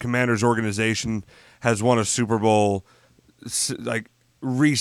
Commanders 0.00 0.42
organization 0.44 1.24
has 1.60 1.82
won 1.82 1.98
a 1.98 2.04
Super 2.04 2.38
Bowl 2.38 2.84
like 3.78 4.10
re- 4.44 4.76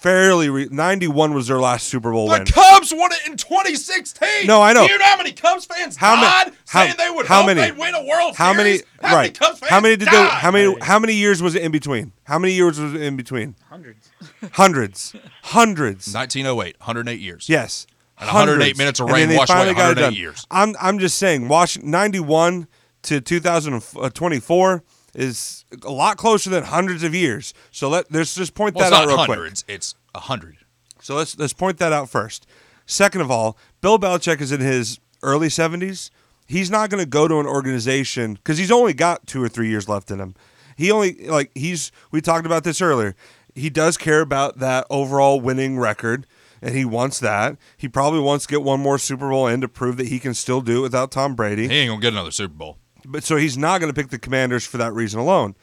fairly 0.00 0.48
re- 0.48 0.68
91 0.70 1.34
was 1.34 1.48
their 1.48 1.58
last 1.58 1.88
Super 1.88 2.12
Bowl 2.12 2.28
win. 2.28 2.44
The 2.44 2.52
Cubs 2.52 2.92
won 2.94 3.12
it 3.12 3.26
in 3.26 3.36
2016. 3.36 4.46
No, 4.46 4.62
I 4.62 4.72
know. 4.72 4.86
Do 4.86 4.92
you 4.92 4.98
know 4.98 5.04
how 5.04 5.16
many 5.16 5.32
Cubs 5.32 5.64
fans 5.66 5.96
How 5.96 6.14
ma- 6.16 6.22
died 6.22 6.52
how- 6.68 6.84
saying 6.84 6.94
they 6.98 7.10
would 7.10 7.26
how 7.26 7.38
hope 7.38 7.46
many? 7.46 7.60
they'd 7.60 7.76
win 7.78 7.94
a 7.94 8.04
World 8.04 8.36
How 8.36 8.52
many 8.54 8.76
Series? 8.78 8.84
How 9.02 9.14
right. 9.16 9.22
many 9.22 9.30
Cubs 9.32 9.58
fans 9.58 9.70
how 9.70 9.80
many 9.80 9.96
did 9.96 10.08
they 10.08 10.24
how 10.26 10.50
many 10.50 10.76
how 10.80 10.98
many 10.98 11.14
years 11.14 11.42
was 11.42 11.54
it 11.54 11.62
in 11.62 11.72
between? 11.72 12.12
How 12.24 12.38
many 12.38 12.52
years 12.54 12.78
was 12.80 12.94
it 12.94 13.02
in 13.02 13.16
between? 13.16 13.56
Hundreds. 13.68 14.10
Hundreds. 14.52 15.14
Hundreds. 15.42 16.14
1908, 16.14 16.76
108 16.78 17.20
years. 17.20 17.48
Yes. 17.48 17.86
And 18.18 18.28
108 18.28 18.58
Hundreds. 18.62 18.78
minutes 18.78 19.00
of 19.00 19.06
And 19.08 19.14
rain 19.16 19.28
then 19.28 19.38
washed 19.38 19.50
away 19.50 19.58
finally 19.60 19.74
got 19.74 19.90
it 19.92 19.96
108 20.00 20.18
years. 20.18 20.46
I'm 20.50 20.74
I'm 20.80 20.98
just 20.98 21.18
saying, 21.18 21.48
Washington 21.48 21.90
91 21.90 22.68
to 23.02 23.20
2024 23.20 24.82
is 25.14 25.64
a 25.84 25.90
lot 25.90 26.16
closer 26.16 26.50
than 26.50 26.64
hundreds 26.64 27.02
of 27.02 27.14
years. 27.14 27.52
So 27.70 27.88
let 27.88 28.10
let's 28.12 28.34
just 28.34 28.54
point 28.54 28.74
Well, 28.74 28.90
that 28.90 28.96
out 28.96 29.06
real 29.06 29.16
quick. 29.16 29.28
hundreds. 29.38 29.64
It's 29.68 29.94
a 30.14 30.20
hundred. 30.20 30.58
So 31.00 31.14
let's 31.16 31.38
let's 31.38 31.52
point 31.52 31.78
that 31.78 31.92
out 31.92 32.08
first. 32.08 32.46
Second 32.86 33.20
of 33.20 33.30
all, 33.30 33.56
Bill 33.80 33.98
Belichick 33.98 34.40
is 34.40 34.52
in 34.52 34.60
his 34.60 34.98
early 35.22 35.48
70s. 35.48 36.10
He's 36.46 36.70
not 36.70 36.90
going 36.90 37.02
to 37.02 37.08
go 37.08 37.28
to 37.28 37.38
an 37.40 37.46
organization 37.46 38.34
because 38.34 38.58
he's 38.58 38.72
only 38.72 38.92
got 38.92 39.26
two 39.26 39.42
or 39.42 39.48
three 39.48 39.68
years 39.68 39.88
left 39.88 40.10
in 40.10 40.18
him. 40.20 40.34
He 40.76 40.90
only 40.90 41.26
like 41.28 41.50
he's 41.54 41.92
we 42.10 42.20
talked 42.20 42.46
about 42.46 42.64
this 42.64 42.80
earlier. 42.80 43.14
He 43.54 43.70
does 43.70 43.96
care 43.96 44.20
about 44.20 44.58
that 44.58 44.86
overall 44.90 45.40
winning 45.40 45.78
record, 45.78 46.26
and 46.60 46.74
he 46.74 46.84
wants 46.84 47.20
that. 47.20 47.56
He 47.76 47.86
probably 47.88 48.20
wants 48.20 48.46
to 48.46 48.50
get 48.52 48.62
one 48.62 48.80
more 48.80 48.98
Super 48.98 49.28
Bowl 49.28 49.46
in 49.46 49.60
to 49.60 49.68
prove 49.68 49.96
that 49.98 50.08
he 50.08 50.18
can 50.18 50.34
still 50.34 50.60
do 50.62 50.78
it 50.78 50.82
without 50.82 51.10
Tom 51.10 51.34
Brady. 51.34 51.68
He 51.68 51.74
ain't 51.74 51.90
gonna 51.90 52.00
get 52.00 52.12
another 52.14 52.30
Super 52.30 52.54
Bowl. 52.54 52.78
But 53.04 53.24
so 53.24 53.36
he's 53.36 53.58
not 53.58 53.80
going 53.80 53.92
to 53.92 54.00
pick 54.00 54.10
the 54.10 54.18
Commanders 54.18 54.64
for 54.66 54.78
that 54.78 54.92
reason 54.92 55.18
alone. 55.20 55.54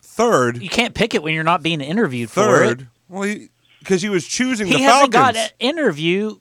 Third, 0.00 0.62
You 0.62 0.68
can't 0.68 0.94
pick 0.94 1.14
it 1.14 1.22
when 1.22 1.34
you're 1.34 1.44
not 1.44 1.62
being 1.62 1.80
interviewed 1.80 2.30
for 2.30 2.62
it. 2.62 2.66
third, 2.68 2.88
well, 3.08 3.36
because 3.78 4.02
he 4.02 4.08
was 4.08 4.26
choosing 4.26 4.66
He 4.66 4.74
the 4.74 4.78
hasn't 4.80 5.12
Falcons. 5.14 5.36
got 5.36 5.36
an 5.36 5.50
interview. 5.60 6.36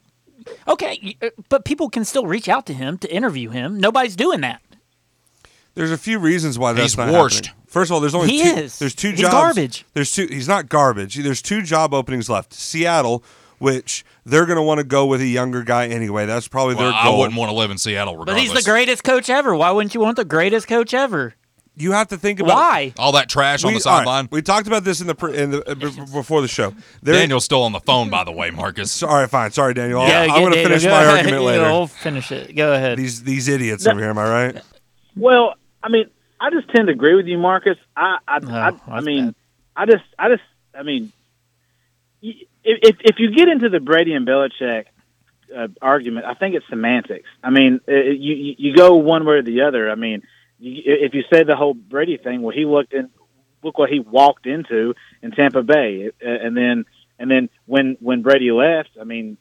Okay, 0.68 1.16
uh, 1.22 1.30
but 1.50 1.64
people 1.66 1.90
can 1.90 2.04
still 2.04 2.26
reach 2.26 2.50
out 2.50 2.66
to 2.66 2.74
him 2.74 2.98
to 2.98 3.14
interview 3.14 3.50
him. 3.52 3.80
Nobody's 3.80 4.16
doing 4.16 4.42
that. 4.42 4.62
There's 5.76 5.92
a 5.92 5.98
few 5.98 6.20
reasons 6.20 6.60
why 6.60 6.74
that's 6.74 6.94
He's 6.94 6.98
not 6.98 7.14
washed. 7.14 7.46
happening. 7.46 7.66
First 7.68 7.90
of 7.92 7.96
all, 7.96 8.00
there's 8.02 8.16
only 8.16 8.28
He 8.30 8.44
two, 8.44 8.50
is. 8.50 8.80
there's 8.80 8.96
two 8.96 9.12
He's 9.12 9.22
jobs. 9.22 9.32
garbage. 9.34 9.86
There's 9.94 10.12
two. 10.12 10.28
He's 10.28 10.48
not 10.48 10.68
garbage. 10.68 11.16
There's 11.16 11.42
two 11.42 11.62
job 11.62 11.94
openings 11.94 12.30
left. 12.30 12.54
Seattle, 12.54 13.24
which 13.60 14.04
they're 14.26 14.46
going 14.46 14.58
to 14.58 14.62
want 14.64 14.80
to 14.80 14.84
go 14.84 15.06
with 15.06 15.22
a 15.22 15.26
younger 15.28 15.64
guy 15.64 15.88
anyway. 15.88 16.26
That's 16.26 16.48
probably 16.48 16.76
Well, 16.76 16.92
their 16.92 17.04
goal. 17.04 17.16
I 17.16 17.18
wouldn't 17.20 17.38
want 17.38 17.50
to 17.50 17.56
live 17.56 17.72
in 17.72 17.78
Seattle 17.78 18.24
But 18.26 18.38
he's 18.38 18.54
the 18.54 18.62
greatest 18.64 19.04
coach 19.04 19.30
ever. 19.30 19.56
Why 19.56 19.72
wouldn't 19.72 19.94
you 19.96 20.02
want 20.02 20.18
the 20.18 20.26
greatest 20.26 20.68
coach 20.68 20.94
ever? 20.94 21.34
You 21.78 21.94
have 21.94 22.10
to 22.10 22.18
think 22.18 22.42
about 22.42 22.56
Why? 22.56 22.94
All 23.00 23.14
that 23.14 23.30
trash 23.30 23.64
on 23.64 23.70
the 23.74 23.80
all 23.86 23.94
right, 23.94 24.00
sideline. 24.00 24.28
we 24.30 24.42
talked 24.42 24.68
about 24.68 24.84
this 24.84 25.00
in 25.00 25.08
the 25.08 25.16
pre- 25.16 25.38
in 25.38 25.52
the 25.52 25.68
uh, 25.72 25.74
b- 25.74 25.90
before 26.14 26.42
the 26.42 26.48
show. 26.50 26.76
There, 27.02 27.16
Daniel's 27.16 27.46
still 27.46 27.64
on 27.64 27.72
the 27.72 27.80
phone, 27.80 28.10
by 28.10 28.26
the 28.26 28.32
way, 28.32 28.52
Marcus. 28.52 28.92
So, 28.92 29.08
all 29.08 29.16
right, 29.16 29.30
fine. 29.30 29.52
Sorry, 29.52 29.74
Daniel. 29.74 30.02
I'll- 30.02 30.08
Yeah, 30.10 30.34
I'm 30.34 30.42
going 30.42 30.52
to 30.54 30.64
finish 30.64 30.84
Go 30.84 30.90
my 30.92 31.02
ahead. 31.04 31.16
argument 31.20 31.42
You 31.42 31.48
later. 31.48 31.64
know, 31.64 31.88
finish 31.88 32.32
it. 32.34 32.56
Go 32.58 32.74
ahead. 32.74 32.98
These 32.98 33.24
these 33.24 33.48
idiots 33.48 33.86
No. 33.86 33.92
over 33.92 34.02
here. 34.02 34.10
Am 34.10 34.18
I 34.18 34.30
right? 34.30 34.62
Well, 35.16 35.56
I 35.82 35.88
mean, 35.90 36.10
I 36.42 36.50
just 36.50 36.70
tend 36.70 36.88
to 36.88 36.94
agree 36.94 37.16
with 37.16 37.26
you, 37.28 37.38
Marcus. 37.38 37.78
I, 37.96 38.18
I, 38.28 38.40
Oh, 38.44 38.50
I, 38.52 38.98
I 38.98 39.02
mean, 39.02 39.28
bad. 39.28 39.36
I 39.78 39.86
just, 39.86 40.04
I 40.20 40.28
just, 40.30 40.44
I 40.78 40.84
mean, 40.84 41.04
y- 41.06 41.12
if 42.64 42.80
if, 42.84 42.96
if 43.02 43.16
you 43.20 43.32
get 43.32 43.48
into 43.48 43.70
the 43.70 43.80
Brady 43.80 44.14
and 44.14 44.28
Belichick 44.28 44.86
uh, 45.56 45.68
argument, 45.82 46.26
I 46.26 46.34
think 46.34 46.56
it's 46.56 46.66
semantics. 46.70 47.28
I 47.44 47.50
mean, 47.50 47.82
uh, 47.88 47.94
you 47.94 48.56
you 48.58 48.76
go 48.76 48.96
one 48.96 49.26
way 49.26 49.36
or 49.36 49.42
the 49.44 49.62
other. 49.62 49.90
I 49.90 49.96
mean, 49.96 50.24
you, 50.60 50.82
if 50.86 51.14
you 51.14 51.24
say 51.32 51.44
the 51.44 51.56
whole 51.56 51.74
Brady 51.74 52.18
thing, 52.18 52.42
well, 52.42 52.56
he 52.56 52.66
looked 52.66 52.94
in, 52.94 53.10
look 53.64 53.78
what 53.78 53.90
he 53.90 54.00
walked 54.00 54.46
into 54.46 54.94
in 55.22 55.32
Tampa 55.32 55.64
Bay, 55.64 56.08
uh, 56.08 56.28
and 56.28 56.56
then 56.56 56.86
and 57.20 57.30
then 57.30 57.50
when 57.66 57.98
when 58.00 58.22
Brady 58.22 58.52
left, 58.52 58.90
I 59.00 59.04
mean. 59.04 59.38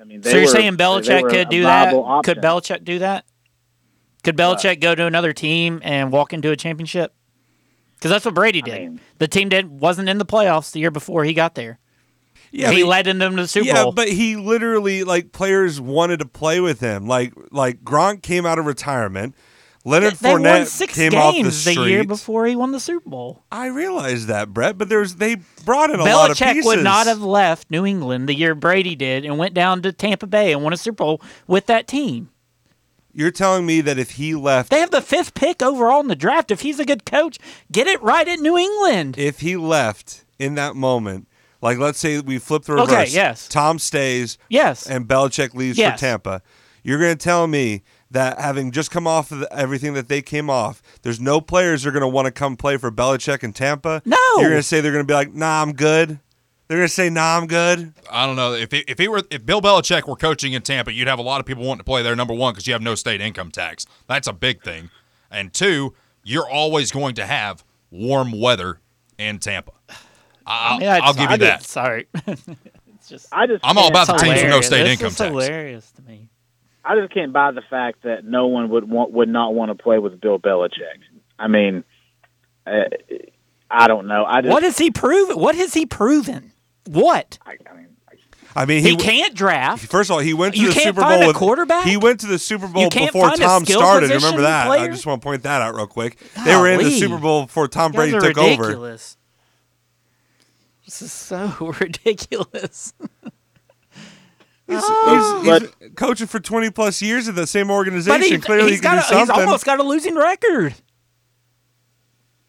I 0.00 0.02
mean, 0.04 0.20
they 0.22 0.30
so 0.32 0.36
you're 0.36 0.46
were- 0.46 0.50
saying 0.52 0.76
Belichick 0.76 1.30
could 1.30 1.48
do 1.48 1.62
that? 1.62 1.94
option. 1.94 2.34
Could 2.34 2.42
Belichick 2.42 2.84
do 2.84 2.98
that? 2.98 3.24
Could 4.24 4.36
Belichick 4.36 4.80
go 4.80 4.94
to 4.94 5.06
another 5.06 5.32
team 5.32 5.80
and 5.84 6.10
walk 6.12 6.32
into 6.32 6.50
a 6.50 6.56
championship? 6.56 7.14
Because 7.94 8.10
that's 8.10 8.24
what 8.24 8.34
Brady 8.34 8.60
did. 8.60 8.80
mean- 8.80 9.00
the 9.18 9.28
team 9.28 9.48
did 9.48 9.80
wasn't 9.80 10.08
in 10.08 10.18
the 10.18 10.26
playoffs 10.26 10.72
the 10.72 10.80
year 10.80 10.90
before 10.90 11.24
he 11.24 11.32
got 11.32 11.54
there. 11.54 11.78
Yeah, 12.54 12.70
he 12.70 12.82
but- 12.82 12.88
led 12.88 13.06
them 13.06 13.18
to 13.18 13.42
the 13.42 13.48
Super 13.48 13.66
yeah, 13.66 13.82
Bowl. 13.82 13.92
but 13.92 14.08
he 14.08 14.36
literally 14.36 15.02
like 15.02 15.32
players 15.32 15.80
wanted 15.80 16.20
to 16.20 16.26
play 16.26 16.60
with 16.60 16.78
him. 16.78 17.06
Like 17.08 17.32
like 17.50 17.82
Gronk 17.82 18.22
came 18.22 18.46
out 18.46 18.58
of 18.58 18.66
retirement. 18.66 19.34
Leonard 19.86 20.14
they 20.14 20.32
won 20.32 20.42
Fournette 20.42 20.66
six 20.66 20.94
came 20.94 21.14
off 21.14 21.34
the 21.34 21.42
games 21.42 21.64
the, 21.64 21.74
year 21.74 22.04
before 22.04 22.46
he 22.46 22.56
won 22.56 22.72
the 22.72 22.80
Super 22.80 23.10
Bowl. 23.10 23.44
I 23.52 23.66
realize 23.66 24.26
that, 24.26 24.54
Brett, 24.54 24.78
but 24.78 24.88
there's 24.88 25.16
they 25.16 25.36
brought 25.66 25.90
in 25.90 26.00
a 26.00 26.04
lot 26.04 26.30
of 26.30 26.38
Belichick 26.38 26.52
pieces. 26.54 26.66
would 26.66 26.84
not 26.84 27.06
have 27.06 27.20
left 27.20 27.70
New 27.70 27.84
England 27.84 28.28
the 28.28 28.34
year 28.34 28.54
Brady 28.54 28.94
did 28.94 29.24
and 29.26 29.36
went 29.36 29.52
down 29.52 29.82
to 29.82 29.92
Tampa 29.92 30.26
Bay 30.26 30.52
and 30.52 30.62
won 30.62 30.72
a 30.72 30.76
Super 30.78 31.04
Bowl 31.04 31.20
with 31.46 31.66
that 31.66 31.86
team. 31.86 32.30
You're 33.12 33.30
telling 33.30 33.66
me 33.66 33.80
that 33.82 33.98
if 33.98 34.12
he 34.12 34.34
left, 34.34 34.70
They 34.70 34.80
have 34.80 34.90
the 34.90 35.02
fifth 35.02 35.34
pick 35.34 35.60
overall 35.62 36.00
in 36.00 36.08
the 36.08 36.16
draft. 36.16 36.50
If 36.50 36.62
he's 36.62 36.80
a 36.80 36.84
good 36.84 37.04
coach, 37.04 37.38
get 37.70 37.86
it 37.86 38.02
right 38.02 38.26
at 38.26 38.38
New 38.40 38.56
England. 38.56 39.18
if 39.18 39.40
he 39.40 39.56
left 39.56 40.24
in 40.38 40.54
that 40.54 40.74
moment, 40.76 41.28
like 41.64 41.78
let's 41.78 41.98
say 41.98 42.20
we 42.20 42.38
flip 42.38 42.62
the 42.64 42.74
reverse. 42.74 42.92
Okay, 42.92 43.06
yes. 43.08 43.48
Tom 43.48 43.78
stays. 43.78 44.36
Yes. 44.50 44.86
And 44.88 45.08
Belichick 45.08 45.54
leaves 45.54 45.78
Yes. 45.78 45.98
for 45.98 46.06
Tampa. 46.06 46.42
You're 46.82 46.98
going 47.00 47.16
to 47.16 47.24
tell 47.24 47.46
me 47.46 47.82
that 48.10 48.38
having 48.38 48.70
just 48.70 48.90
come 48.90 49.06
off 49.06 49.32
of 49.32 49.38
the, 49.40 49.52
everything 49.56 49.94
that 49.94 50.08
they 50.08 50.20
came 50.20 50.50
off, 50.50 50.82
there's 51.00 51.18
no 51.18 51.40
players 51.40 51.82
that 51.82 51.88
are 51.88 51.92
going 51.92 52.02
to 52.02 52.06
want 52.08 52.26
to 52.26 52.30
come 52.30 52.56
play 52.58 52.76
for 52.76 52.90
Belichick 52.92 53.42
in 53.42 53.54
Tampa. 53.54 54.02
No. 54.04 54.16
You're 54.36 54.50
going 54.50 54.56
to 54.56 54.62
say 54.62 54.82
they're 54.82 54.92
going 54.92 55.04
to 55.06 55.10
be 55.10 55.14
like, 55.14 55.32
Nah, 55.32 55.62
I'm 55.62 55.72
good. 55.72 56.20
They're 56.68 56.76
going 56.78 56.88
to 56.88 56.92
say, 56.92 57.08
Nah, 57.08 57.38
I'm 57.38 57.46
good. 57.46 57.94
I 58.10 58.26
don't 58.26 58.36
know 58.36 58.52
if 58.52 58.70
he, 58.70 58.84
if 58.86 58.98
he 58.98 59.08
were 59.08 59.22
if 59.30 59.46
Bill 59.46 59.62
Belichick 59.62 60.06
were 60.06 60.16
coaching 60.16 60.52
in 60.52 60.60
Tampa, 60.60 60.92
you'd 60.92 61.08
have 61.08 61.18
a 61.18 61.22
lot 61.22 61.40
of 61.40 61.46
people 61.46 61.64
wanting 61.64 61.78
to 61.78 61.84
play 61.84 62.02
there. 62.02 62.14
Number 62.14 62.34
one, 62.34 62.52
because 62.52 62.66
you 62.66 62.74
have 62.74 62.82
no 62.82 62.94
state 62.94 63.22
income 63.22 63.50
tax. 63.50 63.86
That's 64.06 64.28
a 64.28 64.34
big 64.34 64.62
thing. 64.62 64.90
And 65.30 65.52
two, 65.54 65.94
you're 66.22 66.48
always 66.48 66.92
going 66.92 67.14
to 67.14 67.24
have 67.24 67.64
warm 67.90 68.38
weather 68.38 68.80
in 69.18 69.38
Tampa. 69.38 69.72
I'll, 70.46 70.80
Yeah, 70.80 70.98
I'll 71.02 71.10
it's- 71.10 71.16
give 71.16 71.30
you 71.30 71.36
did- 71.38 71.40
that. 71.40 71.62
Sorry. 71.64 72.06
it's 72.26 73.08
just 73.08 73.26
I 73.32 73.46
just 73.46 73.64
I'm 73.64 73.78
all 73.78 73.88
about 73.88 74.06
the 74.06 74.14
teams 74.14 74.34
with 74.42 74.50
no 74.50 74.60
hilarious. 74.60 74.66
state 74.66 74.82
This 74.84 74.92
income 74.92 75.06
is 75.08 75.16
tax. 75.16 75.28
hilarious 75.30 75.90
to 75.92 76.02
me. 76.02 76.28
I 76.84 76.96
just 76.96 77.14
can't 77.14 77.32
buy 77.32 77.50
the 77.52 77.62
fact 77.62 78.02
that 78.02 78.24
no 78.24 78.46
one 78.48 78.68
would 78.70 78.88
want 78.88 79.10
would 79.12 79.28
not 79.28 79.54
want 79.54 79.70
to 79.76 79.82
play 79.82 79.98
with 79.98 80.20
Bill 80.20 80.38
Belichick. 80.38 81.00
I 81.38 81.48
mean, 81.48 81.82
uh, 82.66 82.70
I 83.70 83.88
don't 83.88 84.06
know. 84.06 84.24
I 84.24 84.42
just 84.42 84.52
What 84.52 84.62
has 84.62 84.76
he 84.78 84.90
proven? 84.90 85.38
What 85.38 85.54
has 85.54 85.72
he 85.74 85.86
proven? 85.86 86.52
What? 86.86 87.38
I, 87.44 87.56
I 87.70 87.74
mean, 87.76 87.88
I 88.56 88.66
mean, 88.66 88.82
He, 88.84 88.90
he, 88.90 88.96
can't 88.96 89.34
draft. 89.34 89.86
First 89.86 90.10
of 90.10 90.14
all, 90.14 90.20
he 90.20 90.32
went 90.34 90.54
to 90.54 90.60
You 90.60 90.68
the 90.68 90.74
can't 90.74 90.84
Super 90.94 91.00
find 91.00 91.14
Bowl 91.20 91.24
a 91.24 91.26
with 91.28 91.36
quarterback? 91.36 91.86
He 91.86 91.96
went 91.96 92.20
to 92.20 92.26
the 92.26 92.38
Super 92.38 92.68
Bowl 92.68 92.88
before 92.88 93.30
Tom 93.30 93.64
started. 93.64 94.10
Remember 94.10 94.42
that? 94.42 94.68
I 94.68 94.86
just 94.88 95.06
want 95.06 95.22
to 95.22 95.26
point 95.26 95.42
that 95.42 95.60
out 95.62 95.74
real 95.74 95.86
quick. 95.88 96.18
They 96.44 96.54
were 96.54 96.68
in 96.68 96.78
the 96.78 96.90
Super 96.90 97.18
Bowl 97.18 97.46
before 97.46 97.66
Tom 97.66 97.90
Brady 97.92 98.14
are 98.14 98.20
took 98.20 98.38
over. 98.38 98.96
Ridiculous. 100.86 100.86
This 100.86 101.02
is 101.02 101.12
so 101.12 101.74
ridiculous. 101.80 102.94
He's, 104.66 104.80
Oh. 104.82 105.42
he's, 105.60 105.60
he's 105.78 105.90
coaching 105.94 106.26
for 106.26 106.40
20 106.40 106.70
plus 106.70 107.02
years 107.02 107.28
at 107.28 107.34
the 107.34 107.46
same 107.46 107.70
organization. 107.70 108.20
But 108.20 108.26
he, 108.26 108.38
Clearly, 108.38 108.70
he's 108.70 108.80
he 108.80 108.82
can 108.82 108.96
got 108.96 109.08
do 109.08 109.14
a, 109.16 109.18
he's 109.20 109.30
almost 109.30 109.64
got 109.66 109.78
a 109.78 109.82
losing 109.82 110.14
record. 110.16 110.74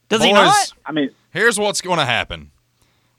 Does 0.08 0.24
he 0.24 0.32
not? 0.32 0.72
I 0.86 0.92
mean, 0.92 1.10
Here's 1.32 1.60
what's 1.60 1.82
going 1.82 2.00
to 2.00 2.06
happen. 2.06 2.52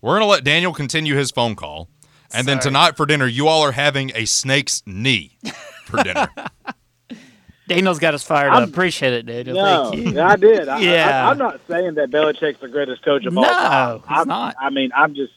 We're 0.00 0.12
going 0.12 0.22
to 0.22 0.26
let 0.26 0.44
Daniel 0.44 0.72
continue 0.72 1.14
his 1.16 1.30
phone 1.30 1.54
call. 1.56 1.88
And 2.32 2.46
then 2.48 2.58
tonight 2.58 2.96
for 2.96 3.04
dinner, 3.06 3.26
you 3.26 3.48
all 3.48 3.62
are 3.62 3.72
having 3.72 4.12
a 4.14 4.24
snake's 4.24 4.82
knee 4.86 5.36
for 5.84 6.02
dinner. 6.02 6.28
Daniel's 7.68 7.98
got 7.98 8.14
us 8.14 8.22
fired 8.22 8.52
I'm- 8.52 8.62
up. 8.64 8.68
Appreciate 8.68 9.12
it, 9.12 9.26
Daniel. 9.26 9.56
no, 9.56 9.90
Thank 9.90 10.14
you. 10.14 10.20
I 10.20 10.36
did. 10.36 10.68
I, 10.68 10.78
Yeah. 10.80 11.26
I, 11.26 11.30
I'm 11.30 11.38
not 11.38 11.60
saying 11.68 11.94
that 11.94 12.10
Belichick's 12.10 12.60
the 12.60 12.68
greatest 12.68 13.02
coach 13.02 13.24
of 13.26 13.36
all 13.36 13.42
No, 13.44 13.48
time. 13.50 13.98
he's 13.98 14.06
I'm, 14.18 14.28
not. 14.28 14.54
I 14.60 14.70
mean, 14.70 14.90
I'm 14.94 15.14
just 15.14 15.32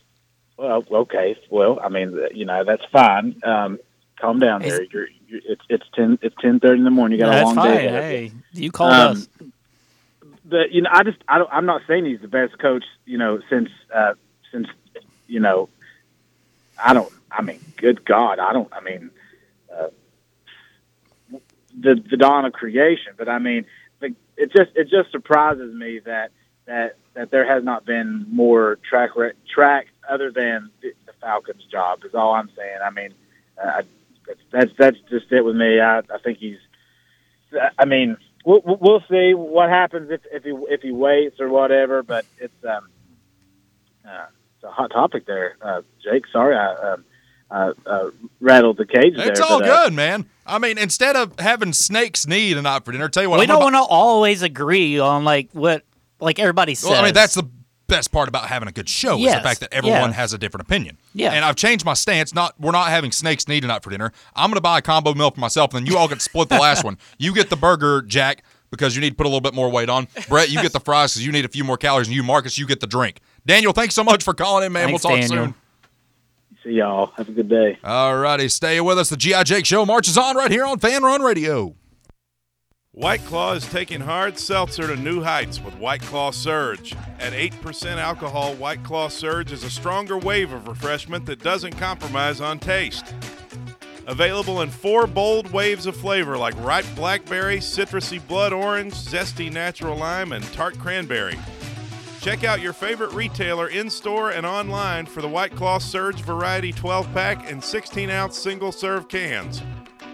Well, 0.57 0.83
okay. 0.91 1.37
Well, 1.49 1.79
I 1.83 1.89
mean, 1.89 2.19
you 2.33 2.45
know, 2.45 2.63
that's 2.63 2.83
fine. 2.91 3.39
Um, 3.43 3.79
calm 4.19 4.39
down 4.39 4.61
there. 4.61 4.83
You're, 4.83 5.07
you're, 5.27 5.41
it's 5.45 5.61
it's 5.69 5.85
ten 5.95 6.19
it's 6.21 6.35
ten 6.41 6.59
thirty 6.59 6.79
in 6.79 6.83
the 6.85 6.91
morning. 6.91 7.19
You 7.19 7.25
got 7.25 7.41
a 7.41 7.45
long 7.45 7.55
fine. 7.55 7.71
day. 7.75 7.87
ahead 7.87 8.03
of 8.03 8.11
you. 8.11 8.17
Hey, 8.29 8.31
you 8.53 8.71
called 8.71 8.93
Um, 8.93 9.11
us. 9.17 9.27
But 10.45 10.71
you 10.71 10.81
know, 10.81 10.89
I 10.91 11.03
just 11.03 11.17
I 11.27 11.37
don't, 11.37 11.49
I'm 11.51 11.65
not 11.65 11.81
saying 11.87 12.05
he's 12.05 12.21
the 12.21 12.27
best 12.27 12.57
coach. 12.59 12.83
You 13.05 13.17
know, 13.17 13.39
since 13.49 13.69
uh, 13.93 14.13
since 14.51 14.67
you 15.27 15.39
know, 15.39 15.69
I 16.83 16.93
don't. 16.93 17.11
I 17.31 17.41
mean, 17.43 17.59
good 17.77 18.03
God, 18.05 18.39
I 18.39 18.51
don't. 18.53 18.67
I 18.73 18.81
mean, 18.81 19.11
the 21.81 22.01
the 22.09 22.17
dawn 22.17 22.45
of 22.45 22.53
creation. 22.53 23.13
But 23.17 23.29
I 23.29 23.39
mean, 23.39 23.65
it 24.39 24.51
just 24.55 24.71
it 24.75 24.89
just 24.89 25.11
surprises 25.11 25.73
me 25.73 25.99
that 26.05 26.31
that 26.65 26.95
that 27.13 27.29
there 27.29 27.45
has 27.45 27.63
not 27.63 27.85
been 27.85 28.25
more 28.29 28.79
track 28.89 29.11
track 29.53 29.87
other 30.09 30.31
than 30.31 30.71
the, 30.81 30.93
the 31.05 31.13
Falcons' 31.21 31.65
job. 31.69 32.03
Is 32.05 32.15
all 32.15 32.33
I'm 32.33 32.49
saying. 32.55 32.77
I 32.83 32.89
mean, 32.89 33.13
uh, 33.61 33.81
that's 34.25 34.39
that's 34.51 34.71
that's 34.77 34.97
just 35.09 35.31
it 35.31 35.43
with 35.43 35.55
me. 35.55 35.79
I 35.79 35.99
I 35.99 36.17
think 36.23 36.37
he's. 36.39 36.57
I 37.77 37.85
mean, 37.85 38.15
we'll 38.45 38.61
we'll 38.63 39.03
see 39.09 39.33
what 39.33 39.69
happens 39.69 40.09
if 40.09 40.21
if 40.31 40.43
he 40.43 40.51
if 40.69 40.81
he 40.81 40.91
waits 40.91 41.39
or 41.41 41.49
whatever. 41.49 42.01
But 42.01 42.25
it's 42.39 42.63
um, 42.63 42.87
uh, 44.07 44.27
it's 44.55 44.63
a 44.63 44.71
hot 44.71 44.91
topic 44.91 45.25
there, 45.25 45.57
uh, 45.61 45.81
Jake. 46.01 46.25
Sorry, 46.31 46.55
I 46.55 46.93
um, 46.93 47.05
uh, 47.51 47.73
uh, 47.85 48.09
rattled 48.39 48.77
the 48.77 48.85
cage 48.85 49.15
there. 49.15 49.29
It's 49.29 49.39
all 49.39 49.59
but, 49.59 49.69
uh, 49.69 49.83
good, 49.85 49.93
man. 49.93 50.25
I 50.45 50.59
mean, 50.59 50.77
instead 50.77 51.15
of 51.15 51.39
having 51.39 51.73
snakes 51.73 52.27
need 52.27 52.57
a 52.57 52.61
night 52.61 52.85
for 52.85 52.91
dinner, 52.91 53.09
tell 53.09 53.23
you 53.23 53.29
what, 53.29 53.39
we 53.39 53.43
I'm 53.43 53.47
don't 53.47 53.59
buy- 53.59 53.63
want 53.65 53.75
to 53.75 53.81
always 53.81 54.41
agree 54.41 54.99
on 54.99 55.23
like 55.23 55.49
what 55.53 55.83
like 56.19 56.39
everybody 56.39 56.75
says. 56.75 56.89
Well, 56.89 57.01
I 57.01 57.05
mean, 57.05 57.13
that's 57.13 57.35
the 57.35 57.47
best 57.87 58.11
part 58.11 58.29
about 58.29 58.47
having 58.47 58.69
a 58.69 58.71
good 58.71 58.87
show 58.87 59.17
is 59.17 59.33
the 59.33 59.41
fact 59.41 59.59
that 59.59 59.73
everyone 59.73 60.11
yeah. 60.11 60.13
has 60.13 60.31
a 60.31 60.37
different 60.37 60.67
opinion. 60.67 60.97
Yeah. 61.13 61.33
And 61.33 61.43
I've 61.43 61.55
changed 61.55 61.83
my 61.83 61.95
stance. 61.95 62.33
Not 62.33 62.53
we're 62.59 62.71
not 62.71 62.89
having 62.89 63.11
snakes 63.11 63.47
need 63.47 63.61
tonight 63.61 63.83
for 63.83 63.89
dinner. 63.89 64.13
I'm 64.35 64.49
gonna 64.49 64.61
buy 64.61 64.77
a 64.77 64.81
combo 64.81 65.13
meal 65.13 65.31
for 65.31 65.39
myself, 65.39 65.73
and 65.73 65.85
then 65.85 65.91
you 65.91 65.97
all 65.97 66.07
get 66.07 66.19
to 66.19 66.23
split 66.23 66.49
the 66.49 66.59
last 66.59 66.83
one. 66.85 66.97
You 67.17 67.33
get 67.33 67.49
the 67.49 67.57
burger, 67.57 68.01
Jack, 68.03 68.43
because 68.71 68.95
you 68.95 69.01
need 69.01 69.11
to 69.11 69.15
put 69.15 69.25
a 69.25 69.29
little 69.29 69.41
bit 69.41 69.53
more 69.53 69.69
weight 69.69 69.89
on. 69.89 70.07
Brett, 70.29 70.49
you 70.49 70.61
get 70.61 70.71
the 70.71 70.79
fries 70.79 71.13
because 71.13 71.25
you 71.25 71.31
need 71.31 71.45
a 71.45 71.49
few 71.49 71.63
more 71.63 71.77
calories, 71.77 72.07
and 72.07 72.15
you, 72.15 72.23
Marcus, 72.23 72.57
you 72.57 72.65
get 72.65 72.79
the 72.79 72.87
drink. 72.87 73.19
Daniel, 73.45 73.73
thanks 73.73 73.95
so 73.95 74.03
much 74.03 74.23
for 74.23 74.33
calling 74.33 74.65
in, 74.65 74.71
man. 74.71 74.87
Thanks, 74.87 75.03
we'll 75.03 75.11
talk 75.11 75.21
Daniel. 75.21 75.45
soon. 75.45 75.55
See 76.63 76.71
y'all. 76.71 77.07
Have 77.17 77.29
a 77.29 77.31
good 77.31 77.49
day. 77.49 77.77
All 77.83 78.17
righty, 78.17 78.49
stay 78.49 78.81
with 78.81 78.99
us. 78.99 79.09
The 79.09 79.17
GI 79.17 79.43
Jake 79.45 79.65
Show 79.65 79.85
marches 79.85 80.17
on 80.17 80.35
right 80.35 80.51
here 80.51 80.65
on 80.65 80.79
Fanrun 80.79 81.19
Radio. 81.19 81.75
White 82.91 83.23
Claw 83.25 83.53
is 83.53 83.65
taking 83.67 84.01
hard 84.01 84.37
seltzer 84.37 84.87
to 84.87 84.95
new 84.97 85.21
heights 85.21 85.61
with 85.61 85.73
White 85.75 86.01
Claw 86.01 86.31
Surge. 86.31 86.95
At 87.19 87.31
8% 87.33 87.97
alcohol, 87.97 88.55
White 88.55 88.83
Claw 88.83 89.07
Surge 89.07 89.53
is 89.53 89.63
a 89.63 89.69
stronger 89.69 90.17
wave 90.17 90.51
of 90.51 90.67
refreshment 90.67 91.25
that 91.27 91.41
doesn't 91.41 91.77
compromise 91.77 92.41
on 92.41 92.59
taste. 92.59 93.13
Available 94.07 94.63
in 94.63 94.69
four 94.69 95.07
bold 95.07 95.49
waves 95.51 95.85
of 95.85 95.95
flavor 95.95 96.35
like 96.35 96.55
ripe 96.61 96.85
blackberry, 96.95 97.59
citrusy 97.59 98.19
blood 98.27 98.51
orange, 98.51 98.93
zesty 98.95 99.49
natural 99.49 99.95
lime, 99.95 100.33
and 100.33 100.43
tart 100.51 100.77
cranberry. 100.79 101.37
Check 102.21 102.43
out 102.43 102.59
your 102.59 102.73
favorite 102.73 103.13
retailer 103.13 103.69
in 103.69 103.89
store 103.89 104.31
and 104.31 104.45
online 104.45 105.05
for 105.05 105.21
the 105.21 105.29
White 105.29 105.55
Claw 105.55 105.77
Surge 105.77 106.21
Variety 106.21 106.73
12 106.73 107.13
pack 107.13 107.49
and 107.49 107.63
16 107.63 108.09
ounce 108.09 108.37
single 108.37 108.73
serve 108.73 109.07
cans. 109.07 109.61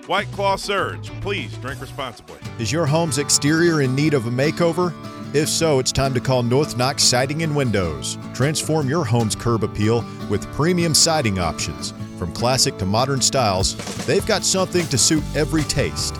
White 0.06 0.32
Claw 0.32 0.56
Surge. 0.56 1.10
Please 1.22 1.58
drink 1.58 1.82
responsibly. 1.82 2.38
Is 2.60 2.72
your 2.72 2.86
home's 2.86 3.18
exterior 3.18 3.82
in 3.82 3.96
need 3.96 4.14
of 4.14 4.28
a 4.28 4.30
makeover? 4.30 4.94
If 5.34 5.50
so, 5.50 5.80
it's 5.80 5.92
time 5.92 6.14
to 6.14 6.20
call 6.20 6.44
North 6.44 6.78
Knox 6.78 7.02
Siding 7.04 7.42
and 7.42 7.56
Windows. 7.56 8.20
Transform 8.36 8.88
your 8.88 9.04
home's 9.04 9.36
curb 9.36 9.64
appeal 9.64 10.06
with 10.30 10.46
premium 10.54 10.94
siding 10.94 11.40
options. 11.40 11.92
From 12.20 12.32
classic 12.34 12.78
to 12.78 12.86
modern 12.86 13.20
styles, 13.20 13.76
they've 14.06 14.26
got 14.28 14.44
something 14.44 14.86
to 14.88 14.98
suit 15.00 15.24
every 15.36 15.64
taste. 15.64 16.16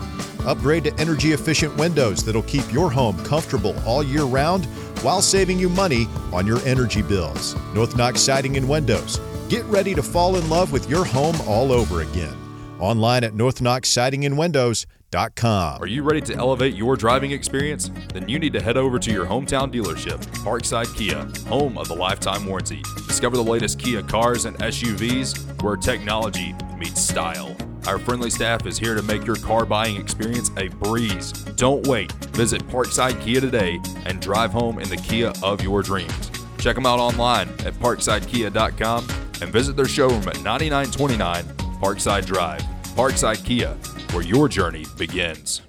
Upgrade 0.46 0.84
to 0.84 0.94
energy 0.94 1.32
efficient 1.32 1.76
windows 1.76 2.24
that'll 2.24 2.42
keep 2.42 2.70
your 2.72 2.90
home 2.90 3.16
comfortable 3.24 3.74
all 3.86 4.02
year 4.02 4.24
round 4.24 4.66
while 5.02 5.22
saving 5.22 5.58
you 5.58 5.68
money 5.68 6.06
on 6.32 6.46
your 6.46 6.60
energy 6.60 7.02
bills. 7.02 7.56
North 7.74 7.96
Knox 7.96 8.20
Siding 8.20 8.56
and 8.56 8.68
Windows. 8.68 9.20
Get 9.48 9.64
ready 9.66 9.94
to 9.94 10.02
fall 10.02 10.36
in 10.36 10.48
love 10.48 10.72
with 10.72 10.90
your 10.90 11.04
home 11.04 11.36
all 11.46 11.72
over 11.72 12.02
again. 12.02 12.36
Online 12.80 13.24
at 13.24 13.32
northnox 13.32 13.86
siding 13.86 14.24
and 14.24 14.34
northknoxsidingandwindows.com. 14.36 15.82
Are 15.82 15.86
you 15.86 16.02
ready 16.02 16.20
to 16.22 16.34
elevate 16.34 16.74
your 16.74 16.96
driving 16.96 17.30
experience? 17.30 17.90
Then 18.12 18.28
you 18.28 18.38
need 18.38 18.52
to 18.52 18.60
head 18.60 18.76
over 18.76 18.98
to 18.98 19.10
your 19.12 19.26
hometown 19.26 19.72
dealership, 19.72 20.18
Parkside 20.42 20.94
Kia, 20.96 21.26
home 21.48 21.78
of 21.78 21.88
the 21.88 21.94
lifetime 21.94 22.46
warranty. 22.46 22.82
Discover 23.06 23.36
the 23.36 23.44
latest 23.44 23.78
Kia 23.78 24.02
cars 24.02 24.44
and 24.44 24.56
SUVs 24.58 25.62
where 25.62 25.76
technology 25.76 26.54
meets 26.78 27.00
style. 27.00 27.56
Our 27.86 28.00
friendly 28.00 28.30
staff 28.30 28.66
is 28.66 28.78
here 28.78 28.96
to 28.96 29.02
make 29.02 29.24
your 29.24 29.36
car 29.36 29.64
buying 29.64 29.94
experience 29.94 30.50
a 30.56 30.66
breeze. 30.68 31.30
Don't 31.54 31.86
wait. 31.86 32.10
Visit 32.34 32.66
Parkside 32.66 33.20
Kia 33.22 33.40
today 33.40 33.80
and 34.06 34.20
drive 34.20 34.50
home 34.50 34.80
in 34.80 34.88
the 34.88 34.96
Kia 34.96 35.32
of 35.40 35.62
your 35.62 35.82
dreams. 35.82 36.32
Check 36.58 36.74
them 36.74 36.84
out 36.84 36.98
online 36.98 37.48
at 37.64 37.74
parksidekia.com 37.74 39.06
and 39.40 39.52
visit 39.52 39.76
their 39.76 39.86
showroom 39.86 40.26
at 40.26 40.42
9929 40.42 41.44
Parkside 41.80 42.26
Drive. 42.26 42.60
Parkside 42.96 43.44
Kia, 43.44 43.74
where 44.12 44.24
your 44.24 44.48
journey 44.48 44.84
begins. 44.98 45.62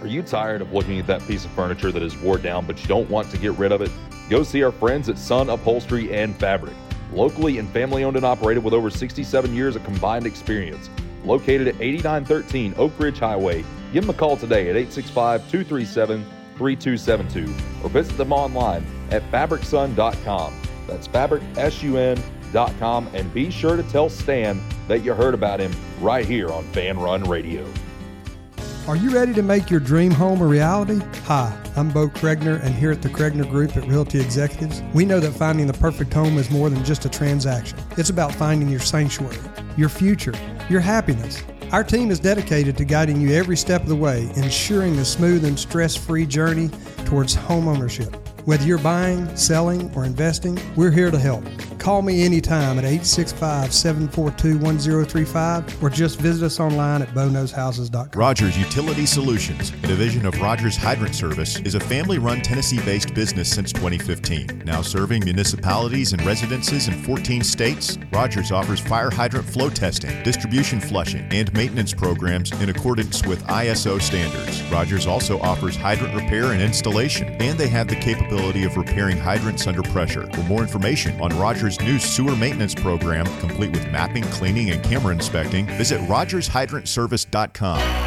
Are 0.00 0.06
you 0.06 0.22
tired 0.22 0.60
of 0.60 0.72
looking 0.72 1.00
at 1.00 1.06
that 1.08 1.22
piece 1.22 1.44
of 1.44 1.50
furniture 1.52 1.90
that 1.90 2.02
is 2.02 2.16
wore 2.18 2.38
down 2.38 2.64
but 2.64 2.80
you 2.80 2.86
don't 2.86 3.10
want 3.10 3.28
to 3.32 3.38
get 3.38 3.52
rid 3.54 3.72
of 3.72 3.82
it? 3.82 3.90
Go 4.30 4.44
see 4.44 4.62
our 4.62 4.70
friends 4.70 5.08
at 5.08 5.18
Sun 5.18 5.50
Upholstery 5.50 6.14
and 6.14 6.36
Fabric. 6.36 6.74
Locally 7.12 7.58
and 7.58 7.68
family 7.70 8.04
owned 8.04 8.16
and 8.16 8.24
operated 8.24 8.62
with 8.62 8.72
over 8.74 8.88
67 8.88 9.52
years 9.52 9.74
of 9.74 9.82
combined 9.82 10.26
experience. 10.26 10.90
Located 11.24 11.68
at 11.68 11.80
8913 11.80 12.74
Oak 12.76 12.92
Ridge 12.98 13.18
Highway, 13.18 13.64
give 13.92 14.06
them 14.06 14.14
a 14.14 14.18
call 14.18 14.36
today 14.36 14.70
at 14.70 14.76
865 14.76 15.40
237 15.50 16.24
3272 16.56 17.52
or 17.82 17.90
visit 17.90 18.16
them 18.16 18.32
online 18.32 18.86
at 19.10 19.28
fabricsun.com. 19.30 20.54
That's 20.86 21.08
fabricsun.com 21.08 23.10
and 23.14 23.34
be 23.34 23.50
sure 23.50 23.76
to 23.76 23.82
tell 23.84 24.08
Stan 24.08 24.60
that 24.86 25.02
you 25.02 25.14
heard 25.14 25.34
about 25.34 25.60
him 25.60 25.72
right 26.00 26.24
here 26.24 26.52
on 26.52 26.62
Fanrun 26.66 27.26
Radio. 27.26 27.66
Are 28.86 28.96
you 28.96 29.08
ready 29.08 29.32
to 29.32 29.42
make 29.42 29.70
your 29.70 29.80
dream 29.80 30.10
home 30.10 30.42
a 30.42 30.46
reality? 30.46 31.00
Hi, 31.24 31.58
I'm 31.74 31.88
Bo 31.88 32.06
Kregner, 32.08 32.62
and 32.62 32.74
here 32.74 32.90
at 32.90 33.00
the 33.00 33.08
Kregner 33.08 33.48
Group 33.48 33.78
at 33.78 33.88
Realty 33.88 34.20
Executives, 34.20 34.82
we 34.92 35.06
know 35.06 35.20
that 35.20 35.30
finding 35.30 35.66
the 35.66 35.72
perfect 35.72 36.12
home 36.12 36.36
is 36.36 36.50
more 36.50 36.68
than 36.68 36.84
just 36.84 37.06
a 37.06 37.08
transaction. 37.08 37.78
It's 37.96 38.10
about 38.10 38.34
finding 38.34 38.68
your 38.68 38.80
sanctuary, 38.80 39.38
your 39.78 39.88
future, 39.88 40.34
your 40.68 40.82
happiness. 40.82 41.42
Our 41.72 41.82
team 41.82 42.10
is 42.10 42.20
dedicated 42.20 42.76
to 42.76 42.84
guiding 42.84 43.22
you 43.22 43.32
every 43.32 43.56
step 43.56 43.80
of 43.80 43.88
the 43.88 43.96
way, 43.96 44.30
ensuring 44.36 44.98
a 44.98 45.04
smooth 45.06 45.46
and 45.46 45.58
stress 45.58 45.96
free 45.96 46.26
journey 46.26 46.68
towards 47.06 47.34
home 47.34 47.68
ownership. 47.68 48.14
Whether 48.46 48.66
you're 48.66 48.76
buying, 48.76 49.34
selling, 49.34 49.90
or 49.96 50.04
investing, 50.04 50.60
we're 50.76 50.90
here 50.90 51.10
to 51.10 51.18
help. 51.18 51.42
Call 51.84 52.00
me 52.00 52.24
anytime 52.24 52.78
at 52.78 52.86
865 52.86 53.70
742 53.70 54.56
1035 54.56 55.82
or 55.82 55.90
just 55.90 56.18
visit 56.18 56.46
us 56.46 56.58
online 56.58 57.02
at 57.02 57.08
bonowshouses.com. 57.08 58.18
Rogers 58.18 58.56
Utility 58.56 59.04
Solutions, 59.04 59.68
a 59.68 59.86
division 59.88 60.24
of 60.24 60.34
Rogers 60.40 60.78
Hydrant 60.78 61.14
Service, 61.14 61.60
is 61.60 61.74
a 61.74 61.80
family 61.80 62.16
run 62.16 62.40
Tennessee 62.40 62.80
based 62.86 63.12
business 63.12 63.50
since 63.52 63.70
2015. 63.70 64.62
Now 64.64 64.80
serving 64.80 65.26
municipalities 65.26 66.14
and 66.14 66.24
residences 66.24 66.88
in 66.88 66.94
14 67.02 67.44
states, 67.44 67.98
Rogers 68.10 68.50
offers 68.50 68.80
fire 68.80 69.10
hydrant 69.10 69.46
flow 69.46 69.68
testing, 69.68 70.22
distribution 70.22 70.80
flushing, 70.80 71.28
and 71.32 71.52
maintenance 71.52 71.92
programs 71.92 72.50
in 72.62 72.70
accordance 72.70 73.26
with 73.26 73.44
ISO 73.44 74.00
standards. 74.00 74.62
Rogers 74.72 75.06
also 75.06 75.38
offers 75.40 75.76
hydrant 75.76 76.14
repair 76.14 76.52
and 76.52 76.62
installation, 76.62 77.28
and 77.42 77.58
they 77.58 77.68
have 77.68 77.88
the 77.88 77.96
capability 77.96 78.64
of 78.64 78.78
repairing 78.78 79.18
hydrants 79.18 79.66
under 79.66 79.82
pressure. 79.82 80.26
For 80.32 80.42
more 80.44 80.62
information 80.62 81.20
on 81.20 81.28
Rogers' 81.38 81.73
new 81.80 81.98
sewer 81.98 82.36
maintenance 82.36 82.74
program, 82.74 83.24
complete 83.40 83.70
with 83.70 83.90
mapping, 83.90 84.24
cleaning, 84.24 84.70
and 84.70 84.82
camera 84.82 85.14
inspecting, 85.14 85.66
visit 85.66 86.00
rogershydrantservice.com. 86.02 88.03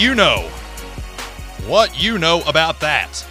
you 0.00 0.14
know. 0.14 0.48
What 1.66 2.02
you 2.02 2.16
know 2.18 2.40
about 2.46 2.80
that. 2.80 3.22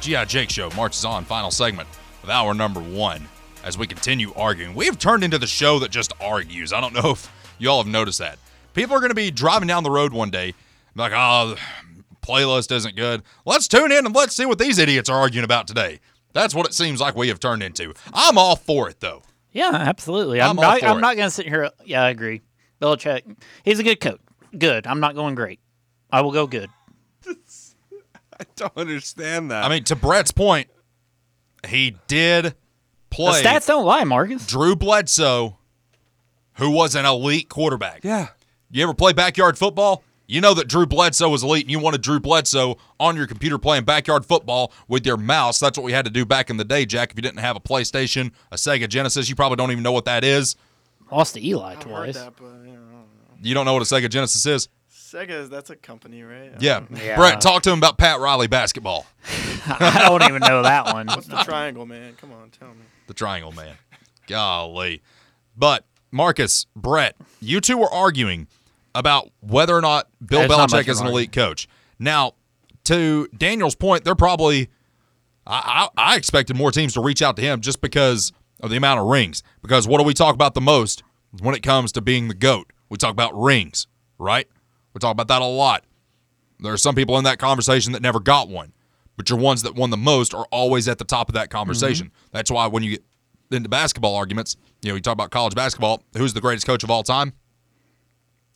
G.I. 0.00 0.24
Jake 0.24 0.50
Show 0.50 0.70
marches 0.70 1.04
on, 1.04 1.24
final 1.24 1.52
segment 1.52 1.88
of 2.24 2.30
hour 2.30 2.52
number 2.52 2.80
one 2.80 3.28
as 3.62 3.78
we 3.78 3.86
continue 3.86 4.34
arguing. 4.34 4.74
We 4.74 4.86
have 4.86 4.98
turned 4.98 5.22
into 5.22 5.38
the 5.38 5.46
show 5.46 5.78
that 5.78 5.92
just 5.92 6.12
argues. 6.20 6.72
I 6.72 6.80
don't 6.80 6.94
know 6.94 7.12
if 7.12 7.32
y'all 7.58 7.80
have 7.80 7.86
noticed 7.86 8.18
that. 8.18 8.40
People 8.74 8.96
are 8.96 8.98
going 8.98 9.10
to 9.10 9.14
be 9.14 9.30
driving 9.30 9.68
down 9.68 9.84
the 9.84 9.90
road 9.90 10.12
one 10.12 10.30
day, 10.30 10.54
like, 10.96 11.12
oh, 11.14 11.54
playlist 12.22 12.74
isn't 12.74 12.96
good. 12.96 13.22
Let's 13.44 13.68
tune 13.68 13.92
in 13.92 14.04
and 14.04 14.14
let's 14.14 14.34
see 14.34 14.46
what 14.46 14.58
these 14.58 14.80
idiots 14.80 15.08
are 15.08 15.18
arguing 15.20 15.44
about 15.44 15.68
today. 15.68 16.00
That's 16.32 16.56
what 16.56 16.66
it 16.66 16.74
seems 16.74 17.00
like 17.00 17.14
we 17.14 17.28
have 17.28 17.38
turned 17.38 17.62
into. 17.62 17.94
I'm 18.12 18.36
all 18.36 18.56
for 18.56 18.90
it, 18.90 18.98
though. 18.98 19.22
Yeah, 19.52 19.70
absolutely. 19.72 20.40
I'm 20.40 20.50
I'm, 20.50 20.58
all 20.58 20.64
not. 20.72 20.82
I'm 20.82 21.00
not 21.00 21.16
going 21.16 21.28
to 21.28 21.34
sit 21.34 21.46
here. 21.46 21.70
Yeah, 21.84 22.02
I 22.02 22.10
agree. 22.10 22.42
Belichick, 22.82 23.36
he's 23.64 23.78
a 23.78 23.84
good 23.84 24.00
coach. 24.00 24.20
Good. 24.58 24.88
I'm 24.88 24.98
not 25.00 25.14
going 25.14 25.36
great. 25.36 25.60
I 26.10 26.20
will 26.20 26.32
go 26.32 26.46
good. 26.46 26.70
I 27.26 28.44
don't 28.54 28.76
understand 28.76 29.50
that. 29.50 29.64
I 29.64 29.68
mean, 29.68 29.84
to 29.84 29.96
Brett's 29.96 30.30
point, 30.30 30.68
he 31.66 31.96
did 32.06 32.54
play. 33.10 33.42
The 33.42 33.48
stats 33.48 33.66
don't 33.66 33.84
lie, 33.84 34.04
Marcus. 34.04 34.46
Drew 34.46 34.76
Bledsoe, 34.76 35.58
who 36.54 36.70
was 36.70 36.94
an 36.94 37.04
elite 37.06 37.48
quarterback. 37.48 38.04
Yeah. 38.04 38.28
You 38.70 38.82
ever 38.82 38.94
play 38.94 39.12
backyard 39.12 39.56
football? 39.56 40.02
You 40.28 40.40
know 40.40 40.54
that 40.54 40.66
Drew 40.66 40.86
Bledsoe 40.86 41.28
was 41.28 41.44
elite, 41.44 41.62
and 41.64 41.70
you 41.70 41.78
wanted 41.78 42.02
Drew 42.02 42.18
Bledsoe 42.18 42.78
on 42.98 43.16
your 43.16 43.28
computer 43.28 43.58
playing 43.58 43.84
backyard 43.84 44.26
football 44.26 44.72
with 44.88 45.06
your 45.06 45.16
mouse. 45.16 45.60
That's 45.60 45.78
what 45.78 45.84
we 45.84 45.92
had 45.92 46.04
to 46.04 46.10
do 46.10 46.26
back 46.26 46.50
in 46.50 46.56
the 46.56 46.64
day, 46.64 46.84
Jack. 46.84 47.12
If 47.12 47.16
you 47.16 47.22
didn't 47.22 47.38
have 47.38 47.54
a 47.56 47.60
PlayStation, 47.60 48.32
a 48.50 48.56
Sega 48.56 48.88
Genesis, 48.88 49.28
you 49.28 49.36
probably 49.36 49.56
don't 49.56 49.70
even 49.70 49.84
know 49.84 49.92
what 49.92 50.04
that 50.06 50.24
is. 50.24 50.56
Lost 51.12 51.34
to 51.34 51.46
Eli 51.46 51.72
I've 51.72 51.76
heard 51.76 51.84
twice. 51.84 52.14
that, 52.16 52.34
but 52.36 52.46
you 52.64 52.72
know, 52.72 53.04
You 53.40 53.54
don't 53.54 53.64
know 53.66 53.74
what 53.74 53.82
a 53.82 53.84
Sega 53.84 54.10
Genesis 54.10 54.44
is? 54.46 54.68
Sega 55.16 55.48
that's 55.48 55.70
a 55.70 55.76
company, 55.76 56.22
right? 56.22 56.52
Yeah. 56.60 56.84
Yeah. 56.94 57.16
Brett, 57.16 57.40
talk 57.40 57.62
to 57.62 57.72
him 57.72 57.78
about 57.78 57.96
Pat 57.96 58.20
Riley 58.20 58.48
basketball. 58.48 59.06
I 59.66 60.04
don't 60.08 60.22
even 60.24 60.40
know 60.40 60.62
that 60.62 60.92
one. 60.92 61.06
What's 61.06 61.26
the 61.26 61.42
triangle, 61.42 61.86
man? 61.86 62.14
Come 62.20 62.32
on, 62.32 62.50
tell 62.50 62.68
me. 62.68 62.84
The 63.06 63.14
Triangle 63.14 63.52
Man. 63.52 63.76
Golly. 64.26 65.02
But 65.56 65.84
Marcus, 66.10 66.66
Brett, 66.74 67.16
you 67.40 67.60
two 67.60 67.78
were 67.78 67.92
arguing 67.92 68.48
about 68.94 69.30
whether 69.40 69.76
or 69.76 69.80
not 69.80 70.08
Bill 70.24 70.40
There's 70.40 70.50
not 70.50 70.70
Belichick 70.70 70.88
is 70.88 71.00
an 71.00 71.06
an 71.06 71.12
elite 71.12 71.32
coach. 71.32 71.68
Now, 71.98 72.32
to 72.84 73.28
Daniel's 73.36 73.74
point, 73.74 74.04
they're 74.04 74.14
probably. 74.14 74.68
I, 75.46 75.88
I, 75.96 76.12
I 76.12 76.16
expected 76.16 76.56
more 76.56 76.72
teams 76.72 76.94
to 76.94 77.00
reach 77.00 77.22
out 77.22 77.36
to 77.36 77.42
him 77.42 77.60
just 77.60 77.80
because 77.80 78.32
of 78.60 78.70
the 78.70 78.76
amount 78.76 78.98
of 78.98 79.06
rings. 79.06 79.44
Because 79.62 79.86
what 79.86 79.98
do 79.98 80.04
we 80.04 80.12
talk 80.12 80.34
about 80.34 80.54
the 80.54 80.60
most 80.60 81.04
when 81.40 81.54
it 81.54 81.62
comes 81.62 81.92
to 81.92 82.00
being 82.00 82.26
the 82.26 82.34
GOAT? 82.34 82.72
We 82.88 82.98
talk 82.98 83.12
about 83.12 83.40
rings, 83.40 83.86
right? 84.18 84.48
We 84.96 85.00
talk 85.00 85.12
about 85.12 85.28
that 85.28 85.42
a 85.42 85.44
lot. 85.44 85.84
There 86.58 86.72
are 86.72 86.78
some 86.78 86.94
people 86.94 87.18
in 87.18 87.24
that 87.24 87.38
conversation 87.38 87.92
that 87.92 88.00
never 88.00 88.18
got 88.18 88.48
one, 88.48 88.72
but 89.18 89.28
your 89.28 89.38
ones 89.38 89.60
that 89.64 89.74
won 89.74 89.90
the 89.90 89.98
most 89.98 90.32
are 90.32 90.46
always 90.50 90.88
at 90.88 90.96
the 90.96 91.04
top 91.04 91.28
of 91.28 91.34
that 91.34 91.50
conversation. 91.50 92.06
Mm-hmm. 92.06 92.28
That's 92.32 92.50
why 92.50 92.66
when 92.68 92.82
you 92.82 92.92
get 92.92 93.04
into 93.50 93.68
basketball 93.68 94.14
arguments, 94.14 94.56
you 94.80 94.88
know, 94.88 94.94
you 94.94 95.02
talk 95.02 95.12
about 95.12 95.30
college 95.30 95.54
basketball, 95.54 96.02
who's 96.16 96.32
the 96.32 96.40
greatest 96.40 96.66
coach 96.66 96.82
of 96.82 96.90
all 96.90 97.02
time? 97.02 97.34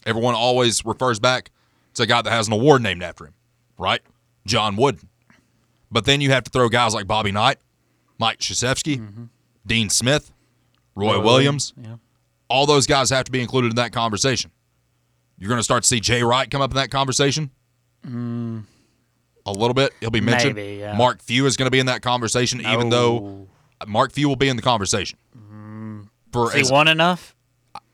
Everyone 0.06 0.34
always 0.34 0.82
refers 0.82 1.20
back 1.20 1.50
to 1.92 2.04
a 2.04 2.06
guy 2.06 2.22
that 2.22 2.30
has 2.30 2.46
an 2.46 2.54
award 2.54 2.82
named 2.82 3.02
after 3.02 3.26
him, 3.26 3.34
right? 3.76 4.00
John 4.46 4.76
Wooden. 4.76 5.10
But 5.90 6.06
then 6.06 6.22
you 6.22 6.30
have 6.30 6.44
to 6.44 6.50
throw 6.50 6.70
guys 6.70 6.94
like 6.94 7.06
Bobby 7.06 7.32
Knight, 7.32 7.58
Mike 8.18 8.38
Krzyzewski, 8.38 8.96
mm-hmm. 8.96 9.24
Dean 9.66 9.90
Smith, 9.90 10.32
Roy, 10.94 11.16
Roy 11.16 11.22
Williams. 11.22 11.74
Yeah. 11.76 11.96
All 12.48 12.64
those 12.64 12.86
guys 12.86 13.10
have 13.10 13.24
to 13.24 13.30
be 13.30 13.42
included 13.42 13.72
in 13.72 13.76
that 13.76 13.92
conversation. 13.92 14.52
You're 15.40 15.48
going 15.48 15.58
to 15.58 15.64
start 15.64 15.82
to 15.82 15.88
see 15.88 15.98
Jay 15.98 16.22
Wright 16.22 16.48
come 16.48 16.62
up 16.62 16.70
in 16.70 16.76
that 16.76 16.90
conversation 16.90 17.50
Mm, 18.06 18.64
a 19.44 19.52
little 19.52 19.74
bit. 19.74 19.92
He'll 20.00 20.10
be 20.10 20.20
mentioned. 20.20 20.54
Maybe, 20.54 20.78
yeah. 20.78 20.94
Mark 20.94 21.22
Few 21.22 21.46
is 21.46 21.56
going 21.56 21.66
to 21.66 21.70
be 21.70 21.80
in 21.80 21.86
that 21.86 22.02
conversation, 22.02 22.60
even 22.60 22.90
though 22.90 23.48
Mark 23.86 24.12
Few 24.12 24.28
will 24.28 24.36
be 24.36 24.48
in 24.48 24.56
the 24.56 24.62
conversation. 24.62 25.18
For 26.32 26.50
Has 26.50 26.68
he 26.68 26.72
won 26.72 26.88
enough? 26.88 27.34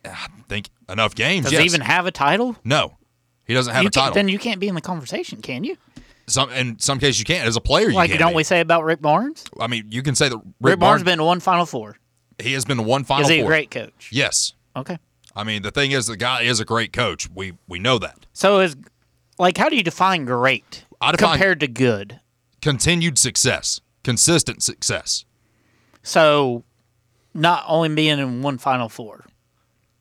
I 0.04 0.28
think 0.48 0.70
enough 0.88 1.14
games. 1.14 1.46
Does 1.46 1.52
yes. 1.52 1.62
he 1.62 1.66
even 1.66 1.80
have 1.80 2.06
a 2.06 2.10
title? 2.10 2.54
No, 2.64 2.98
he 3.44 3.54
doesn't 3.54 3.72
have 3.72 3.82
You 3.82 3.88
a 3.88 3.90
title. 3.90 4.14
Then 4.14 4.28
you 4.28 4.38
can't 4.38 4.60
be 4.60 4.68
in 4.68 4.74
the 4.74 4.80
conversation, 4.80 5.40
can 5.40 5.64
you? 5.64 5.76
Some 6.28 6.50
in 6.50 6.78
some 6.78 6.98
cases 6.98 7.18
you 7.18 7.24
can't. 7.24 7.46
As 7.46 7.56
a 7.56 7.60
player, 7.60 7.88
you 7.88 7.94
like, 7.94 8.10
can't. 8.10 8.20
don't 8.20 8.32
be. 8.32 8.36
we 8.36 8.44
say 8.44 8.60
about 8.60 8.84
Rick 8.84 9.00
Barnes? 9.00 9.44
I 9.58 9.68
mean, 9.68 9.86
you 9.90 10.02
can 10.02 10.14
say 10.14 10.28
that 10.28 10.36
Rick, 10.36 10.44
Rick, 10.60 10.78
Barnes 10.80 11.02
been 11.02 11.18
to 11.18 11.24
one 11.24 11.40
Final 11.40 11.66
Four. 11.66 11.96
He 12.38 12.52
has 12.52 12.64
been 12.64 12.76
to 12.76 12.82
one 12.82 13.04
final. 13.04 13.24
Is 13.24 13.30
he 13.30 13.38
a 13.38 13.42
four. 13.42 13.48
great 13.48 13.70
coach? 13.70 14.10
Yes. 14.12 14.52
Okay. 14.76 14.98
I 15.36 15.44
mean, 15.44 15.62
the 15.62 15.70
thing 15.70 15.92
is, 15.92 16.06
the 16.06 16.16
guy 16.16 16.42
is 16.42 16.58
a 16.60 16.64
great 16.64 16.92
coach. 16.92 17.28
We 17.32 17.52
we 17.68 17.78
know 17.78 17.98
that. 17.98 18.26
So 18.32 18.60
is 18.60 18.74
like, 19.38 19.58
how 19.58 19.68
do 19.68 19.76
you 19.76 19.82
define 19.82 20.24
great 20.24 20.86
I 21.00 21.12
define- 21.12 21.32
compared 21.34 21.60
to 21.60 21.68
good? 21.68 22.20
Continued 22.62 23.18
success, 23.18 23.80
consistent 24.02 24.62
success. 24.62 25.24
So, 26.02 26.64
not 27.34 27.64
only 27.68 27.94
being 27.94 28.18
in 28.18 28.42
one 28.42 28.58
Final 28.58 28.88
Four. 28.88 29.26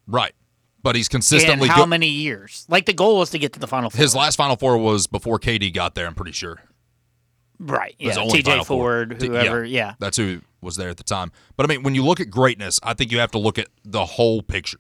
Right. 0.08 0.34
But 0.82 0.96
he's 0.96 1.10
consistently 1.10 1.68
in 1.68 1.72
how 1.74 1.82
good. 1.82 1.90
many 1.90 2.08
years? 2.08 2.66
Like 2.70 2.86
the 2.86 2.94
goal 2.94 3.18
was 3.18 3.32
to 3.32 3.40
get 3.40 3.54
to 3.54 3.60
the 3.60 3.68
Final 3.68 3.90
Four. 3.90 4.00
His 4.00 4.16
last 4.16 4.36
Final 4.36 4.56
Four 4.56 4.78
was 4.78 5.08
before 5.08 5.40
KD 5.40 5.74
got 5.74 5.96
there. 5.96 6.06
I'm 6.08 6.14
pretty 6.16 6.32
sure. 6.32 6.62
right? 7.60 7.96
Yeah, 7.98 8.14
T.J. 8.14 8.58
Four. 8.58 8.66
Ford, 8.66 9.20
T- 9.20 9.28
whoever. 9.28 9.66
Yeah. 9.66 9.96
That's 10.00 10.18
who 10.18 10.42
was 10.62 10.76
there 10.76 10.90
at 10.90 10.98
the 10.98 11.04
time. 11.04 11.32
But 11.58 11.66
I 11.66 11.70
mean, 11.70 11.84
when 11.84 11.96
you 11.96 12.04
look 12.06 12.20
at 12.20 12.30
greatness, 12.30 12.80
I 12.84 12.94
think 12.94 13.12
you 13.12 13.18
have 13.20 13.32
to 13.32 13.40
look 13.40 13.58
at 13.58 13.68
the 13.84 14.06
whole 14.06 14.42
picture. 14.44 14.80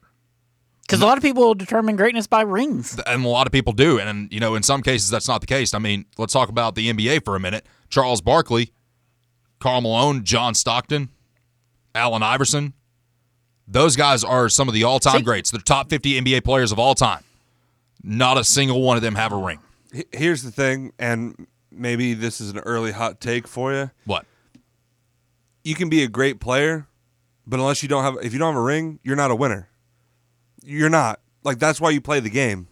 Because 0.85 1.01
a 1.01 1.05
lot 1.05 1.17
of 1.17 1.23
people 1.23 1.55
determine 1.55 1.95
greatness 1.95 2.27
by 2.27 2.41
rings. 2.41 2.99
And 3.07 3.25
a 3.25 3.27
lot 3.27 3.47
of 3.47 3.51
people 3.51 3.73
do. 3.73 3.99
And, 3.99 4.31
you 4.31 4.39
know, 4.39 4.53
in 4.53 4.61
some 4.61 4.83
cases, 4.83 5.09
that's 5.09 5.27
not 5.27 5.41
the 5.41 5.47
case. 5.47 5.73
I 5.73 5.79
mean, 5.79 6.05
let's 6.19 6.31
talk 6.31 6.49
about 6.49 6.75
the 6.75 6.93
NBA 6.93 7.25
for 7.25 7.35
a 7.35 7.39
minute. 7.39 7.65
Charles 7.89 8.21
Barkley, 8.21 8.71
Karl 9.59 9.81
Malone, 9.81 10.23
John 10.23 10.53
Stockton, 10.53 11.09
Allen 11.95 12.21
Iverson. 12.21 12.73
Those 13.67 13.95
guys 13.95 14.23
are 14.23 14.47
some 14.47 14.67
of 14.67 14.75
the 14.75 14.83
all 14.83 14.99
time 14.99 15.23
greats. 15.23 15.49
They're 15.49 15.59
top 15.59 15.89
50 15.89 16.21
NBA 16.21 16.43
players 16.43 16.71
of 16.71 16.77
all 16.77 16.93
time. 16.93 17.23
Not 18.03 18.37
a 18.37 18.43
single 18.43 18.83
one 18.83 18.95
of 18.95 19.01
them 19.01 19.15
have 19.15 19.31
a 19.31 19.37
ring. 19.37 19.59
Here's 20.11 20.43
the 20.43 20.51
thing, 20.51 20.93
and 20.99 21.47
maybe 21.71 22.13
this 22.13 22.39
is 22.39 22.51
an 22.51 22.59
early 22.59 22.91
hot 22.91 23.19
take 23.19 23.47
for 23.47 23.73
you. 23.73 23.89
What? 24.05 24.25
You 25.63 25.73
can 25.73 25.89
be 25.89 26.03
a 26.03 26.07
great 26.07 26.39
player, 26.39 26.85
but 27.47 27.59
unless 27.59 27.81
you 27.81 27.89
don't 27.89 28.03
have, 28.03 28.23
if 28.23 28.33
you 28.33 28.39
don't 28.39 28.53
have 28.53 28.61
a 28.61 28.63
ring, 28.63 28.99
you're 29.01 29.15
not 29.15 29.31
a 29.31 29.35
winner. 29.35 29.69
You're 30.65 30.89
not. 30.89 31.19
Like 31.43 31.59
that's 31.59 31.79
why 31.79 31.91
you 31.91 32.01
play 32.01 32.19
the 32.19 32.29
game. 32.29 32.67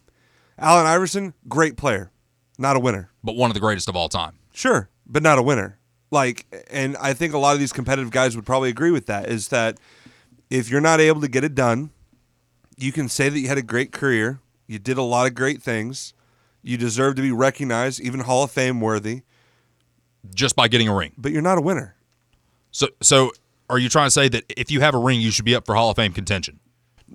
Allen 0.57 0.85
Iverson, 0.85 1.33
great 1.47 1.77
player, 1.77 2.11
not 2.57 2.75
a 2.75 2.79
winner. 2.79 3.11
But 3.23 3.35
one 3.35 3.49
of 3.49 3.53
the 3.53 3.59
greatest 3.59 3.87
of 3.89 3.95
all 3.95 4.09
time. 4.09 4.37
Sure, 4.53 4.89
but 5.05 5.23
not 5.23 5.37
a 5.37 5.41
winner. 5.43 5.77
Like, 6.11 6.45
and 6.69 6.95
I 6.97 7.13
think 7.13 7.33
a 7.33 7.37
lot 7.39 7.53
of 7.53 7.59
these 7.59 7.73
competitive 7.73 8.11
guys 8.11 8.35
would 8.35 8.45
probably 8.45 8.69
agree 8.69 8.91
with 8.91 9.07
that. 9.07 9.29
Is 9.29 9.47
that 9.49 9.79
if 10.49 10.69
you're 10.69 10.81
not 10.81 10.99
able 10.99 11.21
to 11.21 11.27
get 11.27 11.43
it 11.43 11.55
done, 11.55 11.89
you 12.77 12.91
can 12.91 13.09
say 13.09 13.29
that 13.29 13.39
you 13.39 13.47
had 13.47 13.57
a 13.57 13.63
great 13.63 13.91
career, 13.91 14.39
you 14.67 14.77
did 14.79 14.97
a 14.97 15.01
lot 15.03 15.25
of 15.25 15.33
great 15.33 15.61
things, 15.63 16.13
you 16.61 16.77
deserve 16.77 17.15
to 17.15 17.21
be 17.23 17.31
recognized, 17.31 17.99
even 17.99 18.19
Hall 18.21 18.43
of 18.43 18.51
Fame 18.51 18.79
worthy, 18.79 19.21
Just 20.33 20.55
by 20.55 20.67
getting 20.67 20.87
a 20.87 20.95
ring. 20.95 21.13
but 21.17 21.31
you're 21.31 21.41
not 21.41 21.57
a 21.57 21.61
winner. 21.61 21.95
So, 22.71 22.87
so 23.01 23.31
are 23.69 23.79
you 23.79 23.89
trying 23.89 24.07
to 24.07 24.11
say 24.11 24.29
that 24.29 24.43
if 24.55 24.69
you 24.71 24.81
have 24.81 24.93
a 24.93 24.99
ring, 24.99 25.19
you 25.19 25.31
should 25.31 25.45
be 25.45 25.55
up 25.55 25.65
for 25.65 25.73
Hall 25.75 25.89
of 25.89 25.95
Fame 25.95 26.13
contention? 26.13 26.59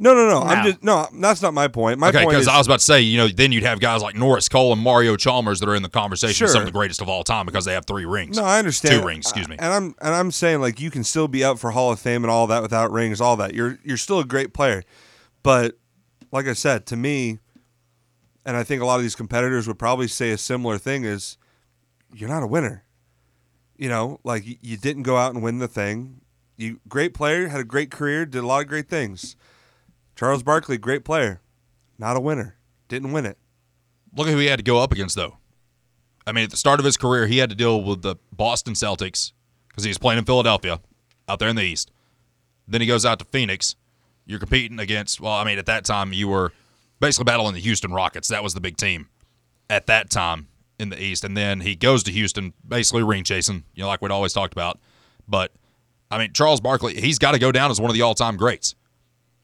No, 0.00 0.14
no, 0.14 0.28
no. 0.28 0.42
I'm 0.42 0.64
No. 0.64 0.70
just 0.70 0.82
no. 0.82 1.08
That's 1.14 1.42
not 1.42 1.54
my 1.54 1.68
point. 1.68 1.98
My 1.98 2.08
okay, 2.08 2.24
because 2.24 2.46
I 2.48 2.56
was 2.58 2.66
about 2.66 2.78
to 2.78 2.84
say, 2.84 3.00
you 3.00 3.18
know, 3.18 3.28
then 3.28 3.52
you'd 3.52 3.64
have 3.64 3.80
guys 3.80 4.02
like 4.02 4.14
Norris 4.14 4.48
Cole 4.48 4.72
and 4.72 4.80
Mario 4.80 5.16
Chalmers 5.16 5.60
that 5.60 5.68
are 5.68 5.74
in 5.74 5.82
the 5.82 5.88
conversation 5.88 6.44
of 6.44 6.50
some 6.50 6.60
of 6.62 6.66
the 6.66 6.72
greatest 6.72 7.00
of 7.00 7.08
all 7.08 7.24
time 7.24 7.46
because 7.46 7.64
they 7.64 7.72
have 7.74 7.84
three 7.86 8.04
rings. 8.04 8.36
No, 8.36 8.44
I 8.44 8.58
understand. 8.58 9.00
Two 9.00 9.06
rings, 9.06 9.26
excuse 9.26 9.48
me. 9.48 9.56
And 9.58 9.72
I'm 9.72 9.84
and 10.00 10.14
I'm 10.14 10.30
saying 10.30 10.60
like 10.60 10.80
you 10.80 10.90
can 10.90 11.04
still 11.04 11.28
be 11.28 11.42
up 11.42 11.58
for 11.58 11.72
Hall 11.72 11.90
of 11.92 11.98
Fame 11.98 12.24
and 12.24 12.30
all 12.30 12.46
that 12.46 12.62
without 12.62 12.92
rings, 12.92 13.20
all 13.20 13.36
that. 13.36 13.54
You're 13.54 13.78
you're 13.84 13.96
still 13.96 14.20
a 14.20 14.24
great 14.24 14.52
player. 14.54 14.84
But 15.42 15.76
like 16.30 16.46
I 16.46 16.52
said, 16.52 16.86
to 16.86 16.96
me, 16.96 17.38
and 18.44 18.56
I 18.56 18.62
think 18.64 18.82
a 18.82 18.86
lot 18.86 18.96
of 18.96 19.02
these 19.02 19.16
competitors 19.16 19.66
would 19.66 19.78
probably 19.78 20.08
say 20.08 20.30
a 20.30 20.38
similar 20.38 20.78
thing 20.78 21.04
is 21.04 21.36
you're 22.14 22.28
not 22.28 22.42
a 22.42 22.46
winner. 22.46 22.84
You 23.76 23.88
know, 23.88 24.20
like 24.24 24.46
you, 24.46 24.56
you 24.60 24.76
didn't 24.76 25.04
go 25.04 25.16
out 25.16 25.34
and 25.34 25.42
win 25.42 25.58
the 25.58 25.68
thing. 25.68 26.20
You 26.56 26.80
great 26.88 27.14
player, 27.14 27.48
had 27.48 27.60
a 27.60 27.64
great 27.64 27.90
career, 27.90 28.26
did 28.26 28.42
a 28.42 28.46
lot 28.46 28.62
of 28.62 28.68
great 28.68 28.88
things. 28.88 29.36
Charles 30.18 30.42
Barkley, 30.42 30.78
great 30.78 31.04
player, 31.04 31.40
not 31.96 32.16
a 32.16 32.20
winner. 32.20 32.56
Didn't 32.88 33.12
win 33.12 33.24
it. 33.24 33.38
Look 34.16 34.26
at 34.26 34.32
who 34.32 34.40
he 34.40 34.46
had 34.46 34.58
to 34.58 34.64
go 34.64 34.82
up 34.82 34.90
against, 34.90 35.14
though. 35.14 35.36
I 36.26 36.32
mean, 36.32 36.42
at 36.42 36.50
the 36.50 36.56
start 36.56 36.80
of 36.80 36.84
his 36.84 36.96
career, 36.96 37.28
he 37.28 37.38
had 37.38 37.50
to 37.50 37.54
deal 37.54 37.80
with 37.84 38.02
the 38.02 38.16
Boston 38.32 38.74
Celtics 38.74 39.30
because 39.68 39.84
he 39.84 39.90
was 39.90 39.96
playing 39.96 40.18
in 40.18 40.24
Philadelphia 40.24 40.80
out 41.28 41.38
there 41.38 41.48
in 41.48 41.54
the 41.54 41.62
East. 41.62 41.92
Then 42.66 42.80
he 42.80 42.86
goes 42.88 43.06
out 43.06 43.20
to 43.20 43.26
Phoenix. 43.26 43.76
You're 44.26 44.40
competing 44.40 44.80
against, 44.80 45.20
well, 45.20 45.34
I 45.34 45.44
mean, 45.44 45.56
at 45.56 45.66
that 45.66 45.84
time, 45.84 46.12
you 46.12 46.26
were 46.26 46.52
basically 46.98 47.22
battling 47.22 47.54
the 47.54 47.60
Houston 47.60 47.92
Rockets. 47.92 48.26
That 48.26 48.42
was 48.42 48.54
the 48.54 48.60
big 48.60 48.76
team 48.76 49.10
at 49.70 49.86
that 49.86 50.10
time 50.10 50.48
in 50.80 50.88
the 50.88 51.00
East. 51.00 51.22
And 51.22 51.36
then 51.36 51.60
he 51.60 51.76
goes 51.76 52.02
to 52.02 52.10
Houston, 52.10 52.54
basically 52.66 53.04
ring 53.04 53.22
chasing, 53.22 53.62
you 53.72 53.84
know, 53.84 53.86
like 53.86 54.02
we'd 54.02 54.10
always 54.10 54.32
talked 54.32 54.52
about. 54.52 54.80
But, 55.28 55.52
I 56.10 56.18
mean, 56.18 56.32
Charles 56.32 56.60
Barkley, 56.60 57.00
he's 57.00 57.20
got 57.20 57.32
to 57.34 57.38
go 57.38 57.52
down 57.52 57.70
as 57.70 57.80
one 57.80 57.88
of 57.88 57.94
the 57.94 58.02
all 58.02 58.16
time 58.16 58.36
greats. 58.36 58.74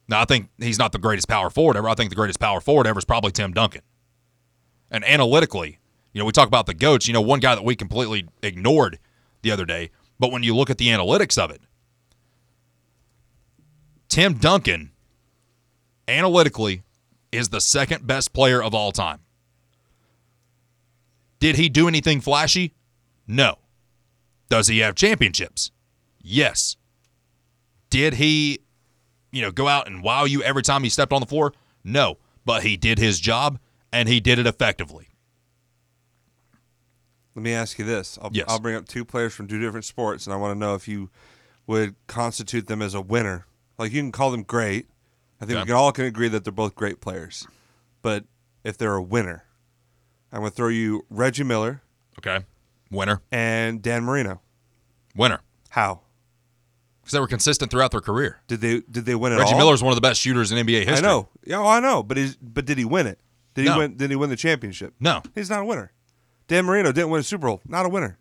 Now, 0.08 0.20
I 0.20 0.24
think 0.24 0.48
he's 0.58 0.78
not 0.78 0.92
the 0.92 0.98
greatest 0.98 1.28
power 1.28 1.50
forward 1.50 1.76
ever. 1.76 1.88
I 1.88 1.94
think 1.94 2.10
the 2.10 2.16
greatest 2.16 2.38
power 2.38 2.60
forward 2.60 2.86
ever 2.86 2.98
is 2.98 3.04
probably 3.04 3.32
Tim 3.32 3.52
Duncan. 3.52 3.82
And 4.90 5.04
analytically, 5.04 5.78
you 6.12 6.18
know, 6.18 6.24
we 6.24 6.32
talk 6.32 6.46
about 6.46 6.66
the 6.66 6.74
goats. 6.74 7.06
You 7.08 7.14
know, 7.14 7.20
one 7.20 7.40
guy 7.40 7.54
that 7.54 7.64
we 7.64 7.74
completely 7.74 8.26
ignored 8.42 8.98
the 9.42 9.50
other 9.50 9.64
day, 9.64 9.90
but 10.18 10.30
when 10.30 10.42
you 10.42 10.54
look 10.54 10.70
at 10.70 10.78
the 10.78 10.88
analytics 10.88 11.36
of 11.36 11.50
it, 11.50 11.62
Tim 14.08 14.34
Duncan, 14.34 14.92
analytically, 16.06 16.82
is 17.32 17.48
the 17.48 17.60
second 17.60 18.06
best 18.06 18.32
player 18.32 18.62
of 18.62 18.74
all 18.74 18.92
time. 18.92 19.20
Did 21.40 21.56
he 21.56 21.68
do 21.68 21.88
anything 21.88 22.20
flashy? 22.20 22.74
No. 23.26 23.58
Does 24.48 24.68
he 24.68 24.78
have 24.78 24.94
championships? 24.94 25.72
Yes. 26.22 26.76
Did 27.90 28.14
he, 28.14 28.60
you 29.34 29.42
know, 29.42 29.50
go 29.50 29.68
out 29.68 29.86
and 29.86 30.02
wow 30.02 30.24
you 30.24 30.42
every 30.42 30.62
time 30.62 30.82
he 30.84 30.88
stepped 30.88 31.12
on 31.12 31.20
the 31.20 31.26
floor? 31.26 31.52
No. 31.82 32.18
But 32.44 32.62
he 32.62 32.76
did 32.76 32.98
his 32.98 33.18
job 33.20 33.58
and 33.92 34.08
he 34.08 34.20
did 34.20 34.38
it 34.38 34.46
effectively. 34.46 35.08
Let 37.34 37.42
me 37.42 37.52
ask 37.52 37.78
you 37.78 37.84
this. 37.84 38.18
I'll, 38.22 38.30
Yes. 38.32 38.46
I'll 38.48 38.60
bring 38.60 38.76
up 38.76 38.86
two 38.86 39.04
players 39.04 39.34
from 39.34 39.48
two 39.48 39.58
different 39.58 39.84
sports, 39.84 40.26
and 40.26 40.32
I 40.32 40.36
want 40.36 40.54
to 40.54 40.58
know 40.58 40.74
if 40.74 40.86
you 40.86 41.10
would 41.66 41.96
constitute 42.06 42.66
them 42.68 42.80
as 42.80 42.94
a 42.94 43.00
winner. 43.00 43.46
Like 43.76 43.92
you 43.92 44.00
can 44.00 44.12
call 44.12 44.30
them 44.30 44.42
great. 44.44 44.86
I 45.40 45.44
think 45.46 45.56
Okay. 45.56 45.62
we 45.62 45.66
can 45.66 45.74
all 45.74 45.90
can 45.92 46.04
agree 46.04 46.28
that 46.28 46.44
they're 46.44 46.52
both 46.52 46.74
great 46.76 47.00
players. 47.00 47.46
But 48.02 48.24
if 48.62 48.78
they're 48.78 48.94
a 48.94 49.02
winner, 49.02 49.44
I'm 50.32 50.40
going 50.40 50.50
to 50.50 50.56
throw 50.56 50.68
you 50.68 51.06
Reggie 51.10 51.42
Miller 51.44 51.82
Okay. 52.18 52.44
Winner. 52.90 53.20
and 53.32 53.82
Dan 53.82 54.04
Marino. 54.04 54.40
Winner. 55.16 55.40
How 55.70 56.02
Because 57.04 57.12
they 57.12 57.20
were 57.20 57.28
consistent 57.28 57.70
throughout 57.70 57.90
their 57.90 58.00
career. 58.00 58.40
did 58.46 58.60
they 58.60 58.80
did 58.90 59.04
they 59.04 59.14
win 59.14 59.32
it 59.32 59.36
Reggie 59.36 59.52
all? 59.52 59.58
Miller's 59.58 59.82
one 59.82 59.92
of 59.92 59.96
the 59.96 60.00
best 60.00 60.20
shooters 60.20 60.50
in 60.50 60.58
NBA 60.58 60.86
history. 60.86 60.96
I 60.96 61.00
know. 61.00 61.28
Yeah, 61.44 61.58
well, 61.58 61.68
I 61.68 61.80
know. 61.80 62.02
But 62.02 62.16
is 62.16 62.36
but 62.36 62.64
did 62.64 62.78
he 62.78 62.84
win 62.84 63.06
it? 63.06 63.18
Did 63.54 63.62
he 63.62 63.68
No. 63.68 63.78
win? 63.78 63.96
Did 63.96 64.10
he 64.10 64.16
win 64.16 64.30
the 64.30 64.36
championship? 64.36 64.94
No. 64.98 65.22
He's 65.34 65.50
not 65.50 65.60
a 65.60 65.64
winner. 65.64 65.92
Dan 66.48 66.64
Marino 66.64 66.92
didn't 66.92 67.10
win 67.10 67.20
a 67.20 67.24
Super 67.24 67.46
Bowl. 67.46 67.60
Not 67.66 67.86
a 67.86 67.88
winner. 67.88 68.18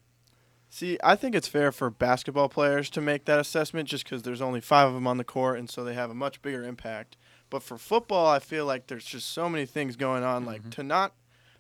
See, 0.70 0.98
I 1.04 1.16
think 1.16 1.36
it's 1.36 1.48
fair 1.48 1.72
for 1.72 1.90
basketball 1.90 2.50
players 2.50 2.90
to 2.92 3.02
make 3.02 3.26
that 3.26 3.40
assessment 3.40 3.88
just 3.88 4.06
because 4.06 4.24
there's 4.24 4.42
only 4.42 4.60
five 4.60 4.88
of 4.88 4.96
them 4.96 5.06
on 5.06 5.18
the 5.18 5.24
court, 5.24 5.60
and 5.60 5.70
so 5.70 5.84
they 5.84 5.94
have 5.94 6.10
a 6.10 6.16
much 6.16 6.42
bigger 6.42 6.64
impact. 6.64 7.16
But 7.50 7.62
for 7.62 7.78
football, 7.78 8.28
I 8.28 8.40
feel 8.40 8.66
like 8.66 8.88
there's 8.88 9.06
just 9.06 9.30
so 9.30 9.48
many 9.48 9.68
things 9.68 9.96
going 9.96 10.24
on. 10.24 10.46
Like 10.46 10.62
mm-hmm. 10.62 10.70
to 10.72 10.84
not 10.84 11.14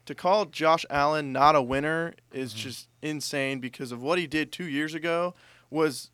to 0.06 0.16
call 0.16 0.46
Josh 0.46 0.86
Allen 0.90 1.32
not 1.32 1.56
a 1.56 1.62
winner 1.62 2.14
is 2.32 2.52
mm-hmm. 2.52 2.60
just 2.62 2.88
insane 3.02 3.60
because 3.60 3.92
of 3.92 4.02
what 4.02 4.18
he 4.18 4.28
did 4.28 4.52
two 4.52 4.68
years 4.68 4.94
ago 4.94 5.36
was 5.70 6.10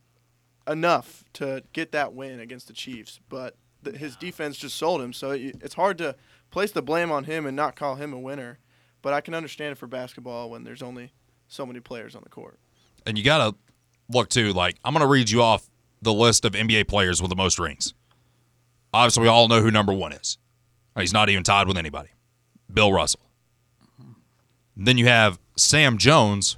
enough 0.70 1.24
to 1.34 1.64
get 1.74 1.92
that 1.92 2.14
win 2.14 2.40
against 2.40 2.68
the 2.68 2.74
Chiefs. 2.74 3.20
But 3.30 3.56
th- 3.84 3.98
his 3.98 4.16
defense 4.16 4.58
just 4.58 4.78
sold 4.78 5.02
him, 5.02 5.12
so 5.14 5.32
it- 5.32 5.58
it's 5.62 5.74
hard 5.74 5.98
to 5.98 6.16
place 6.52 6.72
the 6.72 6.82
blame 6.82 7.12
on 7.12 7.26
him 7.26 7.46
and 7.46 7.56
not 7.56 7.76
call 7.76 7.96
him 7.96 8.14
a 8.14 8.20
winner. 8.20 8.60
But 9.02 9.14
I 9.14 9.22
can 9.22 9.34
understand 9.34 9.72
it 9.74 9.76
for 9.78 9.88
basketball 9.88 10.50
when 10.50 10.64
there's 10.64 10.82
only 10.82 11.12
so 11.48 11.66
many 11.66 11.80
players 11.80 12.16
on 12.16 12.22
the 12.24 12.30
court. 12.30 12.60
And 13.06 13.18
you 13.18 13.24
got 13.24 13.50
to 13.52 13.58
look 14.10 14.30
too, 14.30 14.54
like, 14.54 14.76
I'm 14.84 14.94
going 14.94 15.02
to 15.02 15.08
read 15.08 15.30
you 15.30 15.42
off 15.42 15.70
the 16.02 16.14
list 16.14 16.46
of 16.46 16.54
NBA 16.54 16.88
players 16.88 17.22
with 17.22 17.30
the 17.30 17.36
most 17.36 17.60
rings. 17.60 17.94
Obviously, 18.94 19.24
we 19.24 19.28
all 19.30 19.48
know 19.48 19.62
who 19.62 19.72
number 19.72 19.94
one 19.94 20.12
is. 20.12 20.38
He's 20.98 21.14
not 21.14 21.30
even 21.30 21.44
tied 21.44 21.68
with 21.68 21.78
anybody. 21.78 22.10
Bill 22.74 22.92
Russell. 22.92 23.22
Then 24.76 24.98
you 24.98 25.08
have 25.08 25.40
Sam 25.56 25.98
Jones 25.98 26.58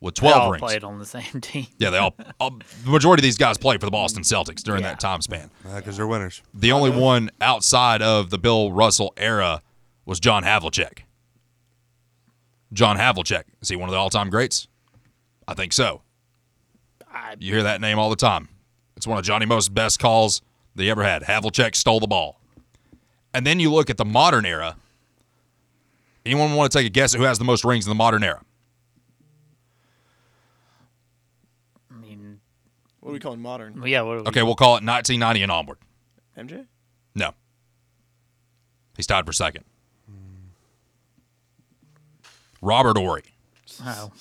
with 0.00 0.14
12 0.14 0.32
They 0.32 0.36
12 0.38 0.42
all 0.44 0.50
rings. 0.52 0.60
played 0.60 0.84
on 0.84 0.98
the 0.98 1.04
same 1.04 1.40
team. 1.40 1.66
Yeah, 1.78 1.90
they 1.90 1.98
all, 1.98 2.14
all. 2.38 2.58
The 2.84 2.90
majority 2.90 3.20
of 3.20 3.24
these 3.24 3.38
guys 3.38 3.58
played 3.58 3.80
for 3.80 3.86
the 3.86 3.90
Boston 3.92 4.22
Celtics 4.22 4.62
during 4.62 4.82
that 4.82 4.98
time 5.00 5.20
span. 5.20 5.50
Because 5.76 5.96
they're 5.96 6.06
winners. 6.06 6.42
The 6.54 6.72
only 6.72 6.90
one 6.90 7.30
outside 7.40 8.00
of 8.02 8.30
the 8.30 8.38
Bill 8.38 8.72
Russell 8.72 9.12
era 9.16 9.62
was 10.06 10.18
John 10.20 10.42
Havlicek. 10.44 11.00
John 12.72 12.96
Havlicek 12.96 13.44
is 13.60 13.68
he 13.68 13.76
one 13.76 13.88
of 13.88 13.92
the 13.92 13.98
all-time 13.98 14.30
greats? 14.30 14.68
I 15.48 15.54
think 15.54 15.72
so. 15.72 16.02
You 17.38 17.54
hear 17.54 17.62
that 17.64 17.80
name 17.80 17.98
all 17.98 18.08
the 18.10 18.16
time. 18.16 18.48
It's 18.96 19.06
one 19.06 19.18
of 19.18 19.24
Johnny 19.24 19.44
Most 19.46 19.74
best 19.74 19.98
calls 19.98 20.40
that 20.76 20.82
he 20.84 20.90
ever 20.90 21.02
had. 21.02 21.22
Havlicek 21.22 21.74
stole 21.74 21.98
the 22.00 22.06
ball. 22.06 22.38
And 23.34 23.44
then 23.46 23.58
you 23.60 23.72
look 23.72 23.90
at 23.90 23.96
the 23.96 24.04
modern 24.04 24.44
era. 24.46 24.76
Anyone 26.24 26.54
want 26.54 26.70
to 26.70 26.78
take 26.78 26.86
a 26.86 26.90
guess 26.90 27.14
at 27.14 27.18
who 27.18 27.24
has 27.26 27.38
the 27.38 27.44
most 27.44 27.64
rings 27.64 27.86
in 27.86 27.90
the 27.90 27.94
modern 27.96 28.22
era? 28.22 28.42
I 31.90 31.94
mean, 31.98 32.40
What 33.10 33.14
are 33.14 33.18
we 33.18 33.20
calling 33.20 33.40
modern? 33.42 33.82
yeah. 33.86 34.02
What 34.02 34.18
are 34.18 34.22
we, 34.22 34.28
Okay, 34.28 34.42
we'll 34.44 34.54
call 34.54 34.76
it 34.76 34.84
1990 34.86 35.42
and 35.42 35.50
onward. 35.50 35.78
MJ? 36.38 36.66
No. 37.16 37.32
He's 38.96 39.08
tied 39.08 39.26
for 39.26 39.32
second. 39.32 39.64
Robert 42.62 42.96
Horry. 42.96 43.24
Oh. 43.82 44.12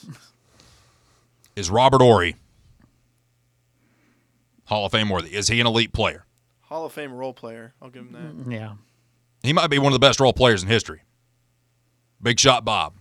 Is 1.56 1.70
Robert 1.70 2.02
Horry 2.02 2.36
Hall 4.66 4.88
of 4.88 4.92
Fame 4.92 5.10
worthy? 5.10 5.36
Is 5.36 5.50
he 5.50 5.62
an 5.62 5.68
elite 5.68 5.94
player? 5.94 6.26
Hall 6.62 6.86
of 6.86 6.94
Fame 6.94 7.14
role 7.14 7.34
player. 7.34 7.76
I'll 7.82 7.90
give 7.92 8.04
him 8.08 8.14
that. 8.14 8.48
Mm, 8.48 8.52
yeah. 8.52 8.74
He 9.44 9.54
might 9.54 9.68
be 9.68 9.78
one 9.78 9.88
of 9.88 9.94
the 9.94 10.00
best 10.00 10.20
role 10.20 10.34
players 10.34 10.64
in 10.64 10.70
history. 10.70 11.02
Big 12.24 12.40
shot 12.40 12.66
Bob. 12.66 12.96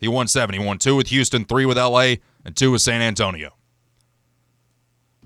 He 0.00 0.08
won 0.08 0.26
seven. 0.26 0.58
He 0.58 0.64
won 0.66 0.78
two 0.78 0.96
with 0.96 1.08
Houston, 1.08 1.44
three 1.44 1.64
with 1.64 1.76
LA, 1.78 2.14
and 2.44 2.56
two 2.56 2.72
with 2.72 2.80
San 2.82 3.02
Antonio. 3.02 3.54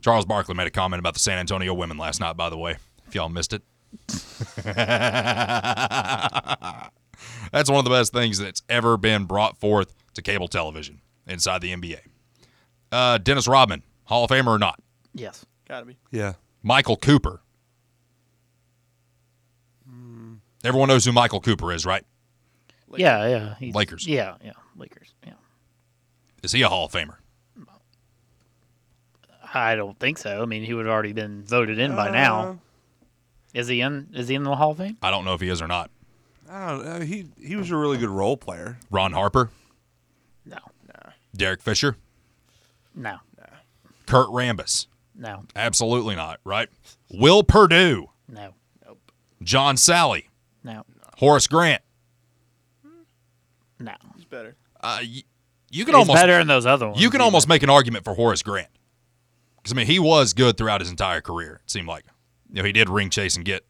Charles 0.06 0.24
Barkley 0.24 0.54
made 0.54 0.68
a 0.68 0.70
comment 0.70 1.00
about 1.00 1.14
the 1.14 1.18
San 1.18 1.36
Antonio 1.36 1.74
women 1.74 1.98
last 1.98 2.20
night, 2.20 2.36
by 2.36 2.48
the 2.48 2.56
way, 2.56 2.76
if 3.08 3.14
y'all 3.16 3.28
missed 3.28 3.52
it. 3.52 3.62
That's 7.50 7.68
one 7.68 7.80
of 7.80 7.84
the 7.84 7.90
best 7.90 8.12
things 8.12 8.38
that's 8.38 8.62
ever 8.68 8.96
been 8.96 9.24
brought 9.24 9.58
forth 9.58 9.92
to 10.14 10.22
cable 10.22 10.46
television 10.46 11.00
inside 11.26 11.60
the 11.60 11.72
NBA. 11.74 11.98
Uh, 12.92 13.18
Dennis 13.18 13.48
Rodman, 13.48 13.82
Hall 14.04 14.22
of 14.22 14.30
Famer 14.30 14.46
or 14.46 14.60
not? 14.60 14.78
Yes. 15.12 15.44
Gotta 15.66 15.86
be. 15.86 15.96
Yeah. 16.12 16.34
Michael 16.62 16.96
Cooper. 16.96 17.40
Everyone 20.62 20.88
knows 20.88 21.04
who 21.04 21.10
Michael 21.10 21.40
Cooper 21.40 21.72
is, 21.72 21.84
right? 21.84 22.04
Yeah, 22.96 23.26
yeah. 23.26 23.54
he's- 23.58 23.74
Lakers. 23.74 24.06
Yeah, 24.06 24.36
yeah. 24.44 24.52
Lakers. 24.76 25.14
Yeah. 25.26 25.32
Is 26.44 26.52
he 26.52 26.62
a 26.62 26.68
Hall 26.68 26.84
of 26.86 26.92
Famer? 26.92 27.16
I 29.54 29.74
don't 29.76 29.98
think 29.98 30.18
so. 30.18 30.42
I 30.42 30.44
mean, 30.46 30.62
he 30.64 30.74
would 30.74 30.86
have 30.86 30.92
already 30.92 31.12
been 31.12 31.42
voted 31.44 31.78
in 31.78 31.94
by 31.96 32.08
Uh, 32.08 32.12
now. 32.12 32.58
Is 33.54 33.68
he 33.68 33.80
in? 33.80 34.08
Is 34.12 34.28
he 34.28 34.34
in 34.34 34.42
the 34.42 34.54
Hall 34.56 34.72
of 34.72 34.78
Fame? 34.78 34.96
I 35.02 35.10
don't 35.10 35.24
know 35.24 35.34
if 35.34 35.40
he 35.40 35.48
is 35.48 35.62
or 35.62 35.66
not. 35.68 35.90
I 36.50 36.68
don't 36.68 36.84
know. 36.84 37.00
He 37.00 37.26
he 37.42 37.56
was 37.56 37.70
a 37.70 37.76
really 37.76 37.96
good 37.98 38.08
role 38.10 38.36
player. 38.36 38.78
Ron 38.90 39.12
Harper, 39.12 39.50
No. 40.44 40.58
No. 40.86 41.10
Derek 41.34 41.62
Fisher, 41.62 41.96
No. 42.94 43.18
Kurt 44.06 44.28
Rambis. 44.28 44.86
No. 45.14 45.44
Absolutely 45.56 46.14
not, 46.14 46.38
right? 46.44 46.68
Will 47.10 47.42
Perdue, 47.42 48.10
No. 48.28 48.54
John 49.42 49.76
Salley, 49.76 50.26
No. 50.62 50.84
Horace 51.18 51.46
Grant. 51.46 51.82
No. 53.78 53.92
He's 54.16 54.24
better. 54.24 54.54
Uh, 54.80 54.98
y- 55.02 55.22
you 55.70 55.84
can 55.84 55.94
He's 55.94 56.00
almost 56.00 56.16
better 56.20 56.38
than 56.38 56.46
those 56.46 56.66
other 56.66 56.86
ones. 56.88 57.00
You 57.00 57.10
can 57.10 57.20
almost 57.20 57.48
make 57.48 57.62
an 57.62 57.70
argument 57.70 58.04
for 58.04 58.14
Horace 58.14 58.42
Grant. 58.42 58.68
Because, 59.66 59.74
I 59.74 59.78
mean, 59.78 59.86
he 59.88 59.98
was 59.98 60.32
good 60.32 60.56
throughout 60.56 60.80
his 60.80 60.90
entire 60.90 61.20
career, 61.20 61.60
it 61.64 61.68
seemed 61.68 61.88
like. 61.88 62.04
You 62.52 62.62
know, 62.62 62.64
he 62.64 62.70
did 62.70 62.88
ring 62.88 63.10
chase 63.10 63.34
and 63.34 63.44
get 63.44 63.66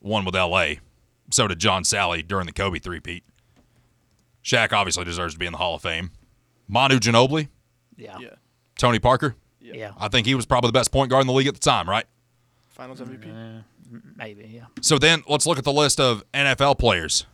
one 0.00 0.26
with 0.26 0.36
L.A. 0.36 0.80
So 1.30 1.48
did 1.48 1.58
John 1.58 1.84
Salley 1.84 2.26
during 2.26 2.44
the 2.44 2.52
Kobe 2.52 2.78
three-peat. 2.78 3.24
Shaq 4.44 4.74
obviously 4.74 5.06
deserves 5.06 5.32
to 5.32 5.38
be 5.38 5.46
in 5.46 5.52
the 5.52 5.58
Hall 5.58 5.74
of 5.76 5.80
Fame. 5.80 6.10
Manu 6.68 6.98
Ginobili, 6.98 7.48
Yeah. 7.96 8.18
Yeah. 8.18 8.28
Tony 8.76 8.98
Parker. 8.98 9.34
Yeah. 9.58 9.92
I 9.98 10.08
think 10.08 10.26
he 10.26 10.34
was 10.34 10.44
probably 10.44 10.68
the 10.68 10.72
best 10.74 10.92
point 10.92 11.08
guard 11.08 11.22
in 11.22 11.28
the 11.28 11.32
league 11.32 11.46
at 11.46 11.54
the 11.54 11.60
time, 11.60 11.88
right? 11.88 12.04
Finals 12.68 13.00
MVP. 13.00 13.30
Uh, 13.58 13.62
maybe. 14.14 14.50
Yeah. 14.52 14.66
So 14.82 14.98
then 14.98 15.22
let's 15.26 15.46
look 15.46 15.56
at 15.56 15.64
the 15.64 15.72
list 15.72 15.98
of 15.98 16.24
NFL 16.34 16.78
players 16.78 17.24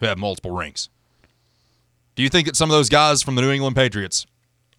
who 0.00 0.06
have 0.06 0.18
multiple 0.18 0.50
rings. 0.50 0.88
Do 2.16 2.24
you 2.24 2.28
think 2.28 2.48
that 2.48 2.56
some 2.56 2.70
of 2.70 2.74
those 2.76 2.88
guys 2.88 3.22
from 3.22 3.36
the 3.36 3.42
New 3.42 3.52
England 3.52 3.76
Patriots 3.76 4.26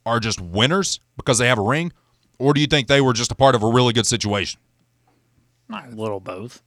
are 0.05 0.19
just 0.19 0.41
winners 0.41 0.99
because 1.15 1.37
they 1.37 1.47
have 1.47 1.59
a 1.59 1.61
ring? 1.63 1.93
Or 2.39 2.53
do 2.53 2.61
you 2.61 2.67
think 2.67 2.87
they 2.87 3.01
were 3.01 3.13
just 3.13 3.31
a 3.31 3.35
part 3.35 3.55
of 3.55 3.63
a 3.63 3.67
really 3.67 3.93
good 3.93 4.05
situation? 4.07 4.59
Not 5.67 5.87
a 5.91 5.95
little 5.95 6.19
both. 6.19 6.61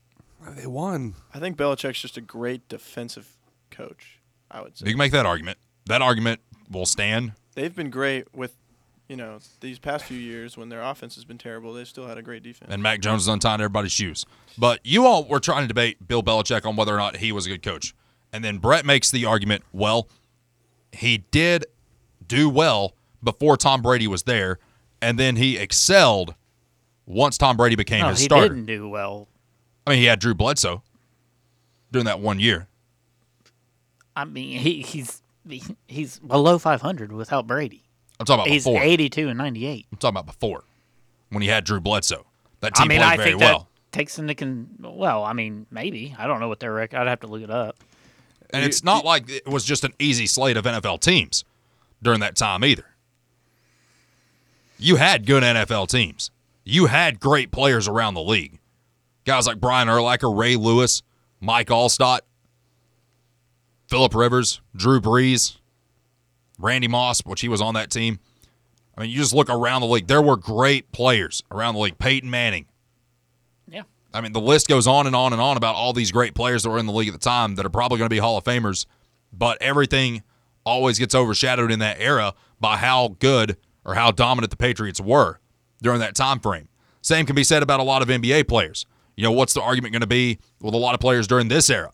They 0.55 0.67
won. 0.67 1.15
I 1.33 1.39
think 1.39 1.57
Belichick's 1.57 2.01
just 2.01 2.17
a 2.17 2.21
great 2.21 2.67
defensive 2.67 3.37
coach. 3.69 4.19
I 4.49 4.61
would 4.61 4.77
say 4.77 4.85
You 4.85 4.91
can 4.93 4.97
make 4.99 5.11
that 5.13 5.25
argument. 5.25 5.57
That 5.85 6.01
argument 6.01 6.41
will 6.69 6.85
stand. 6.85 7.33
they've 7.55 7.75
been 7.75 7.89
great 7.89 8.33
with, 8.33 8.53
you 9.07 9.15
know, 9.15 9.39
these 9.59 9.79
past 9.79 10.05
few 10.05 10.17
years 10.17 10.57
when 10.57 10.69
their 10.69 10.81
offense 10.81 11.15
has 11.15 11.25
been 11.25 11.37
terrible. 11.37 11.73
They 11.73 11.83
still 11.85 12.07
had 12.07 12.17
a 12.17 12.21
great 12.21 12.43
defense. 12.43 12.71
And 12.71 12.81
Mac 12.83 13.01
Jones 13.01 13.23
is 13.23 13.27
untying 13.27 13.61
everybody's 13.61 13.91
shoes. 13.91 14.25
But 14.57 14.79
you 14.83 15.05
all 15.05 15.23
were 15.25 15.39
trying 15.39 15.61
to 15.63 15.67
debate 15.67 16.07
Bill 16.07 16.23
Belichick 16.23 16.65
on 16.65 16.75
whether 16.75 16.93
or 16.93 16.97
not 16.97 17.17
he 17.17 17.31
was 17.31 17.45
a 17.45 17.49
good 17.49 17.63
coach. 17.63 17.93
And 18.33 18.43
then 18.43 18.57
Brett 18.57 18.85
makes 18.85 19.11
the 19.11 19.25
argument, 19.25 19.63
well, 19.73 20.07
he 20.91 21.19
did 21.31 21.65
do 22.25 22.49
well 22.49 22.93
before 23.23 23.57
Tom 23.57 23.81
Brady 23.81 24.07
was 24.07 24.23
there, 24.23 24.59
and 25.01 25.17
then 25.17 25.35
he 25.35 25.57
excelled 25.57 26.35
once 27.05 27.37
Tom 27.37 27.57
Brady 27.57 27.75
became 27.75 28.01
no, 28.01 28.09
his 28.09 28.19
he 28.19 28.25
starter. 28.25 28.49
didn't 28.49 28.65
do 28.65 28.87
well. 28.89 29.27
I 29.85 29.91
mean, 29.91 29.99
he 29.99 30.05
had 30.05 30.19
Drew 30.19 30.33
Bledsoe 30.33 30.83
during 31.91 32.05
that 32.05 32.19
one 32.19 32.39
year. 32.39 32.67
I 34.15 34.25
mean, 34.25 34.59
he, 34.59 34.81
he's 34.81 35.21
he's 35.87 36.19
below 36.19 36.59
500 36.59 37.11
without 37.11 37.47
Brady. 37.47 37.83
I'm 38.19 38.25
talking 38.25 38.41
about 38.41 38.47
He's 38.49 38.65
before. 38.65 38.83
82 38.83 39.29
and 39.29 39.37
98. 39.37 39.87
I'm 39.91 39.97
talking 39.97 40.13
about 40.15 40.27
before 40.27 40.63
when 41.29 41.41
he 41.41 41.47
had 41.47 41.63
Drew 41.63 41.79
Bledsoe. 41.79 42.27
That 42.59 42.73
I 42.75 42.81
team 42.81 42.87
mean, 42.89 42.99
played 42.99 43.07
I 43.13 43.17
very 43.17 43.29
think 43.31 43.41
well. 43.41 43.59
that 43.91 43.97
takes 43.97 44.19
into 44.19 44.35
con. 44.35 44.67
Well, 44.79 45.23
I 45.23 45.33
mean, 45.33 45.65
maybe 45.71 46.15
I 46.17 46.27
don't 46.27 46.39
know 46.39 46.47
what 46.47 46.59
their 46.59 46.71
record. 46.71 46.97
I'd 46.97 47.07
have 47.07 47.21
to 47.21 47.27
look 47.27 47.41
it 47.41 47.49
up. 47.49 47.77
And 48.53 48.63
it's 48.63 48.83
not 48.83 49.05
like 49.05 49.29
it 49.29 49.47
was 49.47 49.63
just 49.63 49.83
an 49.83 49.93
easy 49.97 50.27
slate 50.27 50.57
of 50.57 50.65
NFL 50.65 50.99
teams 50.99 51.45
during 52.03 52.19
that 52.19 52.35
time 52.35 52.63
either. 52.65 52.85
You 54.81 54.95
had 54.95 55.27
good 55.27 55.43
NFL 55.43 55.89
teams. 55.89 56.31
You 56.63 56.87
had 56.87 57.19
great 57.19 57.51
players 57.51 57.87
around 57.87 58.15
the 58.15 58.23
league. 58.23 58.59
Guys 59.25 59.45
like 59.45 59.59
Brian 59.59 59.87
Urlacher, 59.87 60.35
Ray 60.35 60.55
Lewis, 60.55 61.03
Mike 61.39 61.67
Alstott, 61.67 62.21
Philip 63.87 64.15
Rivers, 64.15 64.59
Drew 64.75 64.99
Brees, 64.99 65.57
Randy 66.57 66.87
Moss, 66.87 67.21
which 67.21 67.41
he 67.41 67.47
was 67.47 67.61
on 67.61 67.75
that 67.75 67.91
team. 67.91 68.19
I 68.97 69.01
mean, 69.01 69.11
you 69.11 69.17
just 69.17 69.35
look 69.35 69.51
around 69.51 69.81
the 69.81 69.87
league. 69.87 70.07
There 70.07 70.21
were 70.21 70.35
great 70.35 70.91
players 70.91 71.43
around 71.51 71.75
the 71.75 71.81
league. 71.81 71.99
Peyton 71.99 72.31
Manning. 72.31 72.65
Yeah. 73.67 73.83
I 74.15 74.21
mean, 74.21 74.31
the 74.31 74.41
list 74.41 74.67
goes 74.67 74.87
on 74.87 75.05
and 75.05 75.15
on 75.15 75.31
and 75.31 75.41
on 75.41 75.57
about 75.57 75.75
all 75.75 75.93
these 75.93 76.11
great 76.11 76.33
players 76.33 76.63
that 76.63 76.71
were 76.71 76.79
in 76.79 76.87
the 76.87 76.91
league 76.91 77.07
at 77.07 77.13
the 77.13 77.19
time 77.19 77.53
that 77.55 77.67
are 77.67 77.69
probably 77.69 77.99
going 77.99 78.09
to 78.09 78.13
be 78.13 78.17
Hall 78.17 78.37
of 78.37 78.43
Famers, 78.43 78.87
but 79.31 79.59
everything 79.61 80.23
always 80.63 80.97
gets 80.97 81.13
overshadowed 81.13 81.71
in 81.71 81.77
that 81.79 81.97
era 81.99 82.33
by 82.59 82.77
how 82.77 83.15
good 83.19 83.57
or 83.85 83.95
how 83.95 84.11
dominant 84.11 84.51
the 84.51 84.57
Patriots 84.57 85.01
were 85.01 85.39
during 85.81 85.99
that 85.99 86.15
time 86.15 86.39
frame. 86.39 86.67
Same 87.01 87.25
can 87.25 87.35
be 87.35 87.43
said 87.43 87.63
about 87.63 87.79
a 87.79 87.83
lot 87.83 88.01
of 88.01 88.07
NBA 88.07 88.47
players. 88.47 88.85
You 89.15 89.23
know, 89.23 89.31
what's 89.31 89.53
the 89.53 89.61
argument 89.61 89.93
going 89.93 90.01
to 90.01 90.07
be 90.07 90.39
with 90.61 90.73
a 90.73 90.77
lot 90.77 90.93
of 90.93 90.99
players 90.99 91.27
during 91.27 91.47
this 91.47 91.69
era? 91.69 91.91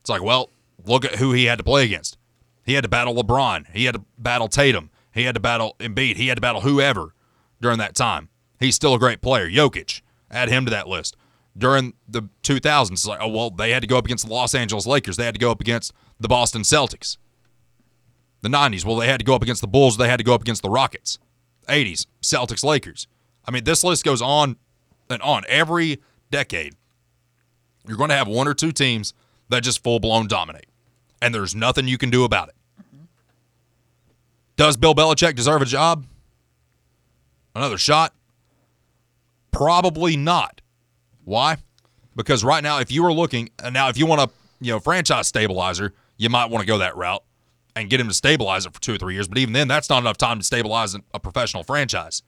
It's 0.00 0.10
like, 0.10 0.22
well, 0.22 0.50
look 0.84 1.04
at 1.04 1.16
who 1.16 1.32
he 1.32 1.44
had 1.44 1.58
to 1.58 1.64
play 1.64 1.84
against. 1.84 2.18
He 2.64 2.74
had 2.74 2.82
to 2.82 2.88
battle 2.88 3.14
LeBron. 3.14 3.70
He 3.72 3.84
had 3.84 3.94
to 3.94 4.04
battle 4.18 4.48
Tatum. 4.48 4.90
He 5.12 5.24
had 5.24 5.34
to 5.34 5.40
battle 5.40 5.76
Embiid. 5.78 6.16
He 6.16 6.28
had 6.28 6.36
to 6.36 6.40
battle 6.40 6.62
whoever 6.62 7.14
during 7.60 7.78
that 7.78 7.94
time. 7.94 8.28
He's 8.58 8.74
still 8.74 8.94
a 8.94 8.98
great 8.98 9.20
player. 9.20 9.48
Jokic, 9.48 10.02
add 10.30 10.48
him 10.48 10.64
to 10.64 10.70
that 10.70 10.88
list. 10.88 11.16
During 11.56 11.94
the 12.08 12.22
2000s, 12.42 12.92
it's 12.92 13.06
like, 13.06 13.18
oh, 13.20 13.28
well, 13.28 13.50
they 13.50 13.72
had 13.72 13.82
to 13.82 13.86
go 13.86 13.98
up 13.98 14.06
against 14.06 14.26
the 14.26 14.32
Los 14.32 14.54
Angeles 14.54 14.86
Lakers. 14.86 15.16
They 15.16 15.24
had 15.24 15.34
to 15.34 15.40
go 15.40 15.50
up 15.50 15.60
against 15.60 15.92
the 16.18 16.28
Boston 16.28 16.62
Celtics. 16.62 17.18
The 18.42 18.48
90s, 18.48 18.84
well, 18.84 18.96
they 18.96 19.06
had 19.06 19.20
to 19.20 19.24
go 19.24 19.34
up 19.34 19.42
against 19.42 19.60
the 19.60 19.68
Bulls. 19.68 19.96
They 19.96 20.08
had 20.08 20.18
to 20.18 20.24
go 20.24 20.34
up 20.34 20.42
against 20.42 20.62
the 20.62 20.70
Rockets. 20.70 21.18
80s, 21.68 22.06
Celtics, 22.20 22.64
Lakers. 22.64 23.06
I 23.46 23.52
mean, 23.52 23.64
this 23.64 23.84
list 23.84 24.04
goes 24.04 24.20
on 24.20 24.56
and 25.08 25.22
on. 25.22 25.44
Every 25.48 26.00
decade, 26.30 26.74
you're 27.86 27.96
going 27.96 28.10
to 28.10 28.16
have 28.16 28.26
one 28.28 28.48
or 28.48 28.54
two 28.54 28.72
teams 28.72 29.14
that 29.48 29.62
just 29.62 29.82
full 29.82 30.00
blown 30.00 30.26
dominate, 30.26 30.66
and 31.20 31.34
there's 31.34 31.54
nothing 31.54 31.86
you 31.86 31.98
can 31.98 32.10
do 32.10 32.24
about 32.24 32.48
it. 32.48 32.54
Mm-hmm. 32.80 33.04
Does 34.56 34.76
Bill 34.76 34.94
Belichick 34.94 35.36
deserve 35.36 35.62
a 35.62 35.66
job? 35.66 36.04
Another 37.54 37.78
shot? 37.78 38.12
Probably 39.52 40.16
not. 40.16 40.62
Why? 41.24 41.58
Because 42.16 42.42
right 42.42 42.62
now, 42.62 42.80
if 42.80 42.90
you 42.90 43.04
were 43.04 43.12
looking, 43.12 43.50
and 43.62 43.72
now 43.72 43.88
if 43.88 43.96
you 43.96 44.06
want 44.06 44.20
a 44.20 44.30
you 44.60 44.72
know 44.72 44.80
franchise 44.80 45.28
stabilizer, 45.28 45.92
you 46.16 46.28
might 46.28 46.46
want 46.46 46.62
to 46.62 46.66
go 46.66 46.78
that 46.78 46.96
route 46.96 47.22
and 47.74 47.88
get 47.88 48.00
him 48.00 48.08
to 48.08 48.14
stabilize 48.14 48.66
it 48.66 48.74
for 48.74 48.80
two 48.80 48.94
or 48.94 48.98
three 48.98 49.14
years. 49.14 49.28
But 49.28 49.38
even 49.38 49.52
then, 49.52 49.68
that's 49.68 49.88
not 49.88 49.98
enough 50.02 50.18
time 50.18 50.38
to 50.38 50.44
stabilize 50.44 50.94
a 51.14 51.20
professional 51.20 51.64
franchise. 51.64 52.22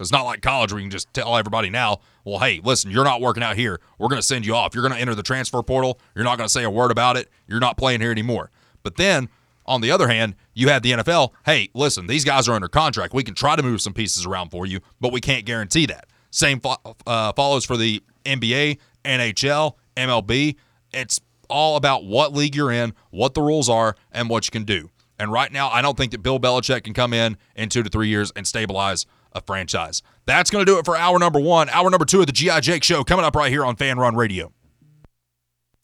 It's 0.00 0.12
not 0.12 0.22
like 0.22 0.42
college 0.42 0.72
where 0.72 0.80
you 0.80 0.84
can 0.86 0.90
just 0.90 1.12
tell 1.14 1.36
everybody 1.36 1.70
now, 1.70 2.00
well, 2.24 2.40
hey, 2.40 2.60
listen, 2.64 2.90
you're 2.90 3.04
not 3.04 3.20
working 3.20 3.42
out 3.42 3.56
here. 3.56 3.80
We're 3.98 4.08
going 4.08 4.20
to 4.20 4.26
send 4.26 4.44
you 4.44 4.54
off. 4.54 4.74
You're 4.74 4.82
going 4.82 4.94
to 4.94 5.00
enter 5.00 5.14
the 5.14 5.22
transfer 5.22 5.62
portal. 5.62 6.00
You're 6.14 6.24
not 6.24 6.36
going 6.36 6.46
to 6.46 6.52
say 6.52 6.64
a 6.64 6.70
word 6.70 6.90
about 6.90 7.16
it. 7.16 7.30
You're 7.46 7.60
not 7.60 7.76
playing 7.76 8.00
here 8.00 8.10
anymore. 8.10 8.50
But 8.82 8.96
then, 8.96 9.28
on 9.66 9.80
the 9.80 9.90
other 9.90 10.08
hand, 10.08 10.34
you 10.52 10.68
have 10.68 10.82
the 10.82 10.92
NFL. 10.92 11.30
Hey, 11.46 11.70
listen, 11.74 12.06
these 12.06 12.24
guys 12.24 12.48
are 12.48 12.54
under 12.54 12.68
contract. 12.68 13.14
We 13.14 13.22
can 13.22 13.34
try 13.34 13.56
to 13.56 13.62
move 13.62 13.80
some 13.80 13.94
pieces 13.94 14.26
around 14.26 14.50
for 14.50 14.66
you, 14.66 14.80
but 15.00 15.12
we 15.12 15.20
can't 15.20 15.46
guarantee 15.46 15.86
that. 15.86 16.06
Same 16.30 16.60
fo- 16.60 16.76
uh, 17.06 17.32
follows 17.34 17.64
for 17.64 17.76
the 17.76 18.02
NBA, 18.24 18.78
NHL, 19.04 19.74
MLB. 19.96 20.56
It's 20.92 21.20
all 21.48 21.76
about 21.76 22.04
what 22.04 22.32
league 22.32 22.54
you're 22.54 22.72
in, 22.72 22.94
what 23.10 23.34
the 23.34 23.42
rules 23.42 23.68
are, 23.68 23.96
and 24.12 24.28
what 24.28 24.46
you 24.46 24.50
can 24.50 24.64
do. 24.64 24.90
And 25.18 25.30
right 25.30 25.52
now, 25.52 25.68
I 25.68 25.80
don't 25.82 25.96
think 25.96 26.12
that 26.12 26.22
Bill 26.22 26.40
Belichick 26.40 26.84
can 26.84 26.94
come 26.94 27.12
in 27.12 27.36
in 27.54 27.68
two 27.68 27.82
to 27.82 27.90
three 27.90 28.08
years 28.08 28.32
and 28.34 28.46
stabilize 28.46 29.06
a 29.32 29.40
franchise. 29.40 30.02
That's 30.26 30.50
going 30.50 30.64
to 30.64 30.70
do 30.70 30.78
it 30.78 30.84
for 30.84 30.96
hour 30.96 31.18
number 31.18 31.40
one. 31.40 31.68
Hour 31.70 31.90
number 31.90 32.04
two 32.04 32.20
of 32.20 32.26
the 32.26 32.32
G.I. 32.32 32.60
Jake 32.60 32.84
Show 32.84 33.04
coming 33.04 33.24
up 33.24 33.36
right 33.36 33.50
here 33.50 33.64
on 33.64 33.76
Fanrun 33.76 34.16
Radio. 34.16 34.52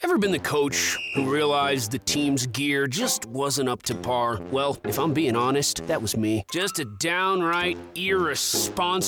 Ever 0.03 0.17
been 0.17 0.31
the 0.31 0.39
coach 0.39 0.97
who 1.13 1.31
realized 1.31 1.91
the 1.91 1.99
team's 1.99 2.47
gear 2.47 2.87
just 2.87 3.27
wasn't 3.27 3.69
up 3.69 3.83
to 3.83 3.93
par? 3.93 4.39
Well, 4.49 4.75
if 4.83 4.97
I'm 4.97 5.13
being 5.13 5.35
honest, 5.35 5.85
that 5.85 6.01
was 6.01 6.17
me. 6.17 6.43
Just 6.51 6.79
a 6.79 6.85
downright 6.85 7.77
irresponsible 7.93 8.91